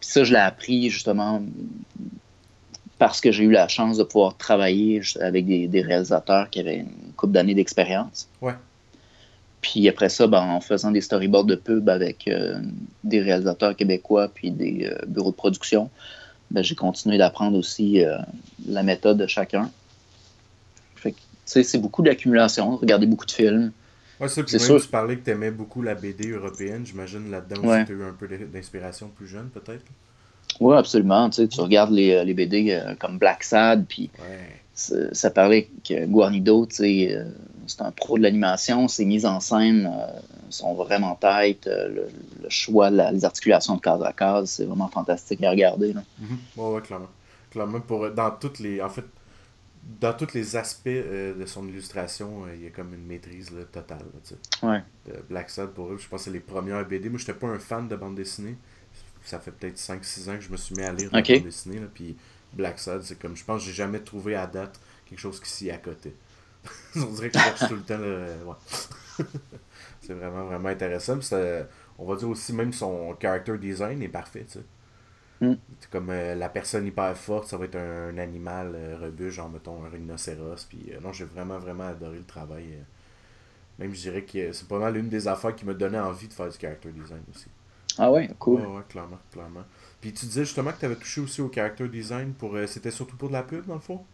Puis 0.00 0.10
ça, 0.10 0.24
je 0.24 0.32
l'ai 0.32 0.38
appris 0.38 0.90
justement 0.90 1.42
parce 2.98 3.20
que 3.20 3.30
j'ai 3.30 3.44
eu 3.44 3.50
la 3.50 3.68
chance 3.68 3.96
de 3.96 4.02
pouvoir 4.02 4.36
travailler 4.36 5.00
avec 5.20 5.46
des, 5.46 5.82
réalisateurs 5.82 6.50
qui 6.50 6.60
avaient 6.60 6.78
une 6.78 7.12
couple 7.16 7.32
d'années 7.32 7.54
d'expérience. 7.54 8.28
Ouais. 8.40 8.54
Puis 9.60 9.88
après 9.88 10.08
ça, 10.08 10.26
ben, 10.26 10.40
en 10.40 10.60
faisant 10.60 10.90
des 10.90 11.00
storyboards 11.00 11.44
de 11.44 11.56
pub 11.56 11.88
avec 11.88 12.28
euh, 12.28 12.60
des 13.04 13.20
réalisateurs 13.20 13.74
québécois 13.76 14.28
puis 14.32 14.50
des 14.50 14.86
euh, 14.90 15.06
bureaux 15.06 15.30
de 15.30 15.36
production, 15.36 15.90
ben, 16.50 16.62
j'ai 16.62 16.74
continué 16.74 17.18
d'apprendre 17.18 17.56
aussi 17.56 18.04
euh, 18.04 18.18
la 18.66 18.82
méthode 18.82 19.18
de 19.18 19.26
chacun. 19.26 19.70
Fait 20.96 21.14
c'est 21.44 21.78
beaucoup 21.78 22.02
d'accumulation, 22.02 22.76
regarder 22.76 23.06
beaucoup 23.06 23.24
de 23.24 23.30
films, 23.30 23.72
Ouais, 24.20 24.28
ça, 24.28 24.42
puis 24.42 24.56
même, 24.56 24.80
tu 24.80 24.88
parlais 24.88 25.16
que 25.16 25.24
tu 25.24 25.30
aimais 25.30 25.50
beaucoup 25.50 25.80
la 25.80 25.94
BD 25.94 26.30
européenne. 26.30 26.84
J'imagine 26.84 27.30
là-dedans 27.30 27.62
ouais. 27.62 27.84
tu 27.84 27.92
as 27.92 27.94
eu 27.94 28.02
un 28.02 28.12
peu 28.12 28.26
d'inspiration 28.26 29.08
plus 29.08 29.28
jeune, 29.28 29.48
peut-être. 29.48 29.84
Oui, 30.60 30.76
absolument. 30.76 31.30
Tu, 31.30 31.42
sais, 31.42 31.48
tu 31.48 31.60
regardes 31.60 31.92
les, 31.92 32.12
euh, 32.12 32.24
les 32.24 32.34
BD 32.34 32.70
euh, 32.70 32.94
comme 32.98 33.18
Black 33.18 33.42
Sad, 33.44 33.86
puis 33.88 34.10
ça 34.74 35.30
parlait 35.30 35.68
que 35.86 36.06
Guarnido, 36.06 36.66
tu 36.66 36.76
sais, 36.76 37.08
euh, 37.12 37.24
c'est 37.66 37.82
un 37.82 37.90
pro 37.90 38.16
de 38.16 38.22
l'animation. 38.22 38.88
Ses 38.88 39.04
mises 39.04 39.26
en 39.26 39.40
scène 39.40 39.92
sont 40.50 40.74
vraiment 40.74 41.16
têtes. 41.16 41.66
Le, 41.66 42.08
choix, 42.48 42.90
les 42.90 43.24
articulations 43.24 43.76
de 43.76 43.80
case 43.80 44.02
à 44.02 44.12
case, 44.12 44.50
c'est 44.50 44.64
vraiment 44.64 44.88
fantastique 44.88 45.42
à 45.42 45.50
regarder. 45.50 45.92
Là. 45.92 46.02
Mm-hmm. 46.22 46.60
ouais, 46.60 46.80
clairement. 46.80 47.08
Clairement, 47.50 47.80
pour, 47.80 48.10
dans 48.10 48.30
toutes 48.30 48.58
les. 48.58 48.80
En 48.80 48.88
fait, 48.88 49.04
dans 50.00 50.12
tous 50.12 50.32
les 50.34 50.56
aspects 50.56 50.88
de 50.88 51.44
son 51.46 51.66
illustration, 51.66 52.44
il 52.54 52.64
y 52.64 52.66
a 52.66 52.70
comme 52.70 52.94
une 52.94 53.04
maîtrise 53.04 53.50
là, 53.50 53.64
totale. 53.70 53.98
Là, 53.98 54.20
tu 54.22 54.34
sais. 54.34 54.66
Ouais. 54.66 54.82
De 55.06 55.20
Black 55.28 55.50
Sad, 55.50 55.70
pour 55.70 55.88
eux, 55.88 55.98
je 55.98 56.08
pense 56.08 56.20
que 56.20 56.24
c'est 56.26 56.30
les 56.30 56.40
premières 56.40 56.86
BD. 56.86 57.10
Moi, 57.10 57.18
j'étais 57.18 57.34
pas 57.34 57.48
un 57.48 57.58
fan 57.58 57.88
de 57.88 57.96
bande 57.96 58.14
dessinée. 58.14 58.56
Ça 59.28 59.40
fait 59.40 59.52
peut-être 59.52 59.78
5-6 59.78 60.30
ans 60.30 60.36
que 60.36 60.42
je 60.42 60.50
me 60.50 60.56
suis 60.56 60.74
mis 60.74 60.82
à 60.82 60.92
lire 60.92 61.10
de 61.10 61.18
Ok. 61.18 61.28
la 61.28 61.34
bande 61.34 61.44
dessinée. 61.44 61.78
Là, 61.80 61.86
puis 61.92 62.16
Black 62.52 62.78
Sad, 62.78 63.02
c'est 63.02 63.18
comme, 63.18 63.36
je 63.36 63.44
pense 63.44 63.60
que 63.62 63.66
j'ai 63.68 63.74
jamais 63.74 64.00
trouvé 64.00 64.34
à 64.34 64.46
date 64.46 64.80
quelque 65.06 65.18
chose 65.20 65.40
qui 65.40 65.50
s'y 65.50 65.70
côté. 65.82 66.14
On 66.96 67.06
dirait 67.12 67.30
que 67.30 67.38
je 67.38 67.44
cherche 67.44 67.68
tout 67.68 67.76
le 67.76 67.82
temps. 67.82 67.98
Ouais. 68.00 69.26
c'est 70.00 70.14
vraiment, 70.14 70.44
vraiment 70.46 70.68
intéressant. 70.68 71.18
On 71.98 72.06
va 72.06 72.16
dire 72.16 72.28
aussi, 72.28 72.52
même 72.52 72.72
son 72.72 73.16
character 73.20 73.58
design 73.58 74.02
est 74.02 74.08
parfait. 74.08 74.44
tu 74.44 74.58
sais. 74.58 74.64
Mm. 75.40 75.54
C'est 75.80 75.90
comme 75.90 76.10
euh, 76.10 76.34
la 76.34 76.48
personne 76.48 76.86
hyper 76.86 77.16
forte, 77.16 77.48
ça 77.48 77.56
va 77.56 77.66
être 77.66 77.76
un, 77.76 78.08
un 78.08 78.18
animal 78.18 78.72
euh, 78.74 79.30
genre 79.30 79.48
mettons 79.48 79.84
un 79.84 79.88
rhinocéros. 79.88 80.64
Puis 80.68 80.92
euh, 80.92 81.00
non, 81.00 81.12
j'ai 81.12 81.24
vraiment, 81.24 81.58
vraiment 81.58 81.88
adoré 81.88 82.18
le 82.18 82.24
travail. 82.24 82.74
euh. 82.74 82.82
Même 83.78 83.94
je 83.94 84.00
dirais 84.00 84.24
que 84.24 84.52
c'est 84.52 84.68
pas 84.68 84.78
mal 84.78 84.96
une 84.96 85.08
des 85.08 85.28
affaires 85.28 85.54
qui 85.54 85.64
m'a 85.64 85.74
donné 85.74 85.98
envie 85.98 86.28
de 86.28 86.32
faire 86.32 86.48
du 86.48 86.58
character 86.58 86.90
design 86.90 87.22
aussi. 87.34 87.46
Ah 87.98 88.10
ouais, 88.10 88.28
cool. 88.38 88.60
Ouais, 88.60 88.66
ouais, 88.76 88.82
clairement, 88.88 89.18
clairement. 89.32 89.64
Puis 90.00 90.12
tu 90.12 90.26
disais 90.26 90.44
justement 90.44 90.72
que 90.72 90.78
tu 90.80 90.84
avais 90.86 90.96
touché 90.96 91.20
aussi 91.20 91.40
au 91.40 91.50
character 91.52 91.88
design 91.88 92.32
pour. 92.34 92.54
euh, 92.56 92.66
C'était 92.66 92.90
surtout 92.90 93.16
pour 93.16 93.28
de 93.28 93.34
la 93.34 93.42
pub 93.42 93.66
dans 93.66 93.74
le 93.74 93.80
fond? 93.80 94.04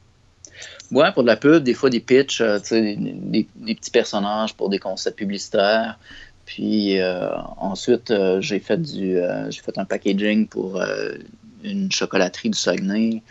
Ouais, 0.90 1.12
pour 1.12 1.22
de 1.22 1.28
la 1.28 1.36
pub, 1.36 1.62
des 1.62 1.74
fois 1.74 1.90
des 1.90 2.00
pitchs, 2.00 2.40
euh, 2.40 2.58
tu 2.60 2.66
sais, 2.68 2.80
des, 2.82 2.96
des- 2.96 3.48
des 3.56 3.74
petits 3.74 3.90
personnages 3.90 4.54
pour 4.54 4.68
des 4.70 4.78
concepts 4.78 5.18
publicitaires. 5.18 5.98
Puis 6.44 7.00
euh, 7.00 7.30
ensuite, 7.56 8.10
euh, 8.10 8.40
j'ai 8.40 8.60
fait 8.60 8.80
du, 8.80 9.16
euh, 9.18 9.50
j'ai 9.50 9.62
fait 9.62 9.76
un 9.78 9.84
packaging 9.86 10.46
pour 10.48 10.80
une 11.62 11.90
chocolaterie 11.90 12.50
du 12.50 12.58
Saguenay. 12.58 13.22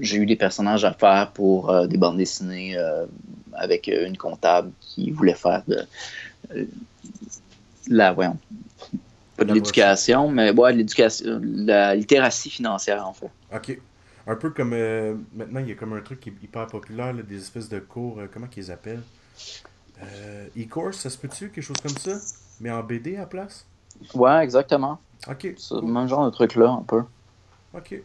J'ai 0.00 0.16
eu 0.18 0.26
des 0.26 0.36
personnages 0.36 0.84
à 0.84 0.92
faire 0.92 1.32
pour 1.32 1.86
des 1.88 1.96
bandes 1.96 2.18
dessinées 2.18 2.76
avec 3.52 3.88
une 3.88 4.16
comptable 4.16 4.72
qui 4.80 5.10
voulait 5.10 5.34
faire 5.34 5.62
de 5.66 5.86
la, 7.88 8.12
voyons, 8.12 8.36
pas 9.36 9.44
de 9.44 9.52
l'éducation, 9.52 10.30
mais 10.30 10.50
ouais, 10.50 10.72
l'éducation, 10.72 11.40
la 11.42 11.94
littératie 11.94 12.50
financière 12.50 13.06
en 13.06 13.12
fait. 13.12 13.30
Ok. 13.54 13.78
Un 14.26 14.34
peu 14.34 14.50
comme. 14.50 14.72
euh, 14.72 15.14
maintenant, 15.34 15.60
il 15.60 15.68
y 15.68 15.72
a 15.72 15.74
comme 15.76 15.92
un 15.92 16.00
truc 16.00 16.18
qui 16.20 16.30
est 16.30 16.42
hyper 16.42 16.66
populaire, 16.66 17.12
là, 17.12 17.22
des 17.22 17.36
espèces 17.38 17.68
de 17.68 17.78
cours. 17.78 18.18
euh, 18.18 18.26
comment 18.32 18.48
qu'ils 18.48 18.72
appellent? 18.72 19.02
Euh, 20.02 20.46
E-course, 20.58 20.96
ça 20.98 21.10
se 21.10 21.16
peut-tu 21.18 21.50
Quelque 21.50 21.62
chose 21.64 21.76
comme 21.80 21.96
ça? 21.96 22.18
Mais 22.60 22.70
en 22.70 22.82
BD 22.82 23.16
à 23.16 23.20
la 23.20 23.26
place? 23.26 23.66
Ouais, 24.14 24.42
exactement. 24.42 24.98
Ok. 25.28 25.54
C'est 25.56 25.74
le 25.74 25.82
même 25.82 26.08
genre 26.08 26.26
de 26.26 26.30
truc-là, 26.30 26.70
un 26.70 26.82
peu. 26.82 27.02
Ok. 27.74 28.02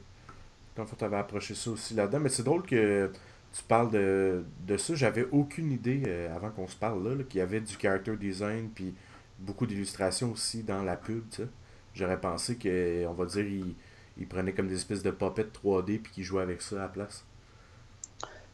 Dans 0.75 0.83
le 0.83 0.87
fond, 0.87 0.95
t'avais 0.97 1.17
approché 1.17 1.55
ça 1.55 1.71
aussi 1.71 1.93
là-dedans. 1.95 2.19
Mais 2.19 2.29
c'est 2.29 2.43
drôle 2.43 2.63
que 2.63 3.11
tu 3.53 3.63
parles 3.63 3.91
de, 3.91 4.43
de 4.67 4.77
ça. 4.77 4.95
J'avais 4.95 5.27
aucune 5.31 5.71
idée, 5.71 6.03
euh, 6.07 6.35
avant 6.35 6.49
qu'on 6.49 6.67
se 6.67 6.75
parle 6.75 7.03
là, 7.07 7.15
là, 7.15 7.23
qu'il 7.27 7.39
y 7.39 7.41
avait 7.41 7.59
du 7.61 7.73
character 7.81 8.15
design, 8.15 8.69
puis 8.73 8.93
beaucoup 9.41 9.65
d'illustrations 9.65 10.31
aussi 10.31 10.63
dans 10.63 10.83
la 10.83 10.95
pub, 10.95 11.23
tu 11.29 11.43
sais. 11.43 11.47
J'aurais 11.93 12.19
pensé 12.19 12.55
que, 12.55 13.05
on 13.07 13.13
va 13.13 13.25
dire, 13.25 13.45
ils 13.45 13.75
il 14.17 14.27
prenaient 14.27 14.53
comme 14.53 14.67
des 14.67 14.75
espèces 14.75 15.03
de 15.03 15.11
puppets 15.11 15.47
3D, 15.63 15.99
puis 15.99 16.11
qu'ils 16.13 16.23
jouaient 16.23 16.43
avec 16.43 16.61
ça 16.61 16.75
à 16.77 16.79
la 16.79 16.87
place. 16.87 17.25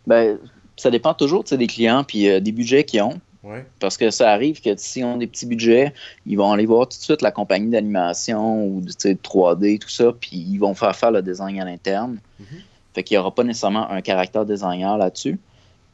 Ben, 0.06 0.40
ça 0.78 0.90
dépend 0.90 1.14
toujours 1.14 1.44
tu 1.44 1.50
sais, 1.50 1.58
des 1.58 1.68
clients 1.68 2.04
puis 2.04 2.30
euh, 2.30 2.40
des 2.40 2.52
budgets 2.52 2.84
qu'ils 2.84 3.02
ont. 3.02 3.20
Ouais. 3.44 3.66
Parce 3.80 3.98
que 3.98 4.10
ça 4.10 4.32
arrive 4.32 4.62
que 4.62 4.76
s'ils 4.78 5.06
ont 5.06 5.18
des 5.18 5.28
petits 5.28 5.46
budgets, 5.46 5.94
ils 6.26 6.38
vont 6.38 6.52
aller 6.52 6.66
voir 6.66 6.88
tout 6.88 6.98
de 6.98 7.04
suite 7.04 7.22
la 7.22 7.32
compagnie 7.32 7.70
d'animation 7.70 8.66
ou 8.66 8.82
de 8.82 8.92
3D, 8.92 9.80
tout 9.80 9.90
ça, 9.90 10.12
puis 10.12 10.38
ils 10.38 10.58
vont 10.58 10.74
faire 10.74 10.96
faire 10.96 11.12
le 11.12 11.22
design 11.22 11.60
à 11.62 11.66
l'interne. 11.66 12.20
Mhm. 12.40 12.46
Fait 12.94 13.04
qu'il 13.04 13.16
n'y 13.16 13.20
aura 13.20 13.34
pas 13.34 13.44
nécessairement 13.44 13.90
un 13.90 14.02
caractère 14.02 14.46
designer 14.46 14.98
là-dessus. 14.98 15.38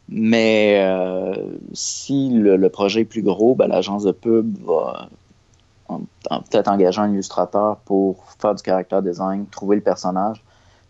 Mais 0.10 0.80
euh, 0.86 1.36
si 1.74 2.30
le, 2.30 2.56
le 2.58 2.70
projet 2.70 3.02
est 3.02 3.06
plus 3.06 3.22
gros, 3.24 3.56
ben, 3.56 3.68
l'agence 3.68 4.04
de 4.04 4.12
pub 4.12 4.58
va 4.66 5.10
en- 5.88 6.02
en- 6.30 6.42
peut-être 6.42 6.68
engager 6.68 7.00
un 7.02 7.12
illustrateur 7.12 7.78
pour 7.78 8.24
faire 8.40 8.54
du 8.56 8.62
caractère 8.64 9.02
design, 9.02 9.46
trouver 9.48 9.78
le 9.78 9.82
personnage, 9.82 10.44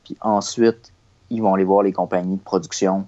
puis 0.03 0.17
ensuite, 0.21 0.91
ils 1.29 1.41
vont 1.41 1.53
aller 1.53 1.63
voir 1.63 1.83
les 1.83 1.93
compagnies 1.93 2.37
de 2.37 2.41
production 2.41 3.07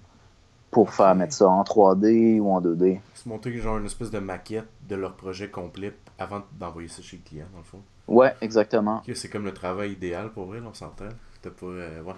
pour 0.72 0.92
faire 0.92 1.16
mettre 1.16 1.34
ça 1.34 1.48
en 1.50 1.64
3D 1.64 2.40
ou 2.40 2.52
en 2.52 2.62
2D. 2.62 3.00
Se 3.14 3.28
monter 3.30 3.52
genre 3.60 3.78
une 3.78 3.86
espèce 3.86 4.12
de 4.12 4.20
maquette 4.20 4.68
de 4.88 4.96
leur 4.96 5.14
projet 5.14 5.50
complet 5.50 5.94
avant 6.20 6.42
d'envoyer 6.60 6.88
ça 6.90 7.02
chez 7.02 7.18
le 7.18 7.24
client, 7.28 7.46
dans 7.54 7.60
le 7.60 7.64
fond. 7.64 7.80
Ouais, 8.08 8.34
exactement. 8.42 9.02
C'est 9.14 9.30
comme 9.30 9.46
le 9.46 9.54
travail 9.54 9.94
idéal 9.94 10.32
pour 10.32 10.46
vrai, 10.46 10.60
on 10.66 10.74
s'entend. 10.74 11.06
T'as 11.42 11.50
pas. 11.50 11.66
euh, 11.66 12.02
ouais. 12.04 12.14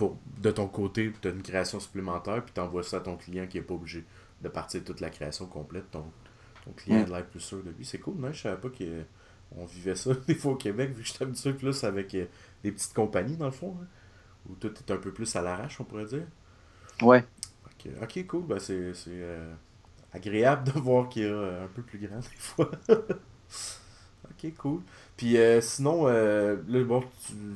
Pour, 0.00 0.18
de 0.40 0.50
ton 0.50 0.66
côté, 0.68 1.12
t'as 1.20 1.30
une 1.30 1.42
création 1.42 1.80
supplémentaire, 1.80 2.42
puis 2.44 2.54
t'envoies 2.54 2.82
ça 2.84 2.98
à 2.98 3.00
ton 3.00 3.16
client 3.16 3.46
qui 3.46 3.58
est 3.58 3.62
pas 3.62 3.74
obligé 3.74 4.04
de 4.42 4.48
partir 4.48 4.82
toute 4.84 5.00
la 5.00 5.10
création 5.10 5.46
complète. 5.46 5.90
Ton, 5.90 6.04
ton 6.64 6.72
client 6.72 7.00
Mm. 7.00 7.02
a 7.02 7.04
de 7.04 7.10
l'air 7.10 7.26
plus 7.26 7.40
sûr 7.40 7.62
de 7.62 7.70
lui. 7.70 7.84
C'est 7.84 7.98
cool, 8.00 8.16
non? 8.16 8.32
Je 8.32 8.40
savais 8.42 8.60
pas 8.60 8.70
qu'on 8.70 9.66
vivait 9.66 9.96
ça 9.96 10.12
des 10.26 10.34
fois 10.34 10.52
au 10.52 10.56
Québec, 10.56 10.92
vu 10.92 11.02
que 11.02 11.08
j'étais 11.08 11.24
habitué 11.24 11.52
plus 11.54 11.84
avec 11.84 12.14
euh, 12.14 12.26
des 12.64 12.72
petites 12.72 12.94
compagnies, 12.94 13.36
dans 13.36 13.46
le 13.46 13.52
fond. 13.52 13.76
hein, 13.82 13.86
où 14.50 14.54
tout 14.56 14.72
est 14.74 14.92
un 14.92 14.98
peu 14.98 15.12
plus 15.12 15.34
à 15.36 15.42
l'arrache, 15.42 15.80
on 15.80 15.84
pourrait 15.84 16.06
dire. 16.06 16.26
Ouais. 17.02 17.24
Ok, 18.02 18.26
cool. 18.26 18.46
Ben, 18.46 18.58
c'est 18.58 18.92
euh, 19.08 19.54
agréable 20.12 20.64
de 20.72 20.78
voir 20.80 21.08
qu'il 21.08 21.22
y 21.22 21.26
a 21.26 21.62
un 21.64 21.68
peu 21.68 21.82
plus 21.82 21.98
grand 21.98 22.18
des 22.20 22.36
fois. 22.38 22.70
ok, 24.30 24.52
cool. 24.58 24.80
Puis 25.16 25.36
euh, 25.36 25.60
sinon, 25.60 26.06
euh, 26.06 26.56
là, 26.68 26.84
bon, 26.84 27.02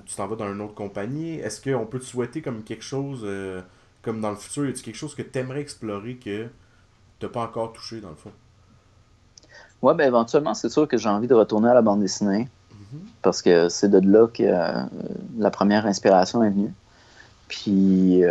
tu 0.06 0.14
t'en 0.14 0.26
vas 0.26 0.36
dans 0.36 0.52
une 0.52 0.60
autre 0.60 0.74
compagnie. 0.74 1.36
Est-ce 1.36 1.60
qu'on 1.60 1.86
peut 1.86 1.98
te 1.98 2.04
souhaiter 2.04 2.42
comme 2.42 2.62
quelque 2.62 2.84
chose, 2.84 3.20
euh, 3.24 3.60
comme 4.02 4.20
dans 4.20 4.30
le 4.30 4.36
futur, 4.36 4.66
y 4.66 4.68
a 4.68 4.72
quelque 4.72 4.94
chose 4.94 5.14
que 5.14 5.22
tu 5.22 5.38
aimerais 5.38 5.60
explorer 5.60 6.16
que 6.16 6.48
t'as 7.20 7.28
pas 7.28 7.42
encore 7.42 7.72
touché 7.72 8.00
dans 8.00 8.10
le 8.10 8.16
fond? 8.16 8.32
Ouais, 9.82 9.94
ben 9.94 10.06
éventuellement, 10.06 10.54
c'est 10.54 10.70
sûr 10.70 10.88
que 10.88 10.96
j'ai 10.96 11.08
envie 11.08 11.28
de 11.28 11.34
retourner 11.34 11.68
à 11.68 11.74
la 11.74 11.82
bande 11.82 12.00
dessinée 12.00 12.48
Mhm. 12.72 13.00
parce 13.22 13.42
que 13.42 13.68
c'est 13.68 13.88
de 13.88 13.98
là 13.98 14.26
que 14.26 14.42
euh, 14.42 14.82
la 15.38 15.50
première 15.50 15.86
inspiration 15.86 16.42
est 16.42 16.50
venue. 16.50 16.72
Puis, 17.48 18.22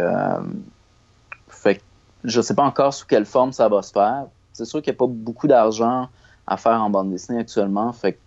fait 1.48 1.76
que 1.76 1.82
je 2.24 2.42
sais 2.42 2.56
pas 2.56 2.64
encore 2.64 2.94
sous 2.94 3.06
quelle 3.06 3.26
forme 3.26 3.54
ça 3.54 3.70
va 3.70 3.82
se 3.82 3.92
faire. 3.92 4.26
C'est 4.54 4.66
sûr 4.66 4.82
qu'il 4.82 4.92
n'y 4.92 4.98
a 4.98 5.00
pas 5.00 5.08
beaucoup 5.08 5.48
d'argent 5.48 6.10
à 6.48 6.58
faire 6.58 6.82
en 6.82 6.90
bande 6.90 7.12
dessinée 7.12 7.40
actuellement. 7.40 7.92
Fait 7.94 8.14
que 8.14 8.18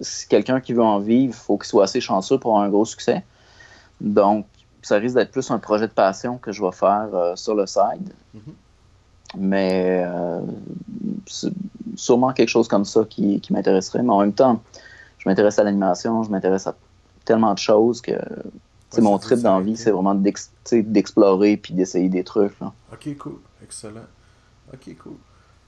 si 0.00 0.28
quelqu'un 0.28 0.60
qui 0.60 0.72
veut 0.72 0.82
en 0.82 0.98
vivre, 0.98 1.34
il 1.34 1.36
faut 1.36 1.56
qu'il 1.56 1.66
soit 1.66 1.84
assez 1.84 2.00
chanceux 2.00 2.38
pour 2.38 2.52
avoir 2.52 2.66
un 2.66 2.70
gros 2.70 2.84
succès. 2.84 3.24
Donc, 4.00 4.46
ça 4.82 4.96
risque 4.96 5.16
d'être 5.16 5.32
plus 5.32 5.50
un 5.50 5.58
projet 5.58 5.88
de 5.88 5.92
passion 5.92 6.38
que 6.38 6.52
je 6.52 6.62
vais 6.62 6.72
faire 6.72 7.08
euh, 7.14 7.34
sur 7.36 7.54
le 7.54 7.66
side. 7.66 8.12
Mhm. 8.34 8.40
Mais 9.38 10.04
euh, 10.06 10.40
c'est 11.26 11.52
sûrement 11.96 12.32
quelque 12.32 12.48
chose 12.48 12.68
comme 12.68 12.84
ça 12.84 13.04
qui, 13.08 13.40
qui 13.40 13.52
m'intéresserait. 13.52 14.02
Mais 14.02 14.12
en 14.12 14.20
même 14.20 14.32
temps, 14.32 14.62
je 15.18 15.28
m'intéresse 15.28 15.58
à 15.58 15.64
l'animation, 15.64 16.22
je 16.22 16.30
m'intéresse 16.30 16.66
à 16.66 16.74
tellement 17.24 17.52
de 17.52 17.58
choses 17.58 18.00
que 18.00 18.12
Ouais, 18.94 19.00
mon 19.02 19.18
trip 19.18 19.40
d'envie, 19.40 19.76
c'est 19.76 19.90
vraiment 19.90 20.14
d'explorer 20.14 21.56
puis 21.56 21.74
d'essayer 21.74 22.08
des 22.08 22.24
trucs. 22.24 22.58
là. 22.60 22.72
Ok, 22.92 23.16
cool. 23.18 23.38
Excellent. 23.62 24.06
Ok, 24.72 24.96
cool. 25.02 25.16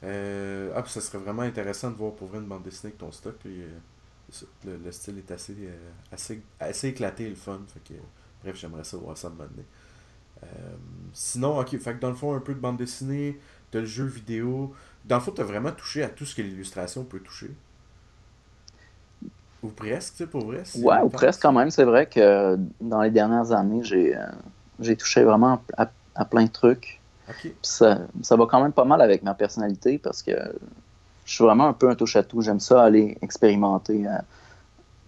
Euh, 0.04 0.72
ah, 0.74 0.82
puis 0.82 0.92
ça 0.92 1.00
serait 1.00 1.18
vraiment 1.18 1.42
intéressant 1.42 1.90
de 1.90 1.96
voir 1.96 2.12
pour 2.12 2.28
vrai 2.28 2.38
une 2.38 2.46
bande 2.46 2.62
dessinée 2.62 2.90
avec 2.90 2.98
ton 2.98 3.10
stock. 3.10 3.34
c'est 3.42 4.34
ça, 4.34 4.46
Le, 4.64 4.76
le 4.76 4.92
style 4.92 5.18
est 5.18 5.30
assez, 5.30 5.54
euh, 5.58 5.90
assez, 6.12 6.42
assez 6.60 6.88
éclaté 6.88 7.24
et 7.24 7.30
le 7.30 7.34
fun. 7.34 7.60
Fait 7.72 7.94
que, 7.94 7.98
bref, 8.42 8.56
j'aimerais 8.56 8.84
ça 8.84 8.96
voir 8.96 9.16
ça 9.16 9.28
un 9.28 9.30
moment 9.30 9.48
donné. 9.50 9.64
Euh, 10.44 10.46
sinon, 11.12 11.58
ok, 11.58 11.76
fait 11.78 11.94
que 11.94 12.00
dans 12.00 12.10
le 12.10 12.14
fond, 12.14 12.34
un 12.34 12.40
peu 12.40 12.54
de 12.54 12.60
bande 12.60 12.76
dessinée, 12.76 13.40
t'as 13.70 13.80
le 13.80 13.86
jeu 13.86 14.04
vidéo. 14.04 14.72
Dans 15.04 15.16
le 15.16 15.22
fond, 15.22 15.32
t'as 15.32 15.44
vraiment 15.44 15.72
touché 15.72 16.02
à 16.04 16.08
tout 16.08 16.24
ce 16.24 16.34
que 16.34 16.42
l'illustration 16.42 17.04
peut 17.04 17.20
toucher. 17.20 17.50
Ou 19.62 19.68
presque, 19.70 20.12
tu 20.12 20.18
sais, 20.18 20.26
pour 20.28 20.44
vrai. 20.46 20.64
si 20.64 20.80
Ouais, 20.80 21.00
ou 21.02 21.08
presque 21.08 21.42
quand 21.42 21.52
même. 21.52 21.70
C'est 21.70 21.84
vrai 21.84 22.06
que 22.06 22.56
dans 22.80 23.02
les 23.02 23.10
dernières 23.10 23.50
années, 23.50 23.82
j'ai 23.82 24.16
euh, 24.16 24.24
j'ai 24.78 24.96
touché 24.96 25.24
vraiment 25.24 25.60
à, 25.76 25.90
à 26.14 26.24
plein 26.24 26.44
de 26.44 26.50
trucs. 26.50 27.00
Ça, 27.62 28.00
ça 28.22 28.36
va 28.36 28.46
quand 28.46 28.62
même 28.62 28.72
pas 28.72 28.84
mal 28.84 29.00
avec 29.00 29.22
ma 29.22 29.34
personnalité 29.34 29.98
parce 29.98 30.22
que 30.22 30.32
je 31.24 31.34
suis 31.34 31.44
vraiment 31.44 31.68
un 31.68 31.72
peu 31.72 31.90
un 31.90 31.94
touche-à-tout. 31.94 32.42
J'aime 32.42 32.60
ça 32.60 32.82
aller 32.82 33.18
expérimenter, 33.20 34.06
euh, 34.06 34.18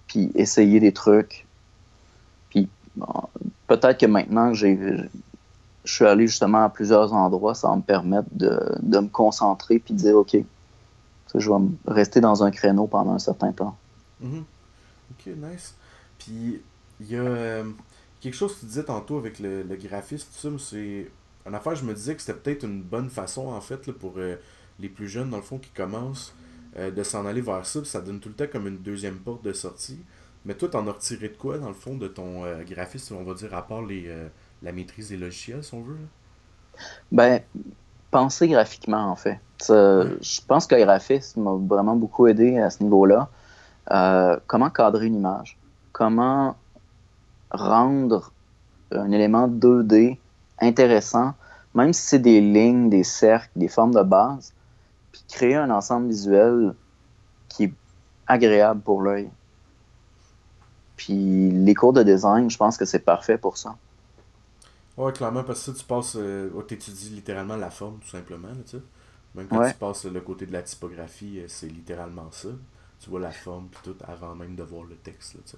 puis 0.06 0.30
essayer 0.34 0.80
des 0.80 0.92
trucs. 0.92 1.46
Puis 2.50 2.68
bon, 2.96 3.06
peut-être 3.66 3.98
que 3.98 4.06
maintenant 4.06 4.50
que 4.50 4.54
j'ai, 4.54 4.78
je 5.84 5.94
suis 5.94 6.04
allé 6.04 6.26
justement 6.26 6.64
à 6.64 6.68
plusieurs 6.68 7.14
endroits, 7.14 7.54
ça 7.54 7.68
va 7.68 7.76
me 7.76 7.82
permettre 7.82 8.28
de, 8.32 8.60
de 8.80 8.98
me 8.98 9.08
concentrer 9.08 9.78
puis 9.78 9.94
de 9.94 9.98
dire 9.98 10.16
OK, 10.16 10.36
je 11.34 11.50
vais 11.50 11.56
rester 11.86 12.20
dans 12.20 12.42
un 12.42 12.50
créneau 12.50 12.86
pendant 12.86 13.12
un 13.12 13.18
certain 13.18 13.52
temps. 13.52 13.76
Mhm. 14.20 14.44
Ok, 15.12 15.26
nice. 15.36 15.74
Puis, 16.18 16.60
il 17.00 17.06
y 17.06 17.16
a 17.16 17.20
euh, 17.20 17.64
quelque 18.20 18.34
chose 18.34 18.54
que 18.54 18.60
tu 18.60 18.66
disais 18.66 18.84
tantôt 18.84 19.18
avec 19.18 19.38
le, 19.38 19.62
le 19.62 19.76
graphisme, 19.76 20.28
tout 20.32 20.38
ça, 20.38 20.50
mais 20.50 20.58
c'est. 20.58 21.10
En 21.46 21.54
affaire, 21.54 21.74
je 21.74 21.84
me 21.84 21.94
disais 21.94 22.14
que 22.14 22.22
c'était 22.22 22.38
peut-être 22.38 22.64
une 22.64 22.82
bonne 22.82 23.08
façon, 23.08 23.48
en 23.48 23.60
fait, 23.60 23.86
là, 23.86 23.92
pour 23.92 24.14
euh, 24.18 24.36
les 24.78 24.88
plus 24.88 25.08
jeunes, 25.08 25.30
dans 25.30 25.38
le 25.38 25.42
fond, 25.42 25.58
qui 25.58 25.70
commencent, 25.70 26.34
euh, 26.76 26.90
de 26.90 27.02
s'en 27.02 27.26
aller 27.26 27.40
vers 27.40 27.64
ça. 27.66 27.80
puis 27.80 27.88
ça 27.88 28.00
donne 28.00 28.20
tout 28.20 28.28
le 28.28 28.34
temps 28.34 28.50
comme 28.50 28.66
une 28.66 28.78
deuxième 28.78 29.16
porte 29.16 29.42
de 29.42 29.52
sortie. 29.52 29.98
Mais 30.44 30.54
toi, 30.54 30.68
t'en 30.68 30.86
as 30.86 30.92
retiré 30.92 31.28
de 31.28 31.36
quoi, 31.36 31.58
dans 31.58 31.68
le 31.68 31.74
fond, 31.74 31.96
de 31.96 32.08
ton 32.08 32.44
euh, 32.44 32.62
graphisme, 32.64 33.16
on 33.16 33.24
va 33.24 33.34
dire, 33.34 33.54
à 33.54 33.66
part 33.66 33.82
les, 33.82 34.10
la 34.62 34.72
maîtrise 34.72 35.08
des 35.10 35.16
logiciels, 35.16 35.64
si 35.64 35.74
on 35.74 35.82
veut. 35.82 35.96
Ben, 37.12 37.40
penser 38.10 38.48
graphiquement, 38.48 39.10
en 39.10 39.16
fait. 39.16 39.38
Je 39.68 40.40
pense 40.46 40.66
que 40.66 40.74
graphisme 40.76 41.42
m'a 41.42 41.52
vraiment 41.52 41.96
beaucoup 41.96 42.26
aidé 42.26 42.58
à 42.58 42.70
ce 42.70 42.82
niveau-là. 42.82 43.28
Comment 44.46 44.70
cadrer 44.70 45.06
une 45.06 45.16
image? 45.16 45.58
Comment 45.92 46.56
rendre 47.50 48.32
un 48.92 49.10
élément 49.10 49.48
2D 49.48 50.18
intéressant, 50.60 51.34
même 51.74 51.92
si 51.92 52.02
c'est 52.02 52.18
des 52.18 52.40
lignes, 52.40 52.90
des 52.90 53.04
cercles, 53.04 53.50
des 53.56 53.68
formes 53.68 53.94
de 53.94 54.02
base, 54.02 54.52
puis 55.12 55.22
créer 55.28 55.56
un 55.56 55.70
ensemble 55.70 56.08
visuel 56.08 56.74
qui 57.48 57.64
est 57.64 57.74
agréable 58.26 58.80
pour 58.80 59.02
l'œil. 59.02 59.30
Puis 60.96 61.50
les 61.50 61.74
cours 61.74 61.92
de 61.92 62.02
design, 62.02 62.50
je 62.50 62.56
pense 62.56 62.76
que 62.76 62.84
c'est 62.84 63.00
parfait 63.00 63.38
pour 63.38 63.56
ça. 63.56 63.76
Ouais, 64.96 65.12
clairement, 65.12 65.44
parce 65.44 65.60
que 65.64 65.72
ça, 65.72 65.78
tu 65.78 65.84
passes, 65.84 66.16
euh, 66.16 66.50
tu 66.68 66.74
étudies 66.74 67.10
littéralement 67.10 67.56
la 67.56 67.70
forme, 67.70 67.98
tout 68.00 68.08
simplement. 68.08 68.48
tu 68.66 68.76
sais. 68.76 68.82
Même 69.34 69.46
quand 69.46 69.66
tu 69.66 69.74
passes 69.74 70.04
le 70.04 70.20
côté 70.20 70.46
de 70.46 70.52
la 70.52 70.62
typographie, 70.62 71.40
euh, 71.40 71.44
c'est 71.48 71.68
littéralement 71.68 72.30
ça. 72.30 72.48
Tu 72.98 73.08
vois 73.08 73.20
la 73.20 73.30
forme, 73.30 73.68
puis 73.68 73.80
tout, 73.82 73.96
avant 74.06 74.34
même 74.34 74.56
de 74.56 74.62
voir 74.62 74.84
le 74.84 74.96
texte. 74.96 75.36
tu 75.46 75.56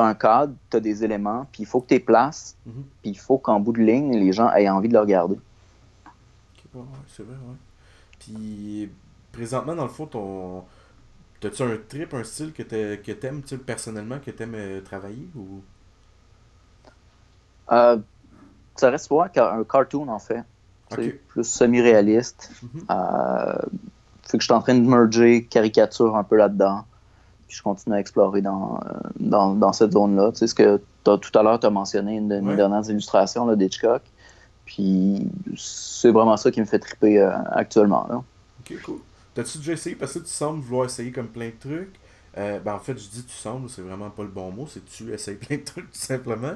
as 0.00 0.04
un 0.04 0.14
cadre, 0.14 0.54
tu 0.70 0.76
as 0.76 0.80
des 0.80 1.04
éléments, 1.04 1.46
puis 1.52 1.62
il 1.62 1.66
faut 1.66 1.80
que 1.80 1.88
tu 1.88 1.94
les 1.94 2.00
places, 2.00 2.56
mhm. 2.66 2.84
puis 3.02 3.10
il 3.10 3.18
faut 3.18 3.38
qu'en 3.38 3.60
bout 3.60 3.72
de 3.72 3.82
ligne, 3.82 4.16
les 4.16 4.32
gens 4.32 4.50
aient 4.52 4.68
envie 4.68 4.88
de 4.88 4.94
le 4.94 5.00
regarder. 5.00 5.38
Ouais, 6.74 6.82
c'est 7.08 7.22
vrai, 7.22 7.34
ouais. 7.34 7.56
Puis, 8.18 8.90
présentement, 9.32 9.74
dans 9.74 9.84
le 9.84 9.90
fond, 9.90 10.06
ton. 10.06 10.64
T'as-tu 11.40 11.62
un 11.62 11.76
trip, 11.88 12.14
un 12.14 12.24
style 12.24 12.52
que 12.52 12.62
t'aimes, 12.62 13.42
personnellement, 13.64 14.18
que 14.18 14.30
t'aimes 14.30 14.54
euh, 14.54 14.80
travailler 14.80 15.28
ou? 15.36 15.62
Euh, 17.72 17.98
ça 18.76 18.90
reste 18.90 19.08
souvent 19.08 19.26
un 19.36 19.64
cartoon 19.64 20.08
en 20.08 20.18
fait. 20.18 20.42
Plus 20.88 21.44
semi-réaliste. 21.44 22.52
Mm-hmm. 22.64 22.82
euh, 22.90 23.58
fait 24.22 24.38
que 24.38 24.42
je 24.42 24.46
suis 24.46 24.54
en 24.54 24.60
train 24.60 24.74
de 24.74 24.86
merger 24.86 25.44
caricature 25.44 26.16
un 26.16 26.24
peu 26.24 26.36
là-dedans. 26.36 26.84
Puis 27.46 27.56
je 27.58 27.62
continue 27.62 27.94
à 27.94 28.00
explorer 28.00 28.42
dans, 28.42 28.76
euh, 28.76 28.92
dans, 29.20 29.54
dans 29.54 29.72
cette 29.72 29.92
zone-là. 29.92 30.32
Tu 30.32 30.38
sais, 30.38 30.46
ce 30.48 30.54
que 30.54 30.80
as, 31.06 31.18
tout 31.18 31.38
à 31.38 31.42
l'heure, 31.42 31.60
tu 31.60 31.66
as 31.66 31.70
mentionné 31.70 32.16
une 32.16 32.28
de 32.28 32.40
mes 32.40 32.56
dernières 32.56 32.88
illustrations 32.90 33.54
d'Hitchcock. 33.54 34.02
Puis 34.66 35.28
c'est 35.56 36.10
vraiment 36.10 36.36
ça 36.36 36.50
qui 36.50 36.60
me 36.60 36.66
fait 36.66 36.80
triper 36.80 37.20
euh, 37.20 37.30
actuellement. 37.52 38.06
Là. 38.08 38.22
Ok, 38.60 38.82
cool. 38.82 38.98
T'as-tu 39.32 39.58
déjà 39.58 39.72
essayé? 39.72 39.96
Parce 39.96 40.14
que 40.14 40.18
tu 40.18 40.26
sembles 40.26 40.60
vouloir 40.60 40.86
essayer 40.86 41.12
comme 41.12 41.28
plein 41.28 41.48
de 41.48 41.58
trucs. 41.58 41.94
Euh, 42.36 42.58
ben 42.58 42.74
en 42.74 42.80
fait, 42.80 42.98
je 42.98 43.08
dis 43.08 43.24
tu 43.24 43.34
sembles, 43.34 43.70
c'est 43.70 43.82
vraiment 43.82 44.10
pas 44.10 44.24
le 44.24 44.28
bon 44.28 44.50
mot, 44.50 44.66
c'est 44.68 44.84
tu 44.84 45.12
essayes 45.12 45.36
plein 45.36 45.56
de 45.56 45.62
trucs 45.62 45.90
tout 45.90 45.98
simplement. 45.98 46.54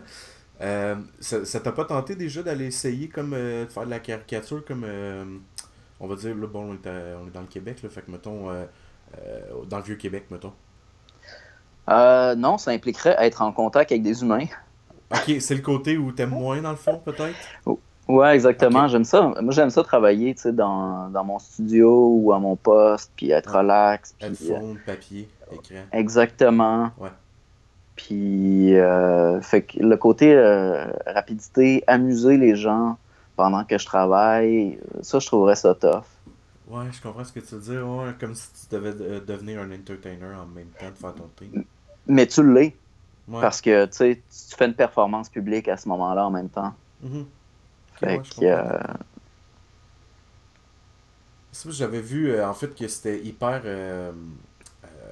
Euh, 0.61 0.97
ça 1.21 1.61
t'a 1.61 1.73
pas 1.73 1.87
tenté 1.87 2.17
déjà 2.17 2.43
d'aller 2.43 2.67
essayer 2.67 3.09
comme 3.09 3.31
de 3.31 3.67
faire 3.71 3.87
de 3.87 3.91
la 3.91 4.01
caricature 4.01 4.63
comme 4.63 4.85
on 6.01 6.07
va 6.07 6.17
dire 6.17 6.37
là 6.37 6.47
bon 6.47 6.73
on 6.73 6.75
est, 6.75 7.31
dans 7.33 7.41
le 7.41 7.47
Québec 7.47 7.83
là, 7.83 7.89
fait 7.89 8.03
que 8.03 8.11
mettons 8.11 8.49
dans 9.71 9.79
le 9.79 9.83
vieux 9.83 9.95
Québec 9.95 10.27
mettons. 10.31 10.53
Non, 11.89 12.59
ça 12.59 12.71
impliquerait 12.71 13.17
être 13.19 13.43
en 13.43 13.53
contact 13.53 13.93
avec 13.93 14.03
des 14.03 14.23
humains. 14.23 14.47
Ok, 15.13 15.35
c'est 15.41 15.55
le 15.55 15.61
côté 15.61 15.99
où 15.99 16.13
t'aimes 16.13 16.31
moins 16.31 16.63
dans 16.63 16.71
le 16.71 16.77
fond 16.77 17.01
peut-être? 17.05 17.37
Ouais, 18.11 18.35
exactement. 18.35 18.89
J'aime 18.89 19.05
ça. 19.05 19.33
Moi, 19.41 19.53
j'aime 19.53 19.71
ça 19.71 19.83
travailler, 19.85 20.35
tu 20.35 20.43
sais, 20.43 20.53
dans, 20.53 21.09
dans, 21.11 21.25
mon 21.25 21.39
studio 21.39 22.11
ou 22.13 22.33
à 22.33 22.41
mon 22.41 22.57
poste, 22.57 23.13
puis 23.15 23.31
être 23.31 23.57
relax. 23.57 24.15
Puis, 24.19 24.27
Headphone, 24.27 24.79
papier, 24.85 25.29
écran. 25.53 25.85
Exactement. 25.93 26.91
Ouais. 26.99 27.11
Puis, 27.95 28.77
euh, 28.77 29.41
fait 29.41 29.63
que 29.63 29.79
le 29.79 29.97
côté 29.97 30.35
euh, 30.35 30.87
rapidité, 31.07 31.85
amuser 31.87 32.37
les 32.37 32.57
gens 32.57 32.97
pendant 33.37 33.65
que 33.65 33.79
je 33.79 33.87
travaille, 33.87 34.79
ça, 35.03 35.21
je 35.21 35.27
trouverais 35.27 35.57
ça 35.57 35.75
tough. 35.75 36.03
Ouais, 36.71 36.93
je 36.93 37.01
comprends 37.03 37.25
ce 37.25 37.33
que 37.33 37.41
tu 37.41 37.55
veux 37.55 37.61
dire. 37.61 37.87
Ouais, 37.87 38.13
comme 38.19 38.35
si 38.35 38.49
tu 38.53 38.75
devais 38.75 38.95
euh, 39.01 39.21
devenir 39.21 39.61
un 39.61 39.73
entertainer 39.73 40.35
en 40.35 40.47
même 40.47 40.69
temps 40.79 40.91
de 40.91 40.97
faire 40.97 41.15
ton 41.15 41.29
thing. 41.37 41.65
Mais 42.07 42.27
tu 42.27 42.55
l'es. 42.55 42.77
Parce 43.31 43.61
que, 43.61 43.87
tu 43.87 43.93
sais, 43.93 44.23
tu 44.29 44.57
fais 44.57 44.67
une 44.67 44.75
performance 44.75 45.29
publique 45.29 45.69
à 45.69 45.77
ce 45.77 45.89
moment-là 45.89 46.27
en 46.27 46.31
même 46.31 46.49
temps. 46.49 46.75
Mm 47.03 47.23
Fait 47.95 48.21
que... 48.39 48.79
J'avais 51.69 52.01
vu, 52.01 52.41
en 52.41 52.55
fait, 52.55 52.75
que 52.75 52.89
c'était 52.89 53.21
hyper 53.21 53.63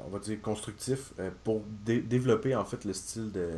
on 0.09 0.11
va 0.11 0.19
dire, 0.19 0.41
constructif 0.41 1.13
euh, 1.19 1.31
pour 1.45 1.63
développer 1.85 2.55
en 2.57 2.65
fait 2.65 2.85
le 2.85 2.93
style 2.93 3.31
de, 3.31 3.51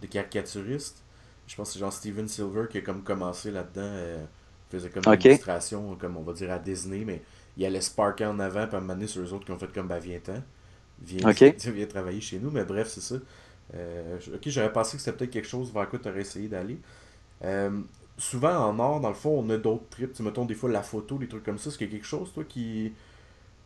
de 0.00 0.06
caricaturiste. 0.06 1.02
Je 1.46 1.56
pense 1.56 1.68
que 1.68 1.72
c'est 1.74 1.80
genre 1.80 1.92
Steven 1.92 2.28
Silver 2.28 2.66
qui 2.70 2.78
a 2.78 2.80
comme 2.80 3.02
commencé 3.02 3.50
là-dedans. 3.50 4.26
Euh, 4.74 4.78
faisait 4.78 4.90
comme 4.90 5.02
une 5.12 5.20
illustration, 5.20 5.96
comme 6.00 6.16
on 6.16 6.22
va 6.22 6.32
dire 6.32 6.50
à 6.50 6.58
Disney, 6.58 7.04
mais 7.04 7.22
il 7.56 7.64
allait 7.64 7.80
sparker 7.80 8.26
en 8.26 8.38
avant, 8.38 8.66
puis 8.66 8.76
à 8.76 9.06
sur 9.06 9.22
les 9.22 9.32
autres 9.32 9.44
qui 9.44 9.52
ont 9.52 9.58
fait 9.58 9.72
comme 9.72 9.88
bah 9.88 9.98
viens-t'en. 9.98 10.42
Viens, 11.02 11.30
viens, 11.32 11.86
travailler 11.86 12.20
chez 12.20 12.38
nous, 12.38 12.50
mais 12.50 12.64
bref, 12.64 12.88
c'est 12.88 13.00
ça. 13.00 13.16
Euh, 13.74 14.18
ok, 14.34 14.42
j'aurais 14.46 14.72
pensé 14.72 14.96
que 14.96 15.02
c'était 15.02 15.16
peut-être 15.16 15.30
quelque 15.30 15.48
chose 15.48 15.72
vers 15.72 15.88
quoi 15.88 15.98
tu 15.98 16.08
aurais 16.08 16.20
essayé 16.20 16.48
d'aller. 16.48 16.78
souvent 18.18 18.68
en 18.68 18.78
art, 18.78 19.00
dans 19.00 19.08
le 19.08 19.14
fond, 19.14 19.42
on 19.44 19.48
a 19.50 19.56
d'autres 19.56 19.88
trips. 19.90 20.12
Tu 20.12 20.22
mettons 20.22 20.44
des 20.44 20.54
fois 20.54 20.70
la 20.70 20.82
photo, 20.82 21.18
des 21.18 21.28
trucs 21.28 21.44
comme 21.44 21.58
ça. 21.58 21.70
Est-ce 21.70 21.78
qu'il 21.78 21.86
y 21.88 21.90
a 21.90 21.92
quelque 21.92 22.06
chose, 22.06 22.32
toi, 22.32 22.44
qui, 22.44 22.92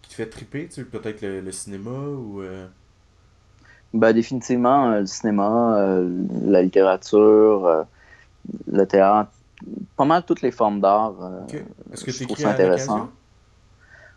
qui 0.05 0.11
te 0.11 0.15
fait 0.15 0.27
triper, 0.27 0.67
tu 0.69 0.75
sais, 0.75 0.85
peut-être 0.85 1.23
le, 1.23 1.53
cinéma 1.53 1.91
ou. 1.91 2.43
Euh? 2.43 2.67
Ben, 3.93 4.13
définitivement, 4.13 4.93
euh, 4.93 5.01
le 5.01 5.07
cinéma, 5.07 5.79
euh, 5.79 6.09
la 6.45 6.63
littérature, 6.63 7.87
le 8.67 8.87
théâtre, 8.87 9.31
pas 9.97 10.05
mal 10.05 10.25
toutes 10.25 10.43
les 10.43 10.51
formes 10.51 10.81
d'art. 10.81 11.15
Est-ce 11.93 12.05
que 12.05 12.11
tu 12.11 12.25
écris 12.25 12.45
intéressant. 12.45 13.11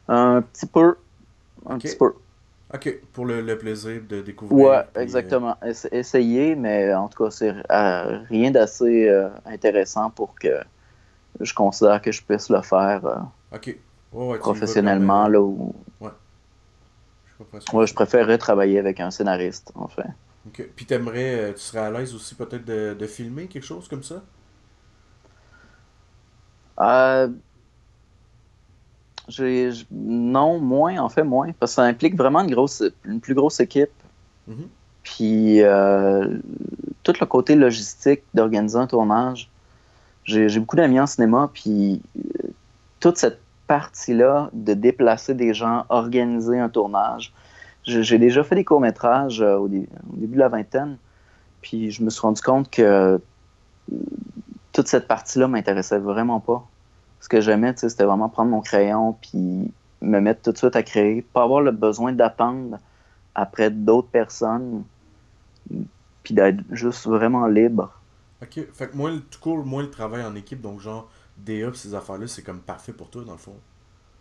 Un 0.07 0.41
petit 0.41 0.65
peu. 0.65 0.95
Un 1.65 1.77
petit 1.77 1.95
peu. 1.95 2.13
Ok, 2.73 2.99
pour 3.13 3.25
le, 3.25 3.57
plaisir 3.57 4.01
de 4.07 4.21
découvrir. 4.21 4.57
Ouais, 4.65 5.01
exactement. 5.01 5.57
Essayer, 5.91 6.55
mais 6.55 6.93
en 6.93 7.07
tout 7.07 7.23
cas, 7.23 7.31
c'est 7.31 7.53
rien 8.29 8.51
d'assez 8.51 9.09
intéressant 9.45 10.09
pour 10.09 10.35
que 10.35 10.59
je 11.39 11.53
considère 11.53 12.01
que 12.01 12.11
je 12.11 12.21
puisse 12.23 12.49
le 12.49 12.61
faire. 12.61 13.29
ok 13.53 13.77
professionnellement. 14.39 15.27
Là, 15.27 15.41
où... 15.41 15.75
Ouais. 15.99 16.09
Je, 17.39 17.75
ouais, 17.75 17.87
je 17.87 17.93
préférerais 17.93 18.37
travailler 18.37 18.79
avec 18.79 18.99
un 18.99 19.11
scénariste, 19.11 19.71
en 19.75 19.87
fait. 19.87 20.07
Ok. 20.47 20.69
Puis 20.75 20.85
t'aimerais, 20.85 21.35
euh, 21.35 21.53
tu 21.53 21.59
serais 21.59 21.79
à 21.79 21.91
l'aise 21.91 22.15
aussi 22.15 22.35
peut-être 22.35 22.65
de, 22.65 22.95
de, 22.97 23.07
filmer 23.07 23.47
quelque 23.47 23.65
chose 23.65 23.87
comme 23.87 24.03
ça? 24.03 24.23
Euh... 26.79 27.29
Non, 29.91 30.59
moins, 30.59 30.99
en 30.99 31.09
fait, 31.09 31.23
moins. 31.23 31.51
Parce 31.59 31.73
que 31.73 31.75
ça 31.75 31.83
implique 31.83 32.15
vraiment 32.15 32.41
une, 32.41 32.51
grosse, 32.51 32.83
une 33.03 33.19
plus 33.19 33.33
grosse 33.33 33.59
équipe. 33.59 33.89
Mm-hmm. 34.49 34.67
Puis 35.03 35.63
euh, 35.63 36.37
tout 37.03 37.13
le 37.19 37.25
côté 37.25 37.55
logistique 37.55 38.23
d'organiser 38.33 38.77
un 38.77 38.87
tournage. 38.87 39.49
J'ai 40.25 40.59
beaucoup 40.59 40.75
d'amis 40.75 40.99
en 40.99 41.07
cinéma, 41.07 41.49
puis 41.53 42.01
euh, 42.17 42.49
toute 42.99 43.17
cette 43.17 43.39
partie-là 43.67 44.49
de 44.51 44.73
déplacer 44.73 45.33
des 45.33 45.53
gens, 45.53 45.85
organiser 45.87 46.59
un 46.59 46.67
tournage. 46.67 47.33
J'ai 47.85 48.17
déjà 48.17 48.43
fait 48.43 48.55
des 48.55 48.65
courts-métrages 48.65 49.41
euh, 49.41 49.55
au, 49.55 49.69
début 49.69 50.35
de 50.35 50.39
la 50.39 50.49
vingtaine, 50.49 50.97
puis 51.61 51.91
je 51.91 52.03
me 52.03 52.09
suis 52.09 52.19
rendu 52.19 52.41
compte 52.41 52.69
que 52.69 53.21
toute 54.77 54.87
cette 54.87 55.07
partie-là 55.07 55.47
m'intéressait 55.47 55.97
vraiment 55.97 56.39
pas. 56.39 56.63
Ce 57.19 57.27
que 57.27 57.41
j'aimais, 57.41 57.73
c'était 57.75 58.03
vraiment 58.03 58.29
prendre 58.29 58.51
mon 58.51 58.61
crayon 58.61 59.17
puis 59.19 59.73
me 60.01 60.19
mettre 60.19 60.43
tout 60.43 60.51
de 60.51 60.57
suite 60.57 60.75
à 60.75 60.83
créer, 60.83 61.23
pas 61.33 61.41
avoir 61.41 61.61
le 61.61 61.71
besoin 61.71 62.13
d'attendre 62.13 62.77
après 63.33 63.71
d'autres 63.71 64.09
personnes, 64.09 64.83
puis 66.21 66.35
d'être 66.35 66.59
juste 66.69 67.07
vraiment 67.07 67.47
libre. 67.47 67.91
Ok, 68.43 68.67
fait 68.71 68.89
que 68.89 68.95
moi, 68.95 69.09
tout 69.31 69.39
court, 69.39 69.65
moi, 69.65 69.81
le 69.81 69.89
travail 69.89 70.23
en 70.23 70.35
équipe, 70.35 70.61
donc 70.61 70.79
genre, 70.79 71.09
DA 71.37 71.73
ces 71.73 71.95
affaires-là, 71.95 72.27
c'est 72.27 72.43
comme 72.43 72.59
parfait 72.59 72.93
pour 72.93 73.09
toi, 73.09 73.23
dans 73.23 73.31
le 73.31 73.39
fond. 73.39 73.55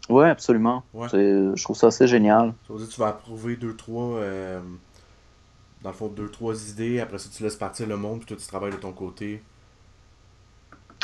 Ouais, 0.08 0.30
absolument. 0.30 0.84
Je 0.94 1.62
trouve 1.62 1.76
ça 1.76 1.88
assez 1.88 2.06
génial. 2.06 2.54
Ça 2.66 2.72
veut 2.72 2.78
dire 2.78 2.88
que 2.88 2.94
tu 2.94 3.00
vas 3.00 3.08
approuver 3.08 3.56
deux, 3.56 3.76
trois. 3.76 4.16
Euh, 4.20 4.62
dans 5.82 5.90
le 5.90 5.96
fond, 5.96 6.08
deux, 6.08 6.30
trois 6.30 6.70
idées. 6.70 7.00
Après 7.00 7.18
ça, 7.18 7.28
tu 7.30 7.42
laisses 7.42 7.56
partir 7.56 7.86
le 7.86 7.98
monde, 7.98 8.20
puis 8.20 8.28
toi, 8.28 8.38
tu 8.38 8.46
travailles 8.46 8.72
de 8.72 8.76
ton 8.76 8.92
côté. 8.92 9.42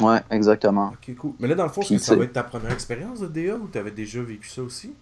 Ouais, 0.00 0.20
exactement. 0.30 0.92
Ok, 0.94 1.14
cool. 1.16 1.32
Mais 1.38 1.48
là, 1.48 1.54
dans 1.54 1.64
le 1.64 1.70
fond, 1.70 1.82
est-ce 1.82 1.94
que 1.94 1.98
ça 1.98 2.16
va 2.16 2.24
être 2.24 2.32
ta 2.32 2.42
première 2.42 2.72
expérience 2.72 3.20
de 3.20 3.26
DA 3.26 3.56
ou 3.56 3.68
tu 3.70 3.78
avais 3.78 3.90
déjà 3.90 4.22
vécu 4.22 4.48
ça 4.48 4.62
aussi? 4.62 4.94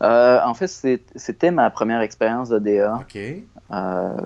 Euh, 0.00 0.40
en 0.44 0.54
fait, 0.54 0.68
c'était 1.16 1.50
ma 1.50 1.70
première 1.70 2.00
expérience 2.00 2.48
de 2.48 2.58
DA. 2.58 3.00
OK. 3.00 3.18
Euh, 3.70 4.16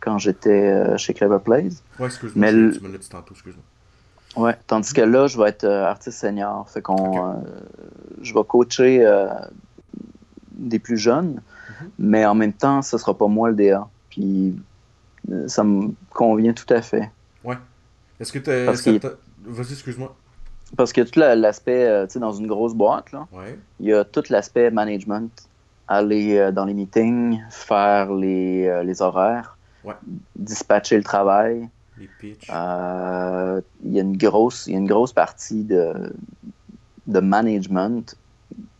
quand 0.00 0.18
j'étais 0.18 0.98
chez 0.98 1.14
Clever 1.14 1.38
Plays. 1.44 1.70
Ouais, 1.98 2.06
excuse-moi, 2.06 2.48
tu 2.48 2.80
me 2.80 2.92
l'as 2.92 2.98
dit 2.98 3.08
tantôt, 3.08 3.34
excuse-moi. 3.34 3.64
Ouais, 4.36 4.56
tandis 4.66 4.92
que 4.94 5.02
là, 5.02 5.26
je 5.26 5.38
vais 5.38 5.48
être 5.48 5.64
euh, 5.64 5.84
artiste 5.84 6.18
senior. 6.18 6.68
Fait 6.68 6.80
qu'on, 6.80 7.28
euh, 7.28 7.32
je 8.22 8.32
vais 8.32 8.44
coacher 8.44 9.04
euh, 9.04 9.28
des 10.52 10.78
plus 10.78 10.96
jeunes, 10.96 11.42
mhm. 11.80 11.90
mais 11.98 12.24
en 12.24 12.34
même 12.34 12.52
temps, 12.52 12.80
ce 12.82 12.96
sera 12.96 13.16
pas 13.16 13.26
moi 13.26 13.50
le 13.50 13.56
DA. 13.56 13.86
Puis 14.08 14.56
ça 15.46 15.62
me 15.64 15.90
convient 16.10 16.52
tout 16.52 16.72
à 16.72 16.82
fait. 16.82 17.10
Est-ce 18.22 18.32
que 18.32 18.38
tu 18.38 18.50
as. 18.50 19.10
Vas-y, 19.44 19.72
excuse-moi. 19.72 20.14
Parce 20.76 20.92
que 20.92 21.00
tout 21.02 21.18
l'aspect, 21.18 21.84
euh, 21.84 22.06
tu 22.06 22.14
sais, 22.14 22.18
dans 22.20 22.32
une 22.32 22.46
grosse 22.46 22.74
boîte, 22.74 23.12
là, 23.12 23.26
il 23.80 23.86
y 23.86 23.92
a 23.92 24.04
tout 24.04 24.22
l'aspect 24.30 24.70
management. 24.70 25.30
Aller 25.88 26.38
euh, 26.38 26.52
dans 26.52 26.64
les 26.64 26.74
meetings, 26.74 27.42
faire 27.50 28.14
les, 28.14 28.66
euh, 28.66 28.82
les 28.84 29.02
horaires, 29.02 29.58
dispatcher 30.36 30.96
le 30.96 31.02
travail. 31.02 31.68
Les 31.98 32.08
pitchs. 32.20 32.48
il, 32.48 33.92
y 33.92 33.98
a 33.98 34.02
une 34.02 34.16
grosse, 34.16 34.66
il 34.68 34.72
y 34.72 34.76
a 34.76 34.78
une 34.78 34.86
grosse 34.86 35.12
partie 35.12 35.64
de, 35.64 36.14
de 37.08 37.20
management 37.20 38.16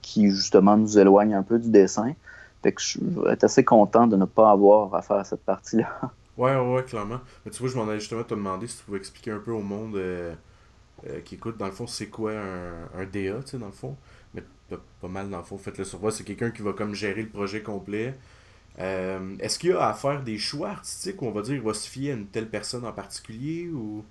qui, 0.00 0.30
justement, 0.30 0.76
nous 0.76 0.98
éloigne 0.98 1.34
un 1.34 1.42
peu 1.42 1.58
du 1.58 1.68
dessin. 1.68 2.14
Fait 2.62 2.72
que 2.72 2.80
je 2.80 2.86
suis 2.86 3.00
assez 3.42 3.64
content 3.64 4.06
de 4.06 4.16
ne 4.16 4.24
pas 4.24 4.50
avoir 4.50 4.94
à 4.94 5.02
faire 5.02 5.26
cette 5.26 5.44
partie-là. 5.44 6.12
Ouais, 6.36 6.56
ouais, 6.56 6.82
clairement. 6.84 7.20
Mais 7.44 7.50
tu 7.50 7.58
vois, 7.58 7.70
je 7.70 7.76
m'en 7.76 7.88
allais 7.88 8.00
justement 8.00 8.24
te 8.24 8.34
demander 8.34 8.66
si 8.66 8.78
tu 8.78 8.84
pouvais 8.84 8.98
expliquer 8.98 9.32
un 9.32 9.38
peu 9.38 9.52
au 9.52 9.60
monde 9.60 9.96
euh, 9.96 11.20
qui 11.24 11.34
écoute, 11.34 11.58
dans 11.58 11.66
le 11.66 11.72
fond, 11.72 11.86
c'est 11.86 12.06
quoi 12.06 12.32
un, 12.32 12.84
un 12.94 13.04
DA, 13.04 13.42
tu 13.42 13.50
sais, 13.50 13.58
dans 13.58 13.66
le 13.66 13.72
fond? 13.72 13.96
Mais 14.34 14.42
pas, 15.00 15.08
mal, 15.08 15.28
dans 15.28 15.38
le 15.38 15.44
fond. 15.44 15.58
Faites-le 15.58 15.84
sur 15.84 16.00
c'est 16.12 16.24
quelqu'un 16.24 16.50
qui 16.50 16.62
va 16.62 16.72
comme 16.72 16.94
gérer 16.94 17.22
le 17.22 17.28
projet 17.28 17.62
complet. 17.62 18.14
Euh, 18.78 19.36
est-ce 19.40 19.58
qu'il 19.58 19.70
y 19.70 19.72
a 19.72 19.86
à 19.86 19.92
faire 19.92 20.22
des 20.22 20.38
choix 20.38 20.70
artistiques 20.70 21.20
où 21.20 21.26
on 21.26 21.32
va 21.32 21.42
dire 21.42 21.54
qu'il 21.54 21.62
va 21.62 21.74
se 21.74 21.88
fier 21.88 22.12
à 22.12 22.14
une 22.14 22.26
telle 22.26 22.48
personne 22.48 22.86
en 22.86 22.92
particulier 22.92 23.68
ou? 23.68 24.02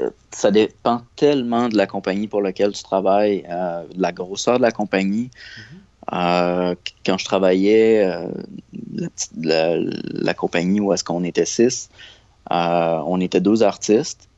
Euh, 0.00 0.10
ça 0.30 0.52
dépend 0.52 1.02
tellement 1.16 1.68
de 1.68 1.76
la 1.76 1.88
compagnie 1.88 2.28
pour 2.28 2.42
laquelle 2.42 2.70
tu 2.70 2.84
travailles, 2.84 3.42
de 3.42 4.00
la 4.00 4.12
grosseur 4.12 4.58
de 4.58 4.62
la 4.62 4.70
compagnie. 4.70 5.30
Mm-hmm. 6.10 6.76
quand 7.06 7.18
je 7.18 7.24
travaillais, 7.24 8.06
la, 9.40 9.76
la, 9.78 10.34
compagnie 10.34 10.80
où 10.80 10.92
est-ce 10.92 11.04
qu'on 11.04 11.24
était 11.24 11.46
six, 11.46 11.90
on 12.50 13.20
était 13.20 13.40
deux 13.40 13.62
artistes. 13.62 14.28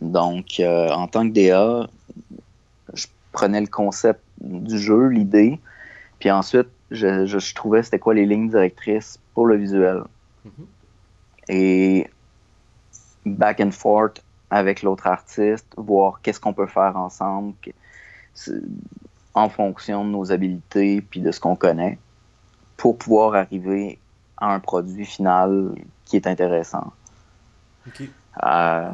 Donc, 0.00 0.60
euh, 0.60 0.90
en 0.90 1.08
tant 1.08 1.28
que 1.28 1.32
DA, 1.32 1.88
je 2.94 3.06
prenais 3.32 3.60
le 3.60 3.66
concept 3.66 4.20
du 4.40 4.78
jeu, 4.78 5.08
l'idée, 5.08 5.58
puis 6.18 6.30
ensuite, 6.30 6.68
je, 6.90 7.26
je, 7.26 7.54
trouvais 7.54 7.82
c'était 7.82 7.98
quoi 7.98 8.14
les 8.14 8.24
lignes 8.24 8.48
directrices 8.48 9.18
pour 9.34 9.46
le 9.46 9.56
visuel. 9.56 10.02
Mm-hmm. 10.46 11.52
Et 11.54 12.10
back 13.26 13.60
and 13.60 13.72
forth 13.72 14.22
avec 14.50 14.82
l'autre 14.82 15.06
artiste, 15.06 15.66
voir 15.76 16.20
qu'est-ce 16.22 16.40
qu'on 16.40 16.54
peut 16.54 16.66
faire 16.66 16.96
ensemble 16.96 17.54
en 19.38 19.48
fonction 19.48 20.04
de 20.04 20.10
nos 20.10 20.32
habiletés 20.32 21.00
puis 21.00 21.20
de 21.20 21.30
ce 21.30 21.40
qu'on 21.40 21.56
connaît 21.56 21.98
pour 22.76 22.98
pouvoir 22.98 23.34
arriver 23.34 23.98
à 24.36 24.54
un 24.54 24.60
produit 24.60 25.04
final 25.04 25.74
qui 26.04 26.16
est 26.16 26.26
intéressant. 26.26 26.92
Euh, 28.44 28.90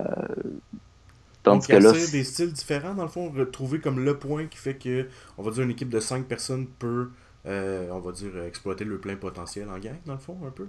donc, 1.45 1.69
y 1.69 1.73
a 1.73 1.79
des 1.79 2.25
styles 2.25 2.53
différents, 2.53 2.95
dans 2.95 3.03
le 3.03 3.09
fond, 3.09 3.31
retrouver 3.31 3.79
comme 3.81 4.03
le 4.03 4.19
point 4.19 4.47
qui 4.47 4.57
fait 4.57 4.77
que, 4.77 5.09
on 5.37 5.43
va 5.43 5.51
dire, 5.51 5.63
une 5.63 5.71
équipe 5.71 5.91
de 5.91 6.01
5 6.01 6.25
personnes 6.25 6.67
peut, 6.67 7.11
euh, 7.47 7.91
on 7.93 8.01
va 8.01 8.13
dire, 8.13 8.43
exploiter 8.45 8.85
le 8.85 8.99
plein 8.99 9.17
potentiel 9.17 9.69
en 9.69 9.79
gang, 9.79 9.97
dans 10.07 10.15
le 10.15 10.19
fond, 10.19 10.39
un 10.47 10.51
peu? 10.51 10.69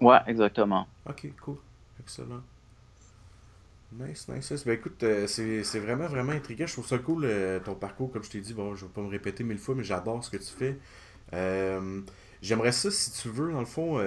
Ouais, 0.00 0.18
exactement. 0.28 0.86
Ok, 1.08 1.28
cool. 1.42 1.56
Excellent. 2.00 2.42
Nice, 3.98 4.26
nice. 4.28 4.64
Ben 4.64 4.72
écoute, 4.72 5.02
euh, 5.04 5.26
c'est 5.26 5.78
vraiment, 5.78 6.06
vraiment 6.06 6.32
intriguant. 6.32 6.66
Je 6.66 6.72
trouve 6.72 6.86
ça 6.86 6.98
cool, 6.98 7.24
euh, 7.24 7.60
ton 7.60 7.74
parcours, 7.74 8.10
comme 8.10 8.24
je 8.24 8.30
t'ai 8.30 8.40
dit. 8.40 8.52
Bon, 8.54 8.74
je 8.74 8.86
vais 8.86 8.92
pas 8.92 9.00
me 9.00 9.08
répéter 9.08 9.44
mille 9.44 9.58
fois, 9.58 9.74
mais 9.74 9.84
j'adore 9.84 10.24
ce 10.24 10.30
que 10.30 10.36
tu 10.36 10.52
fais. 10.52 10.78
J'aimerais 12.42 12.72
ça, 12.72 12.90
si 12.90 13.12
tu 13.12 13.28
veux, 13.28 13.52
dans 13.52 13.60
le 13.60 13.66
fond, 13.66 13.98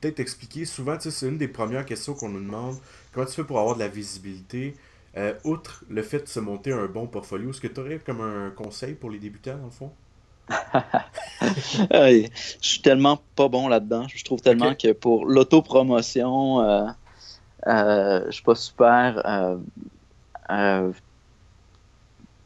peut-être 0.00 0.20
expliquer. 0.20 0.64
Souvent, 0.64 0.96
c'est 0.98 1.26
une 1.26 1.38
des 1.38 1.48
premières 1.48 1.84
questions 1.84 2.14
qu'on 2.14 2.28
nous 2.28 2.40
demande. 2.40 2.76
Comment 3.12 3.26
tu 3.26 3.32
fais 3.32 3.44
pour 3.44 3.58
avoir 3.58 3.74
de 3.74 3.80
la 3.80 3.88
visibilité? 3.88 4.74
Euh, 5.16 5.34
outre 5.42 5.84
le 5.88 6.02
fait 6.02 6.20
de 6.20 6.28
se 6.28 6.38
monter 6.38 6.72
un 6.72 6.86
bon 6.86 7.06
portfolio, 7.08 7.50
est-ce 7.50 7.60
que 7.60 7.66
tu 7.66 7.80
aurais 7.80 7.98
comme 7.98 8.20
un 8.20 8.50
conseil 8.50 8.94
pour 8.94 9.10
les 9.10 9.18
débutants, 9.18 9.56
dans 9.56 9.64
le 9.64 9.70
fond? 9.70 9.92
je 11.90 12.28
suis 12.60 12.80
tellement 12.80 13.20
pas 13.34 13.48
bon 13.48 13.66
là-dedans. 13.66 14.06
Je 14.08 14.24
trouve 14.24 14.40
tellement 14.40 14.74
que 14.74 14.92
pour 14.92 15.26
l'autopromotion, 15.26 16.60
euh, 17.66 17.70
euh, 17.70 18.24
je 18.26 18.32
suis 18.32 18.42
pas 18.42 18.54
super. 18.54 19.58
Euh, 20.50 20.92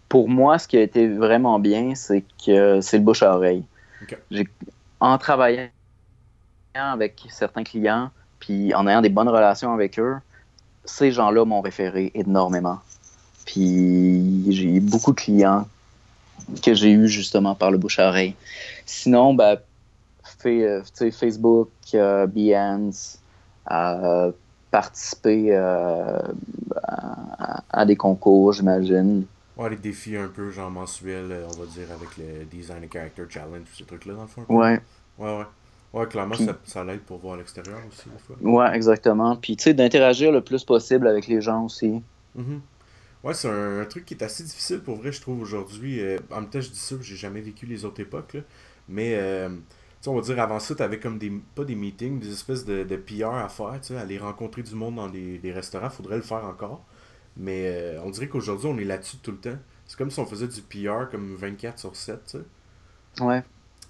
pour 0.08 0.28
moi, 0.28 0.58
ce 0.58 0.68
qui 0.68 0.76
a 0.76 0.82
été 0.82 1.08
vraiment 1.08 1.58
bien, 1.58 1.94
c'est 1.94 2.24
que 2.44 2.80
c'est 2.80 2.98
le 2.98 3.04
bouche 3.04 3.22
à 3.22 3.34
oreille. 3.34 3.64
En 5.00 5.18
travaillant 5.18 5.68
avec 6.74 7.24
certains 7.30 7.64
clients, 7.64 8.10
puis 8.38 8.74
en 8.74 8.86
ayant 8.86 9.02
des 9.02 9.08
bonnes 9.08 9.28
relations 9.28 9.72
avec 9.72 9.98
eux, 9.98 10.16
ces 10.84 11.12
gens-là 11.12 11.44
m'ont 11.44 11.60
référé 11.60 12.10
énormément. 12.14 12.80
Puis 13.46 14.52
j'ai 14.52 14.74
eu 14.76 14.80
beaucoup 14.80 15.12
de 15.12 15.20
clients 15.20 15.66
que 16.62 16.74
j'ai 16.74 16.90
eu 16.90 17.08
justement 17.08 17.54
par 17.54 17.70
le 17.70 17.78
bouche 17.78 17.98
à 17.98 18.08
oreille. 18.08 18.34
Sinon, 18.86 19.34
ben, 19.34 19.58
fait, 20.44 21.10
Facebook, 21.10 21.70
euh, 21.94 22.26
Behance, 22.26 23.18
euh, 23.70 24.32
participer 24.74 25.54
euh, 25.54 26.18
à, 27.70 27.86
des 27.86 27.94
concours, 27.94 28.52
j'imagine. 28.52 29.24
Ouais, 29.56 29.70
les 29.70 29.76
défis 29.76 30.16
un 30.16 30.26
peu 30.26 30.50
genre 30.50 30.68
mensuels, 30.68 31.46
on 31.46 31.60
va 31.60 31.66
dire, 31.66 31.86
avec 31.92 32.08
le 32.18 32.44
Design 32.44 32.84
Character 32.92 33.22
Challenge, 33.28 33.66
ces 33.72 33.84
trucs-là, 33.84 34.14
dans 34.14 34.22
le 34.22 34.26
fond. 34.26 34.44
Ouais. 34.48 34.80
Ouais, 35.16 35.38
ouais. 35.38 35.44
Ouais, 35.92 36.06
clairement, 36.08 36.34
ça, 36.34 36.58
ça 36.64 36.82
l'aide 36.82 37.02
pour 37.02 37.18
voir 37.18 37.36
l'extérieur 37.36 37.78
aussi, 37.88 38.08
des 38.08 38.18
fois. 38.18 38.36
Ouais, 38.40 38.74
exactement. 38.74 39.36
Puis, 39.36 39.56
tu 39.56 39.62
sais, 39.62 39.74
d'interagir 39.74 40.32
le 40.32 40.40
plus 40.40 40.64
possible 40.64 41.06
avec 41.06 41.28
les 41.28 41.40
gens 41.40 41.64
aussi. 41.64 42.02
Mm 42.34 42.56
Ouais, 43.22 43.32
c'est 43.32 43.48
un, 43.48 43.84
truc 43.86 44.04
qui 44.04 44.12
est 44.12 44.22
assez 44.22 44.42
difficile 44.42 44.80
pour 44.80 44.96
vrai, 44.96 45.12
je 45.12 45.20
trouve, 45.20 45.40
aujourd'hui. 45.40 46.00
Euh, 46.00 46.18
en 46.30 46.42
même 46.42 46.50
temps, 46.50 46.60
je 46.60 46.68
dis 46.68 46.78
ça, 46.78 46.96
j'ai 47.00 47.16
jamais 47.16 47.40
vécu 47.40 47.64
les 47.64 47.84
autres 47.86 48.00
époques, 48.00 48.34
là. 48.34 48.40
Mais, 48.86 49.14
euh, 49.14 49.48
on 50.06 50.14
va 50.14 50.20
dire, 50.22 50.38
avant 50.40 50.60
ça, 50.60 50.74
t'avais 50.74 50.98
comme 50.98 51.18
des, 51.18 51.32
pas 51.54 51.64
des 51.64 51.74
meetings, 51.74 52.20
des 52.20 52.32
espèces 52.32 52.64
de, 52.64 52.84
de 52.84 52.96
PR 52.96 53.34
à 53.34 53.48
faire, 53.48 53.78
tu 53.80 53.88
sais, 53.88 53.96
aller 53.96 54.18
rencontrer 54.18 54.62
du 54.62 54.74
monde 54.74 54.96
dans 54.96 55.08
des, 55.08 55.38
des 55.38 55.52
restaurants, 55.52 55.90
faudrait 55.90 56.16
le 56.16 56.22
faire 56.22 56.44
encore. 56.44 56.84
Mais 57.36 57.66
euh, 57.66 58.00
on 58.04 58.10
dirait 58.10 58.28
qu'aujourd'hui, 58.28 58.68
on 58.68 58.78
est 58.78 58.84
là-dessus 58.84 59.16
tout 59.18 59.32
le 59.32 59.38
temps. 59.38 59.58
C'est 59.86 59.96
comme 59.98 60.10
si 60.10 60.20
on 60.20 60.26
faisait 60.26 60.48
du 60.48 60.62
PR 60.62 61.10
comme 61.10 61.34
24 61.34 61.78
sur 61.78 61.96
7, 61.96 62.20
tu 62.24 62.38
sais. 62.38 63.24
Ouais. 63.24 63.42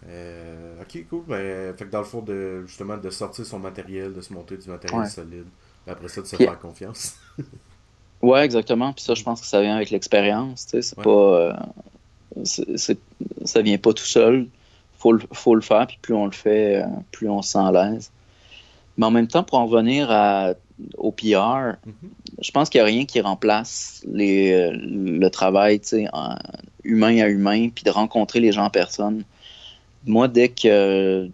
Euh, 0.09 0.83
ok, 0.83 1.07
cool. 1.09 1.25
Ben, 1.27 1.75
fait 1.77 1.85
que 1.87 1.91
dans 1.91 1.99
le 1.99 2.05
fond, 2.05 2.21
de, 2.21 2.65
justement, 2.67 2.97
de 2.97 3.11
sortir 3.11 3.45
son 3.45 3.59
matériel, 3.59 4.13
de 4.13 4.21
se 4.21 4.33
monter 4.33 4.57
du 4.57 4.69
matériel 4.69 5.09
solide. 5.09 5.47
après 5.87 6.09
ça, 6.09 6.21
de 6.23 6.27
se 6.27 6.37
faire 6.37 6.59
confiance. 6.59 7.17
ouais, 8.23 8.45
exactement. 8.45 8.93
Puis 8.93 9.05
ça, 9.05 9.15
je 9.15 9.23
pense 9.23 9.41
que 9.41 9.47
ça 9.47 9.61
vient 9.61 9.77
avec 9.77 9.91
l'expérience. 9.91 10.67
C'est 10.69 10.97
pas. 10.97 11.11
Euh, 11.11 11.53
ça 12.45 13.63
vient 13.63 13.79
pas 13.79 13.93
tout 13.93 14.05
seul. 14.05 14.49
Faut 15.05 15.19
faut 15.33 15.55
le 15.55 15.61
faire. 15.61 15.87
Puis 15.87 15.99
plus 16.01 16.15
on 16.15 16.25
le 16.25 16.33
fait, 16.33 16.83
euh, 16.83 16.87
plus 17.13 17.29
on 17.29 17.43
se 17.43 17.53
sent 17.53 17.59
à 17.59 17.73
l'aise. 17.73 18.11
Mais 18.97 19.07
en 19.07 19.11
même 19.11 19.29
temps, 19.29 19.43
pour 19.43 19.59
en 19.59 19.67
revenir 19.67 20.11
à, 20.11 20.55
au 20.97 21.11
PR, 21.13 21.23
mm-hmm. 21.23 22.11
je 22.41 22.51
pense 22.53 22.71
qu'il 22.71 22.81
n'y 22.81 22.83
a 22.83 22.87
rien 22.87 23.05
qui 23.05 23.21
remplace 23.21 24.03
les, 24.11 24.71
le 24.73 25.29
travail 25.29 25.81
humain 26.85 27.19
à 27.19 27.29
humain, 27.29 27.69
puis 27.75 27.85
de 27.85 27.91
rencontrer 27.91 28.41
les 28.41 28.53
gens 28.53 28.65
en 28.65 28.71
personne 28.71 29.25
moi, 30.07 30.29
dès 30.29 30.49
que, 30.49 31.29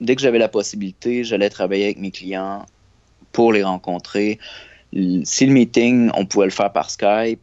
dès 0.00 0.16
que 0.16 0.22
j'avais 0.22 0.38
la 0.38 0.48
possibilité, 0.48 1.24
j'allais 1.24 1.50
travailler 1.50 1.84
avec 1.84 1.98
mes 1.98 2.10
clients 2.10 2.66
pour 3.32 3.52
les 3.52 3.62
rencontrer. 3.62 4.38
Si 4.92 5.46
le 5.46 5.52
meeting, 5.52 6.10
on 6.14 6.26
pouvait 6.26 6.46
le 6.46 6.52
faire 6.52 6.72
par 6.72 6.90
Skype, 6.90 7.40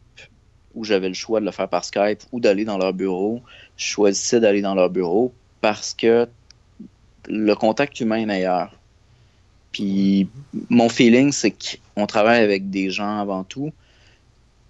ou 0.74 0.84
j'avais 0.84 1.08
le 1.08 1.14
choix 1.14 1.40
de 1.40 1.44
le 1.44 1.52
faire 1.52 1.68
par 1.68 1.84
Skype 1.84 2.20
ou 2.32 2.40
d'aller 2.40 2.64
dans 2.64 2.78
leur 2.78 2.92
bureau, 2.92 3.42
je 3.76 3.84
choisissais 3.84 4.40
d'aller 4.40 4.62
dans 4.62 4.74
leur 4.74 4.90
bureau 4.90 5.32
parce 5.60 5.94
que 5.94 6.28
le 7.26 7.54
contact 7.54 8.00
humain 8.00 8.16
est 8.16 8.26
meilleur. 8.26 8.72
Puis 9.72 10.28
mon 10.70 10.88
feeling, 10.88 11.32
c'est 11.32 11.54
qu'on 11.94 12.06
travaille 12.06 12.42
avec 12.42 12.70
des 12.70 12.90
gens 12.90 13.18
avant 13.18 13.44
tout, 13.44 13.72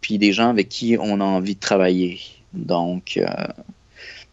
puis 0.00 0.18
des 0.18 0.32
gens 0.32 0.48
avec 0.48 0.68
qui 0.68 0.96
on 0.98 1.20
a 1.20 1.24
envie 1.24 1.54
de 1.54 1.60
travailler. 1.60 2.20
Donc, 2.52 3.16
euh, 3.16 3.26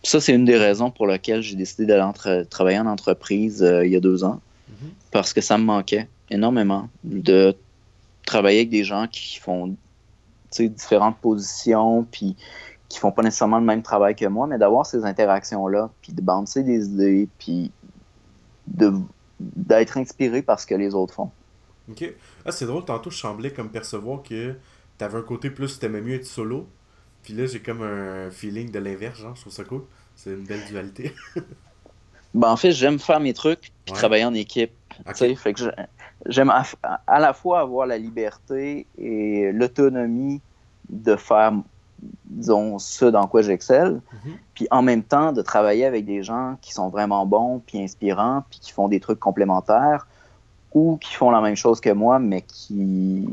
ça, 0.04 0.22
c'est 0.22 0.34
une 0.34 0.46
des 0.46 0.58
raisons 0.58 0.92
pour 0.92 1.08
lesquelles 1.08 1.42
j'ai 1.42 1.56
décidé 1.56 1.86
d'aller 1.86 2.46
travailler 2.50 2.80
en 2.80 2.86
entreprise 2.86 3.64
euh, 3.64 3.86
il 3.86 3.92
y 3.92 3.96
a 3.96 4.00
deux 4.00 4.24
ans. 4.24 4.40
Mm-hmm. 4.70 4.90
Parce 5.12 5.34
que 5.34 5.42
ça 5.42 5.58
me 5.58 5.64
manquait 5.64 6.08
énormément 6.30 6.90
de 7.04 7.56
travailler 8.26 8.60
avec 8.60 8.70
des 8.70 8.84
gens 8.84 9.08
qui 9.08 9.40
font 9.40 9.76
différentes 10.52 11.18
positions, 11.18 12.06
puis 12.10 12.36
qui 12.92 13.00
font 13.00 13.12
pas 13.12 13.24
nécessairement 13.24 13.60
le 13.60 13.66
même 13.66 13.82
travail 13.82 14.16
que 14.16 14.26
moi, 14.26 14.48
mais 14.48 14.58
d'avoir 14.58 14.86
ces 14.86 15.06
interactions-là, 15.06 15.90
puis 16.02 16.14
de 16.14 16.22
bouncer 16.22 16.64
des 16.64 16.86
idées, 16.86 17.28
puis 17.38 17.72
d'être 18.68 19.98
inspiré 19.98 20.42
par 20.42 20.60
ce 20.60 20.68
que 20.68 20.76
les 20.76 20.94
autres 20.94 21.14
font. 21.14 21.32
Ok. 21.90 22.14
Ah, 22.46 22.52
c'est 22.52 22.66
drôle, 22.66 22.86
tantôt 22.86 23.10
je 23.10 23.18
semblais 23.18 23.52
comme 23.52 23.70
percevoir 23.70 24.24
que 24.24 24.56
tu 24.98 25.04
avais 25.04 25.18
un 25.18 25.24
côté 25.24 25.50
plus, 25.50 25.80
t'aimais 25.80 26.02
mieux 26.02 26.16
être 26.16 26.26
solo, 26.26 26.68
puis 27.24 27.34
là, 27.34 27.46
j'ai 27.46 27.60
comme 27.60 27.82
un 27.82 28.30
feeling 28.32 28.72
de 28.72 28.80
l'inverse, 28.80 29.20
genre, 29.20 29.36
je 29.36 29.42
trouve 29.42 29.54
ça 29.54 29.64
cool. 29.64 29.84
C'est 30.16 30.32
une 30.32 30.44
belle 30.44 30.66
dualité. 30.68 31.14
Ben, 32.34 32.48
en 32.50 32.56
fait, 32.56 32.72
j'aime 32.72 32.98
faire 32.98 33.20
mes 33.20 33.34
trucs 33.34 33.74
puis 33.84 33.94
travailler 33.94 34.24
en 34.24 34.34
équipe. 34.34 34.72
Fait 35.16 35.54
que 35.54 35.64
j'aime 36.28 36.50
à, 36.50 37.20
la 37.20 37.34
fois 37.34 37.60
avoir 37.60 37.86
la 37.86 37.98
liberté 37.98 38.88
et 38.98 39.52
l'autonomie 39.52 40.40
de 40.90 41.18
faire, 41.18 41.52
disons, 42.26 42.80
ce 42.80 43.06
dans 43.06 43.28
quoi 43.28 43.42
j'excelle, 43.42 44.02
mhm. 44.26 44.34
puis 44.54 44.68
en 44.72 44.82
même 44.82 45.04
temps 45.04 45.32
de 45.32 45.42
travailler 45.42 45.86
avec 45.86 46.06
des 46.06 46.24
gens 46.24 46.58
qui 46.62 46.74
sont 46.74 46.90
vraiment 46.90 47.26
bons, 47.26 47.62
puis 47.66 47.82
inspirants, 47.82 48.44
puis 48.50 48.60
qui 48.60 48.72
font 48.72 48.88
des 48.88 49.00
trucs 49.00 49.20
complémentaires 49.20 50.08
ou 50.74 50.98
qui 50.98 51.14
font 51.14 51.32
la 51.32 51.42
même 51.42 51.56
chose 51.56 51.82
que 51.82 51.90
moi, 51.90 52.20
mais 52.20 52.42
qui, 52.42 53.28